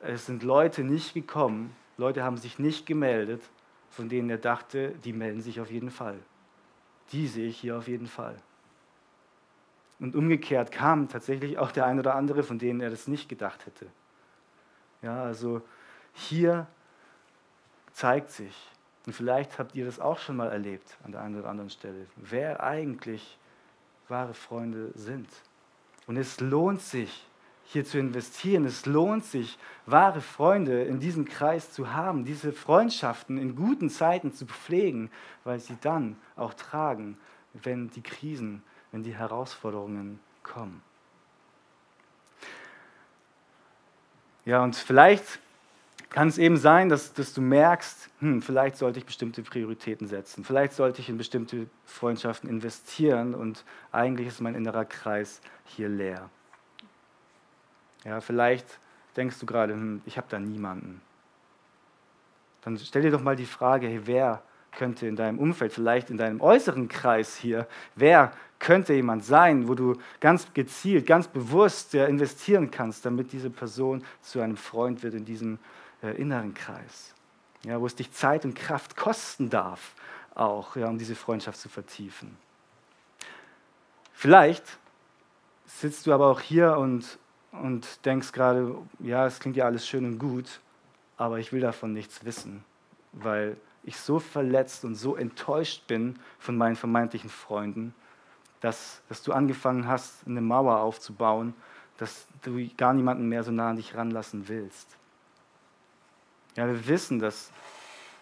es 0.00 0.26
sind 0.26 0.42
Leute 0.42 0.84
nicht 0.84 1.14
gekommen, 1.14 1.74
Leute 1.96 2.22
haben 2.22 2.36
sich 2.36 2.58
nicht 2.58 2.86
gemeldet, 2.86 3.42
von 3.90 4.08
denen 4.08 4.30
er 4.30 4.38
dachte, 4.38 4.90
die 5.04 5.12
melden 5.12 5.40
sich 5.40 5.60
auf 5.60 5.70
jeden 5.70 5.90
Fall. 5.90 6.18
Die 7.12 7.26
sehe 7.26 7.48
ich 7.48 7.58
hier 7.58 7.76
auf 7.76 7.88
jeden 7.88 8.06
Fall. 8.06 8.36
Und 9.98 10.14
umgekehrt 10.14 10.72
kam 10.72 11.08
tatsächlich 11.08 11.58
auch 11.58 11.72
der 11.72 11.86
ein 11.86 11.98
oder 11.98 12.14
andere, 12.14 12.42
von 12.42 12.58
denen 12.58 12.80
er 12.80 12.90
das 12.90 13.08
nicht 13.08 13.28
gedacht 13.28 13.66
hätte. 13.66 13.86
Ja, 15.02 15.22
also 15.22 15.62
hier 16.12 16.66
zeigt 17.92 18.30
sich, 18.30 18.54
und 19.06 19.12
vielleicht 19.12 19.58
habt 19.58 19.74
ihr 19.74 19.84
das 19.84 19.98
auch 19.98 20.18
schon 20.18 20.36
mal 20.36 20.48
erlebt 20.48 20.96
an 21.04 21.12
der 21.12 21.22
einen 21.22 21.38
oder 21.38 21.48
anderen 21.48 21.70
Stelle, 21.70 22.06
wer 22.16 22.62
eigentlich 22.62 23.38
wahre 24.08 24.34
Freunde 24.34 24.92
sind. 24.94 25.28
Und 26.06 26.16
es 26.16 26.40
lohnt 26.40 26.80
sich, 26.82 27.26
hier 27.72 27.84
zu 27.84 27.98
investieren. 27.98 28.64
Es 28.64 28.84
lohnt 28.86 29.24
sich, 29.24 29.58
wahre 29.86 30.20
Freunde 30.20 30.82
in 30.82 30.98
diesem 30.98 31.24
Kreis 31.24 31.72
zu 31.72 31.92
haben, 31.92 32.24
diese 32.24 32.52
Freundschaften 32.52 33.38
in 33.38 33.54
guten 33.54 33.88
Zeiten 33.90 34.32
zu 34.32 34.46
pflegen, 34.46 35.10
weil 35.44 35.60
sie 35.60 35.76
dann 35.80 36.16
auch 36.36 36.54
tragen, 36.54 37.16
wenn 37.52 37.88
die 37.90 38.02
Krisen, 38.02 38.62
wenn 38.90 39.02
die 39.02 39.14
Herausforderungen 39.14 40.18
kommen. 40.42 40.82
Ja, 44.44 44.64
und 44.64 44.74
vielleicht 44.74 45.38
kann 46.10 46.26
es 46.26 46.38
eben 46.38 46.56
sein, 46.56 46.88
dass, 46.88 47.12
dass 47.12 47.32
du 47.32 47.40
merkst, 47.40 48.10
hm, 48.18 48.42
vielleicht 48.42 48.76
sollte 48.76 48.98
ich 48.98 49.06
bestimmte 49.06 49.42
Prioritäten 49.42 50.08
setzen, 50.08 50.44
vielleicht 50.44 50.72
sollte 50.74 51.00
ich 51.00 51.08
in 51.08 51.16
bestimmte 51.16 51.66
Freundschaften 51.86 52.50
investieren 52.50 53.34
und 53.34 53.64
eigentlich 53.92 54.26
ist 54.26 54.40
mein 54.40 54.56
innerer 54.56 54.84
Kreis 54.84 55.40
hier 55.64 55.88
leer. 55.88 56.28
Ja, 58.04 58.20
vielleicht 58.20 58.66
denkst 59.16 59.38
du 59.38 59.46
gerade, 59.46 59.74
hm, 59.74 60.02
ich 60.04 60.16
habe 60.16 60.26
da 60.28 60.40
niemanden. 60.40 61.00
Dann 62.62 62.76
stell 62.76 63.02
dir 63.02 63.10
doch 63.10 63.22
mal 63.22 63.36
die 63.36 63.46
Frage, 63.46 63.86
hey, 63.86 64.00
wer 64.04 64.42
könnte 64.72 65.06
in 65.06 65.16
deinem 65.16 65.38
Umfeld, 65.38 65.72
vielleicht 65.72 66.10
in 66.10 66.16
deinem 66.16 66.40
äußeren 66.40 66.88
Kreis 66.88 67.36
hier, 67.36 67.66
wer 67.94 68.32
könnte 68.58 68.94
jemand 68.94 69.24
sein, 69.24 69.68
wo 69.68 69.74
du 69.74 69.96
ganz 70.20 70.52
gezielt, 70.52 71.06
ganz 71.06 71.28
bewusst 71.28 71.94
ja, 71.94 72.06
investieren 72.06 72.70
kannst, 72.70 73.06
damit 73.06 73.32
diese 73.32 73.48
Person 73.48 74.04
zu 74.20 74.40
einem 74.40 74.56
Freund 74.56 75.02
wird 75.02 75.14
in 75.14 75.24
diesem 75.24 75.54
äh, 75.54 75.58
inneren 76.02 76.54
Kreis. 76.54 77.14
Ja, 77.64 77.80
wo 77.80 77.86
es 77.86 77.94
dich 77.94 78.12
Zeit 78.12 78.44
und 78.44 78.54
Kraft 78.54 78.96
kosten 78.96 79.50
darf, 79.50 79.94
auch, 80.34 80.76
ja, 80.76 80.88
um 80.88 80.98
diese 80.98 81.14
Freundschaft 81.14 81.58
zu 81.58 81.68
vertiefen. 81.68 82.36
Vielleicht 84.12 84.78
sitzt 85.66 86.06
du 86.06 86.12
aber 86.12 86.28
auch 86.28 86.40
hier 86.40 86.76
und 86.76 87.18
und 87.52 88.04
denkst 88.04 88.32
gerade, 88.32 88.76
ja, 89.00 89.26
es 89.26 89.40
klingt 89.40 89.56
ja 89.56 89.64
alles 89.64 89.86
schön 89.86 90.04
und 90.04 90.18
gut, 90.18 90.60
aber 91.16 91.38
ich 91.38 91.52
will 91.52 91.60
davon 91.60 91.92
nichts 91.92 92.24
wissen, 92.24 92.64
weil 93.12 93.56
ich 93.82 93.96
so 93.96 94.18
verletzt 94.18 94.84
und 94.84 94.94
so 94.94 95.16
enttäuscht 95.16 95.86
bin 95.86 96.18
von 96.38 96.56
meinen 96.56 96.76
vermeintlichen 96.76 97.30
Freunden, 97.30 97.94
dass, 98.60 99.02
dass 99.08 99.22
du 99.22 99.32
angefangen 99.32 99.88
hast, 99.88 100.26
eine 100.26 100.40
Mauer 100.40 100.80
aufzubauen, 100.80 101.54
dass 101.96 102.26
du 102.42 102.68
gar 102.76 102.92
niemanden 102.92 103.28
mehr 103.28 103.42
so 103.42 103.50
nah 103.50 103.70
an 103.70 103.76
dich 103.76 103.94
ranlassen 103.94 104.48
willst. 104.48 104.96
Ja, 106.56 106.66
wir 106.66 106.86
wissen, 106.86 107.18
dass, 107.18 107.50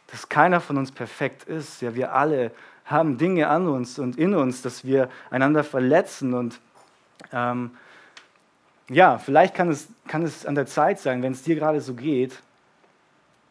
dass 0.09 0.29
keiner 0.29 0.61
von 0.61 0.76
uns 0.76 0.93
perfekt 0.93 1.45
ist. 1.45 1.81
Ja, 1.83 1.95
wir 1.95 2.12
alle 2.12 2.53
haben 2.85 3.18
Dinge 3.18 3.49
an 3.49 3.68
uns 3.68 3.99
und 3.99 4.16
in 4.16 4.35
uns, 4.35 4.62
dass 4.62 4.85
wir 4.85 5.11
einander 5.31 5.64
verletzen 5.64 6.35
und 6.35 6.61
ähm, 7.33 7.72
ja, 8.89 9.18
vielleicht 9.18 9.55
kann 9.55 9.70
es, 9.70 9.89
kann 10.07 10.22
es 10.22 10.47
an 10.47 10.55
der 10.55 10.66
Zeit 10.66 10.99
sein, 10.99 11.22
wenn 11.22 11.33
es 11.33 11.43
dir 11.43 11.57
gerade 11.57 11.81
so 11.81 11.95
geht, 11.95 12.41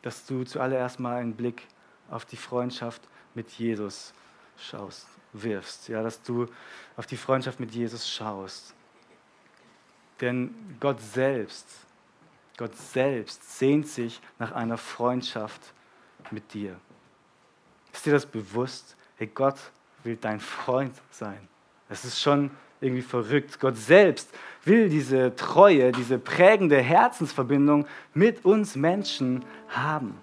dass 0.01 0.25
du 0.25 0.43
zuallererst 0.43 0.99
mal 0.99 1.17
einen 1.17 1.35
Blick 1.35 1.63
auf 2.09 2.25
die 2.25 2.37
Freundschaft 2.37 3.01
mit 3.35 3.49
Jesus 3.51 4.13
schaust, 4.57 5.07
wirfst. 5.33 5.89
Ja, 5.89 6.01
dass 6.01 6.21
du 6.23 6.47
auf 6.95 7.05
die 7.05 7.17
Freundschaft 7.17 7.59
mit 7.59 7.71
Jesus 7.71 8.09
schaust. 8.09 8.73
Denn 10.21 10.55
Gott 10.79 10.99
selbst, 10.99 11.67
Gott 12.57 12.75
selbst 12.75 13.59
sehnt 13.59 13.87
sich 13.87 14.19
nach 14.39 14.51
einer 14.51 14.77
Freundschaft 14.77 15.61
mit 16.31 16.53
dir. 16.53 16.75
Ist 17.93 18.05
dir 18.05 18.13
das 18.13 18.25
bewusst? 18.25 18.95
Hey, 19.15 19.29
Gott 19.33 19.57
will 20.03 20.17
dein 20.19 20.39
Freund 20.39 20.93
sein. 21.11 21.47
Es 21.87 22.03
ist 22.03 22.19
schon 22.19 22.49
irgendwie 22.81 23.01
verrückt. 23.01 23.59
Gott 23.59 23.77
selbst 23.77 24.29
will 24.65 24.89
diese 24.89 25.35
Treue, 25.35 25.91
diese 25.91 26.17
prägende 26.17 26.81
Herzensverbindung 26.81 27.87
mit 28.13 28.43
uns 28.43 28.75
Menschen 28.75 29.45
haben. 29.69 30.17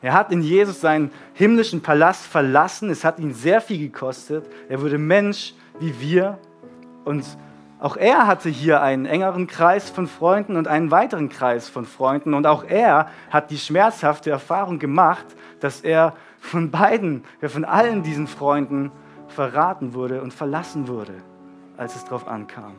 Er 0.00 0.12
hat 0.12 0.30
in 0.30 0.42
Jesus 0.42 0.80
seinen 0.80 1.10
himmlischen 1.34 1.82
Palast 1.82 2.24
verlassen. 2.26 2.90
Es 2.90 3.04
hat 3.04 3.18
ihn 3.18 3.34
sehr 3.34 3.60
viel 3.60 3.78
gekostet. 3.78 4.46
Er 4.68 4.80
wurde 4.80 4.98
Mensch 4.98 5.54
wie 5.80 6.00
wir. 6.00 6.38
Und 7.04 7.24
auch 7.80 7.96
er 7.96 8.26
hatte 8.26 8.48
hier 8.48 8.82
einen 8.82 9.06
engeren 9.06 9.46
Kreis 9.46 9.88
von 9.88 10.08
Freunden 10.08 10.56
und 10.56 10.66
einen 10.66 10.90
weiteren 10.90 11.28
Kreis 11.28 11.68
von 11.68 11.84
Freunden. 11.84 12.34
Und 12.34 12.46
auch 12.46 12.64
er 12.64 13.08
hat 13.30 13.50
die 13.50 13.58
schmerzhafte 13.58 14.30
Erfahrung 14.30 14.80
gemacht, 14.80 15.26
dass 15.60 15.80
er 15.82 16.14
von 16.40 16.70
beiden, 16.70 17.24
von 17.42 17.64
allen 17.64 18.02
diesen 18.02 18.26
Freunden 18.26 18.90
verraten 19.28 19.94
wurde 19.94 20.22
und 20.22 20.34
verlassen 20.34 20.88
wurde, 20.88 21.14
als 21.76 21.94
es 21.94 22.04
darauf 22.04 22.26
ankam. 22.26 22.74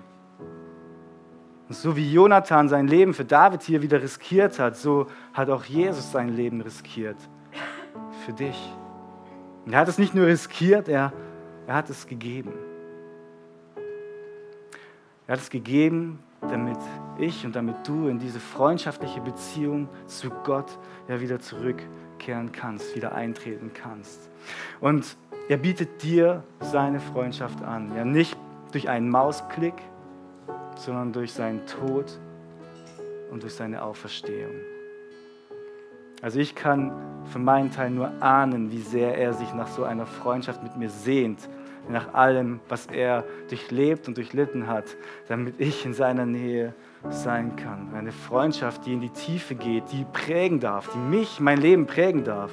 Und 1.69 1.75
so 1.75 1.95
wie 1.95 2.11
Jonathan 2.11 2.67
sein 2.67 2.87
Leben 2.87 3.13
für 3.13 3.25
David 3.25 3.61
hier 3.61 3.81
wieder 3.81 4.01
riskiert 4.01 4.59
hat, 4.59 4.75
so 4.75 5.07
hat 5.33 5.49
auch 5.49 5.63
Jesus 5.63 6.11
sein 6.11 6.29
Leben 6.29 6.59
riskiert 6.61 7.17
für 8.25 8.33
dich. 8.33 8.73
Und 9.65 9.73
er 9.73 9.79
hat 9.79 9.87
es 9.87 9.99
nicht 9.99 10.15
nur 10.15 10.25
riskiert, 10.25 10.89
er, 10.89 11.13
er 11.67 11.75
hat 11.75 11.89
es 11.89 12.07
gegeben. 12.07 12.53
Er 15.29 15.33
hat 15.33 15.41
es 15.41 15.51
gegeben, 15.51 16.17
damit 16.41 16.79
ich 17.19 17.45
und 17.45 17.55
damit 17.55 17.87
du 17.87 18.07
in 18.07 18.17
diese 18.17 18.39
freundschaftliche 18.39 19.21
Beziehung 19.21 19.87
zu 20.07 20.31
Gott 20.43 20.79
ja 21.07 21.21
wieder 21.21 21.39
zurückkehren 21.39 22.51
kannst, 22.51 22.95
wieder 22.95 23.13
eintreten 23.13 23.69
kannst. 23.71 24.27
Und 24.81 25.15
er 25.47 25.57
bietet 25.57 26.01
dir 26.01 26.43
seine 26.61 26.99
Freundschaft 26.99 27.61
an. 27.61 27.95
Ja, 27.95 28.05
nicht 28.05 28.35
durch 28.71 28.89
einen 28.89 29.07
Mausklick, 29.07 29.75
sondern 30.75 31.13
durch 31.13 31.31
seinen 31.31 31.63
Tod 31.67 32.19
und 33.29 33.43
durch 33.43 33.53
seine 33.53 33.83
Auferstehung. 33.83 34.55
Also 36.23 36.39
ich 36.39 36.55
kann 36.55 36.91
für 37.25 37.37
meinen 37.37 37.69
Teil 37.69 37.91
nur 37.91 38.09
ahnen, 38.19 38.71
wie 38.71 38.81
sehr 38.81 39.15
er 39.15 39.33
sich 39.33 39.53
nach 39.53 39.67
so 39.67 39.83
einer 39.83 40.07
Freundschaft 40.07 40.63
mit 40.63 40.75
mir 40.75 40.89
sehnt, 40.89 41.47
nach 41.89 42.13
allem, 42.13 42.59
was 42.69 42.85
er 42.85 43.23
durchlebt 43.49 44.07
und 44.07 44.17
durchlitten 44.17 44.67
hat, 44.67 44.85
damit 45.27 45.59
ich 45.59 45.85
in 45.85 45.93
seiner 45.93 46.25
Nähe 46.25 46.73
sein 47.09 47.55
kann. 47.55 47.93
Eine 47.93 48.11
Freundschaft, 48.11 48.85
die 48.85 48.93
in 48.93 49.01
die 49.01 49.09
Tiefe 49.09 49.55
geht, 49.55 49.91
die 49.91 50.05
prägen 50.13 50.59
darf, 50.59 50.89
die 50.93 50.97
mich, 50.97 51.39
mein 51.39 51.59
Leben 51.59 51.85
prägen 51.85 52.23
darf. 52.23 52.51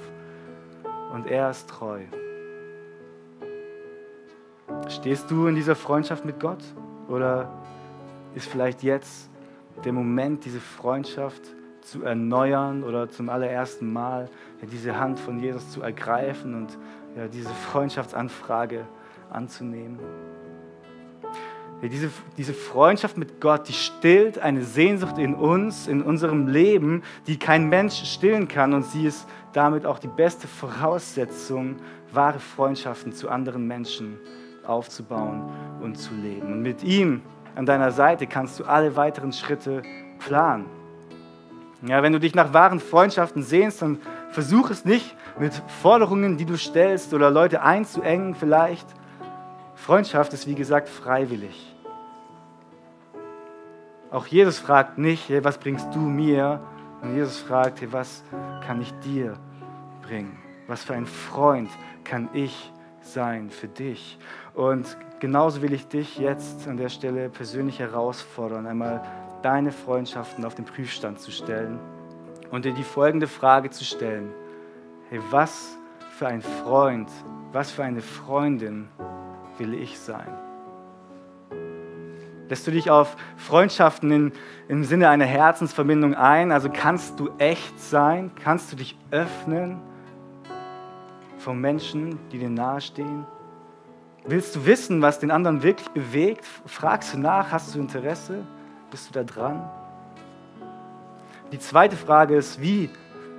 Und 1.12 1.26
er 1.26 1.50
ist 1.50 1.68
treu. 1.68 2.00
Stehst 4.88 5.30
du 5.30 5.46
in 5.46 5.54
dieser 5.54 5.74
Freundschaft 5.74 6.24
mit 6.24 6.40
Gott 6.40 6.62
oder 7.08 7.52
ist 8.34 8.48
vielleicht 8.48 8.82
jetzt 8.82 9.30
der 9.84 9.92
Moment, 9.92 10.44
diese 10.44 10.60
Freundschaft 10.60 11.42
zu 11.80 12.02
erneuern 12.02 12.82
oder 12.82 13.08
zum 13.08 13.28
allerersten 13.28 13.92
Mal 13.92 14.28
ja, 14.60 14.68
diese 14.70 14.98
Hand 14.98 15.20
von 15.20 15.38
Jesus 15.38 15.70
zu 15.70 15.82
ergreifen 15.82 16.54
und 16.54 16.78
ja, 17.16 17.28
diese 17.28 17.50
Freundschaftsanfrage 17.50 18.86
anzunehmen. 19.30 19.98
Diese, 21.82 22.10
diese 22.38 22.54
Freundschaft 22.54 23.18
mit 23.18 23.40
Gott, 23.40 23.68
die 23.68 23.74
stillt 23.74 24.38
eine 24.38 24.62
Sehnsucht 24.62 25.18
in 25.18 25.34
uns, 25.34 25.86
in 25.88 26.00
unserem 26.00 26.48
Leben, 26.48 27.02
die 27.26 27.38
kein 27.38 27.68
Mensch 27.68 28.02
stillen 28.04 28.48
kann. 28.48 28.72
Und 28.72 28.84
sie 28.84 29.06
ist 29.06 29.28
damit 29.52 29.84
auch 29.84 29.98
die 29.98 30.08
beste 30.08 30.48
Voraussetzung, 30.48 31.76
wahre 32.12 32.38
Freundschaften 32.38 33.12
zu 33.12 33.28
anderen 33.28 33.66
Menschen 33.66 34.18
aufzubauen 34.66 35.50
und 35.82 35.96
zu 35.96 36.14
leben. 36.14 36.50
Und 36.50 36.62
mit 36.62 36.82
ihm 36.82 37.20
an 37.54 37.66
deiner 37.66 37.90
Seite 37.90 38.26
kannst 38.26 38.58
du 38.58 38.64
alle 38.64 38.96
weiteren 38.96 39.32
Schritte 39.32 39.82
planen. 40.18 40.66
Ja, 41.82 42.02
wenn 42.02 42.12
du 42.12 42.18
dich 42.18 42.34
nach 42.34 42.54
wahren 42.54 42.80
Freundschaften 42.80 43.42
sehnst, 43.42 43.82
dann 43.82 43.98
versuch 44.30 44.70
es 44.70 44.84
nicht 44.84 45.14
mit 45.38 45.52
Forderungen, 45.82 46.38
die 46.38 46.46
du 46.46 46.56
stellst 46.56 47.12
oder 47.12 47.30
Leute 47.30 47.62
einzuengen 47.62 48.34
vielleicht. 48.34 48.86
Freundschaft 49.86 50.32
ist 50.32 50.48
wie 50.48 50.56
gesagt 50.56 50.88
freiwillig. 50.88 51.72
Auch 54.10 54.26
Jesus 54.26 54.58
fragt 54.58 54.98
nicht, 54.98 55.28
hey, 55.28 55.44
was 55.44 55.58
bringst 55.58 55.94
du 55.94 56.00
mir? 56.00 56.60
Und 57.02 57.14
Jesus 57.14 57.38
fragt, 57.38 57.80
hey, 57.80 57.92
was 57.92 58.24
kann 58.66 58.82
ich 58.82 58.92
dir 59.04 59.38
bringen? 60.02 60.36
Was 60.66 60.82
für 60.82 60.94
ein 60.94 61.06
Freund 61.06 61.70
kann 62.02 62.28
ich 62.32 62.72
sein 63.00 63.48
für 63.48 63.68
dich? 63.68 64.18
Und 64.54 64.96
genauso 65.20 65.62
will 65.62 65.72
ich 65.72 65.86
dich 65.86 66.18
jetzt 66.18 66.66
an 66.66 66.78
der 66.78 66.88
Stelle 66.88 67.28
persönlich 67.28 67.78
herausfordern, 67.78 68.66
einmal 68.66 69.04
deine 69.42 69.70
Freundschaften 69.70 70.44
auf 70.44 70.56
den 70.56 70.64
Prüfstand 70.64 71.20
zu 71.20 71.30
stellen 71.30 71.78
und 72.50 72.64
dir 72.64 72.74
die 72.74 72.82
folgende 72.82 73.28
Frage 73.28 73.70
zu 73.70 73.84
stellen. 73.84 74.32
Hey, 75.10 75.20
was 75.30 75.78
für 76.18 76.26
ein 76.26 76.42
Freund, 76.42 77.08
was 77.52 77.70
für 77.70 77.84
eine 77.84 78.00
Freundin 78.00 78.88
will 79.58 79.74
ich 79.74 79.98
sein? 79.98 80.36
Lässt 82.48 82.66
du 82.66 82.70
dich 82.70 82.90
auf 82.90 83.16
Freundschaften 83.36 84.10
in, 84.10 84.32
im 84.68 84.84
Sinne 84.84 85.08
einer 85.08 85.24
Herzensverbindung 85.24 86.14
ein? 86.14 86.52
Also 86.52 86.70
kannst 86.72 87.18
du 87.18 87.30
echt 87.38 87.80
sein? 87.80 88.30
Kannst 88.42 88.70
du 88.72 88.76
dich 88.76 88.96
öffnen 89.10 89.80
vor 91.38 91.54
Menschen, 91.54 92.18
die 92.30 92.38
dir 92.38 92.50
nahestehen? 92.50 93.26
Willst 94.24 94.54
du 94.54 94.66
wissen, 94.66 95.02
was 95.02 95.18
den 95.18 95.30
anderen 95.30 95.62
wirklich 95.62 95.88
bewegt? 95.88 96.44
Fragst 96.66 97.14
du 97.14 97.18
nach? 97.18 97.50
Hast 97.50 97.74
du 97.74 97.80
Interesse? 97.80 98.44
Bist 98.90 99.08
du 99.08 99.12
da 99.12 99.24
dran? 99.24 99.68
Die 101.52 101.58
zweite 101.58 101.96
Frage 101.96 102.36
ist, 102.36 102.60
wie 102.60 102.90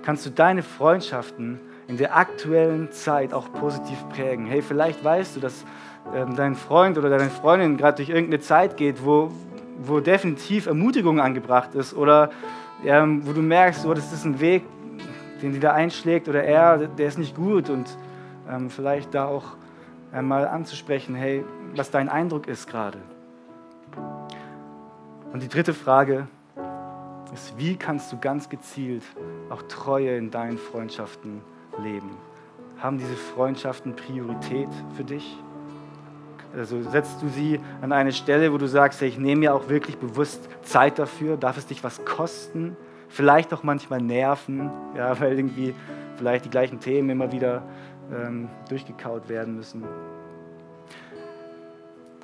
kannst 0.03 0.25
du 0.25 0.29
deine 0.29 0.63
Freundschaften 0.63 1.59
in 1.87 1.97
der 1.97 2.15
aktuellen 2.15 2.91
Zeit 2.91 3.33
auch 3.33 3.51
positiv 3.53 3.97
prägen? 4.09 4.45
Hey, 4.45 4.61
vielleicht 4.61 5.03
weißt 5.03 5.35
du, 5.35 5.39
dass 5.39 5.65
dein 6.35 6.55
Freund 6.55 6.97
oder 6.97 7.09
deine 7.09 7.29
Freundin 7.29 7.77
gerade 7.77 7.97
durch 7.97 8.09
irgendeine 8.09 8.41
Zeit 8.41 8.77
geht, 8.77 9.05
wo, 9.05 9.31
wo 9.79 9.99
definitiv 9.99 10.67
Ermutigung 10.67 11.19
angebracht 11.19 11.75
ist 11.75 11.93
oder 11.93 12.31
ähm, 12.85 13.25
wo 13.25 13.33
du 13.33 13.41
merkst, 13.41 13.85
oh, 13.85 13.93
das 13.93 14.13
ist 14.13 14.25
ein 14.25 14.39
Weg, 14.39 14.63
den 15.41 15.53
sie 15.53 15.59
da 15.59 15.73
einschlägt 15.73 16.27
oder 16.27 16.43
er, 16.43 16.77
der 16.77 17.07
ist 17.07 17.17
nicht 17.17 17.35
gut 17.35 17.69
und 17.69 17.97
ähm, 18.49 18.69
vielleicht 18.69 19.13
da 19.13 19.25
auch 19.25 19.57
einmal 20.11 20.47
anzusprechen, 20.47 21.15
hey, 21.15 21.43
was 21.75 21.91
dein 21.91 22.09
Eindruck 22.09 22.47
ist 22.47 22.67
gerade. 22.67 22.99
Und 25.33 25.43
die 25.43 25.49
dritte 25.49 25.73
Frage 25.73 26.27
ist, 27.33 27.57
wie 27.57 27.75
kannst 27.75 28.11
du 28.11 28.17
ganz 28.17 28.49
gezielt 28.49 29.03
auch 29.49 29.61
Treue 29.63 30.15
in 30.17 30.31
deinen 30.31 30.57
Freundschaften 30.57 31.41
leben? 31.83 32.11
Haben 32.79 32.97
diese 32.97 33.15
Freundschaften 33.15 33.95
Priorität 33.95 34.69
für 34.95 35.03
dich? 35.03 35.37
Also 36.55 36.81
setzt 36.81 37.21
du 37.21 37.27
sie 37.27 37.59
an 37.81 37.91
eine 37.91 38.11
Stelle, 38.11 38.51
wo 38.51 38.57
du 38.57 38.67
sagst, 38.67 39.01
ich 39.01 39.17
nehme 39.17 39.41
mir 39.41 39.55
auch 39.55 39.69
wirklich 39.69 39.97
bewusst 39.97 40.49
Zeit 40.63 40.97
dafür, 40.99 41.37
darf 41.37 41.57
es 41.57 41.67
dich 41.67 41.83
was 41.83 42.03
kosten, 42.05 42.75
vielleicht 43.09 43.53
auch 43.53 43.63
manchmal 43.63 44.01
nerven, 44.01 44.71
ja, 44.95 45.19
weil 45.19 45.37
irgendwie 45.37 45.73
vielleicht 46.17 46.45
die 46.45 46.49
gleichen 46.49 46.79
Themen 46.79 47.09
immer 47.09 47.31
wieder 47.31 47.63
ähm, 48.11 48.49
durchgekaut 48.69 49.29
werden 49.29 49.55
müssen. 49.55 49.83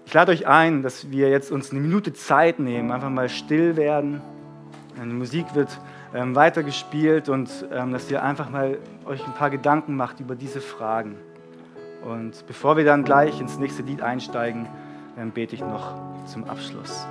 Ich 0.05 0.13
lade 0.13 0.31
euch 0.31 0.47
ein, 0.47 0.83
dass 0.83 1.09
wir 1.11 1.29
jetzt 1.29 1.51
uns 1.51 1.71
eine 1.71 1.79
Minute 1.79 2.13
Zeit 2.13 2.59
nehmen, 2.59 2.91
einfach 2.91 3.09
mal 3.09 3.29
still 3.29 3.75
werden. 3.75 4.21
Die 4.95 5.05
Musik 5.05 5.55
wird 5.55 5.79
ähm, 6.13 6.35
weitergespielt 6.35 7.29
und 7.29 7.49
ähm, 7.71 7.91
dass 7.91 8.11
ihr 8.11 8.21
einfach 8.21 8.49
mal 8.49 8.77
euch 9.05 9.25
ein 9.25 9.33
paar 9.33 9.49
Gedanken 9.49 9.95
macht 9.95 10.19
über 10.19 10.35
diese 10.35 10.61
Fragen. 10.61 11.17
Und 12.03 12.45
bevor 12.47 12.77
wir 12.77 12.85
dann 12.85 13.03
gleich 13.03 13.39
ins 13.39 13.57
nächste 13.57 13.83
Lied 13.83 14.01
einsteigen, 14.01 14.67
ähm, 15.17 15.31
bete 15.31 15.55
ich 15.55 15.61
noch 15.61 15.95
zum 16.25 16.43
Abschluss. 16.45 17.05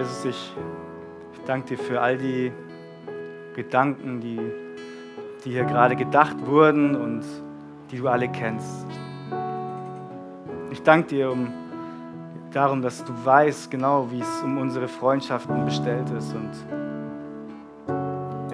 Jesus, 0.00 0.24
ich, 0.24 0.56
danke 1.44 1.76
dir 1.76 1.78
für 1.78 2.00
all 2.00 2.16
die 2.16 2.50
Gedanken, 3.54 4.18
die, 4.18 4.40
die 5.44 5.50
hier 5.50 5.64
gerade 5.64 5.94
gedacht 5.94 6.36
wurden 6.46 6.96
und 6.96 7.22
die 7.90 7.98
du 7.98 8.08
alle 8.08 8.26
kennst. 8.30 8.86
Ich 10.70 10.82
danke 10.82 11.08
dir 11.08 11.30
um, 11.30 11.52
darum, 12.50 12.80
dass 12.80 13.04
du 13.04 13.12
weißt 13.12 13.70
genau, 13.70 14.10
wie 14.10 14.20
es 14.20 14.42
um 14.42 14.56
unsere 14.56 14.88
Freundschaften 14.88 15.66
bestellt 15.66 16.08
ist 16.16 16.34
und 16.34 16.50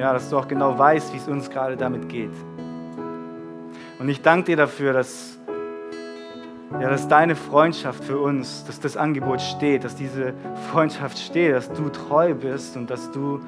ja, 0.00 0.14
dass 0.14 0.28
du 0.28 0.38
auch 0.38 0.48
genau 0.48 0.76
weißt, 0.76 1.12
wie 1.12 1.18
es 1.18 1.28
uns 1.28 1.48
gerade 1.48 1.76
damit 1.76 2.08
geht. 2.08 2.34
Und 4.00 4.08
ich 4.08 4.20
danke 4.20 4.46
dir 4.46 4.56
dafür, 4.56 4.92
dass 4.92 5.35
ja, 6.72 6.90
dass 6.90 7.08
deine 7.08 7.36
Freundschaft 7.36 8.04
für 8.04 8.18
uns, 8.18 8.64
dass 8.64 8.80
das 8.80 8.96
Angebot 8.96 9.40
steht, 9.40 9.84
dass 9.84 9.94
diese 9.94 10.34
Freundschaft 10.72 11.18
steht, 11.18 11.54
dass 11.54 11.72
du 11.72 11.88
treu 11.88 12.34
bist 12.34 12.76
und 12.76 12.90
dass 12.90 13.10
du, 13.12 13.40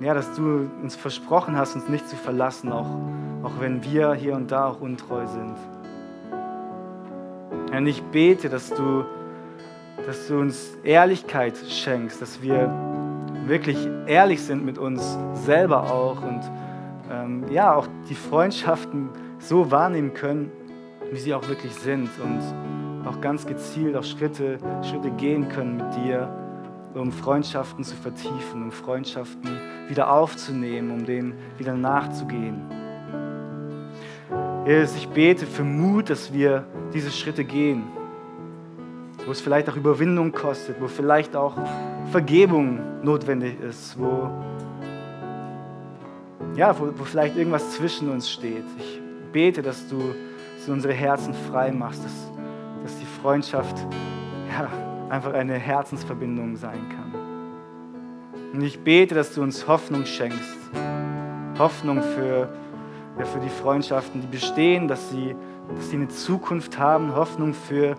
ja, 0.00 0.14
dass 0.14 0.32
du 0.34 0.70
uns 0.82 0.96
versprochen 0.96 1.56
hast, 1.56 1.74
uns 1.74 1.88
nicht 1.88 2.08
zu 2.08 2.16
verlassen, 2.16 2.72
auch, 2.72 2.88
auch 3.42 3.60
wenn 3.60 3.84
wir 3.84 4.14
hier 4.14 4.34
und 4.34 4.50
da 4.50 4.68
auch 4.68 4.80
untreu 4.80 5.26
sind. 5.26 5.56
Ja, 7.70 7.78
und 7.78 7.86
ich 7.86 8.02
bete, 8.04 8.48
dass 8.48 8.70
du, 8.70 9.04
dass 10.06 10.26
du 10.28 10.40
uns 10.40 10.76
Ehrlichkeit 10.82 11.56
schenkst, 11.56 12.22
dass 12.22 12.42
wir 12.42 12.72
wirklich 13.46 13.76
ehrlich 14.06 14.42
sind 14.42 14.64
mit 14.64 14.78
uns 14.78 15.18
selber 15.34 15.90
auch 15.90 16.22
und 16.22 16.40
ähm, 17.10 17.44
ja, 17.50 17.74
auch 17.74 17.86
die 18.08 18.14
Freundschaften 18.14 19.10
so 19.38 19.70
wahrnehmen 19.70 20.14
können, 20.14 20.50
wie 21.12 21.18
sie 21.18 21.34
auch 21.34 21.46
wirklich 21.46 21.74
sind 21.74 22.08
und 22.24 22.40
auch 23.06 23.20
ganz 23.20 23.46
gezielt 23.46 23.96
auch 23.96 24.04
Schritte, 24.04 24.58
Schritte 24.82 25.10
gehen 25.10 25.46
können 25.48 25.76
mit 25.76 25.94
dir, 25.94 26.28
um 26.94 27.12
Freundschaften 27.12 27.84
zu 27.84 27.94
vertiefen, 27.96 28.62
um 28.62 28.72
Freundschaften 28.72 29.50
wieder 29.88 30.10
aufzunehmen, 30.10 30.90
um 30.90 31.04
denen 31.04 31.34
wieder 31.58 31.74
nachzugehen. 31.74 32.62
Jesus, 34.66 34.96
ich 34.96 35.08
bete 35.08 35.44
für 35.44 35.64
Mut, 35.64 36.08
dass 36.08 36.32
wir 36.32 36.64
diese 36.94 37.10
Schritte 37.10 37.44
gehen, 37.44 37.82
wo 39.26 39.32
es 39.32 39.40
vielleicht 39.40 39.68
auch 39.68 39.76
Überwindung 39.76 40.32
kostet, 40.32 40.80
wo 40.80 40.88
vielleicht 40.88 41.36
auch 41.36 41.56
Vergebung 42.10 42.80
notwendig 43.02 43.60
ist, 43.60 43.98
wo, 43.98 44.30
ja, 46.56 46.78
wo, 46.78 46.88
wo 46.96 47.04
vielleicht 47.04 47.36
irgendwas 47.36 47.72
zwischen 47.72 48.08
uns 48.08 48.30
steht. 48.30 48.64
Ich 48.78 49.00
bete, 49.32 49.60
dass 49.60 49.88
du 49.88 49.98
dass 50.62 50.66
du 50.68 50.74
unsere 50.74 50.94
Herzen 50.94 51.34
frei 51.50 51.72
machst, 51.72 52.04
dass, 52.04 52.30
dass 52.84 52.96
die 52.96 53.20
Freundschaft 53.20 53.76
ja, 54.48 54.68
einfach 55.10 55.34
eine 55.34 55.54
Herzensverbindung 55.54 56.54
sein 56.54 56.78
kann. 56.88 58.52
Und 58.52 58.62
ich 58.62 58.78
bete, 58.78 59.16
dass 59.16 59.34
du 59.34 59.42
uns 59.42 59.66
Hoffnung 59.66 60.06
schenkst. 60.06 60.56
Hoffnung 61.58 62.00
für, 62.00 62.48
ja, 63.18 63.24
für 63.24 63.40
die 63.40 63.48
Freundschaften, 63.48 64.20
die 64.20 64.28
bestehen, 64.28 64.86
dass 64.86 65.10
sie, 65.10 65.34
dass 65.74 65.90
sie 65.90 65.96
eine 65.96 66.06
Zukunft 66.06 66.78
haben. 66.78 67.16
Hoffnung 67.16 67.54
für, 67.54 67.96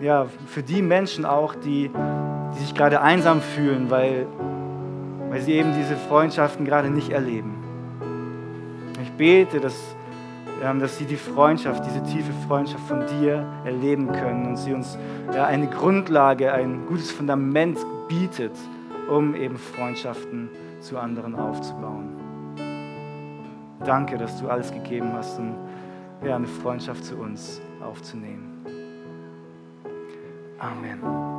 ja, 0.00 0.26
für 0.48 0.64
die 0.64 0.82
Menschen 0.82 1.24
auch, 1.24 1.54
die, 1.54 1.88
die 1.88 2.58
sich 2.58 2.74
gerade 2.74 3.00
einsam 3.00 3.40
fühlen, 3.40 3.90
weil, 3.90 4.26
weil 5.30 5.40
sie 5.40 5.52
eben 5.52 5.72
diese 5.78 5.94
Freundschaften 5.94 6.64
gerade 6.64 6.90
nicht 6.90 7.10
erleben. 7.10 7.54
Ich 9.00 9.12
bete, 9.12 9.60
dass, 9.60 9.94
dass 10.62 10.98
sie 10.98 11.06
die 11.06 11.16
Freundschaft, 11.16 11.84
diese 11.84 12.02
tiefe 12.04 12.32
Freundschaft 12.46 12.86
von 12.86 13.04
dir 13.06 13.44
erleben 13.64 14.12
können 14.12 14.46
und 14.46 14.56
sie 14.56 14.72
uns 14.72 14.96
eine 15.32 15.66
Grundlage, 15.68 16.52
ein 16.52 16.86
gutes 16.86 17.10
Fundament 17.10 17.78
bietet, 18.08 18.52
um 19.10 19.34
eben 19.34 19.56
Freundschaften 19.56 20.48
zu 20.80 20.98
anderen 20.98 21.34
aufzubauen. 21.34 22.16
Danke, 23.84 24.16
dass 24.16 24.40
du 24.40 24.48
alles 24.48 24.70
gegeben 24.72 25.12
hast, 25.14 25.38
um 25.38 25.54
eine 26.22 26.46
Freundschaft 26.46 27.04
zu 27.04 27.16
uns 27.16 27.60
aufzunehmen. 27.80 28.64
Amen. 30.58 31.31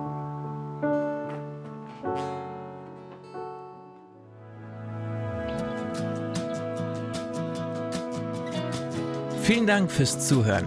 Vielen 9.43 9.67
Dank 9.67 9.91
fürs 9.91 10.25
Zuhören. 10.25 10.65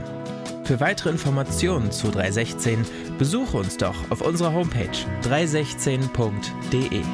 Für 0.65 0.81
weitere 0.81 1.09
Informationen 1.09 1.91
zu 1.91 2.11
316 2.11 2.85
besuche 3.17 3.57
uns 3.57 3.79
doch 3.79 3.95
auf 4.11 4.21
unserer 4.21 4.53
Homepage 4.53 4.91
316.de. 5.23 6.99
in 6.99 7.05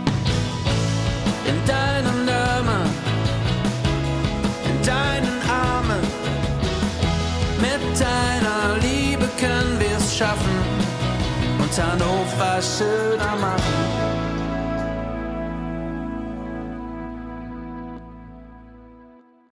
deinen 1.64 2.28
Armen, 2.28 2.90
in 4.64 4.84
deinen 4.84 5.40
Armen. 5.48 6.00
Mit 7.60 8.00
deiner 8.00 8.78
Liebe 8.80 9.28
können 9.38 9.78
wir 9.78 9.96
es 9.98 10.16
schaffen 10.16 10.58
und 11.60 11.80
Hannover 11.80 12.60
schöner 12.60 13.36
machen. 13.36 14.01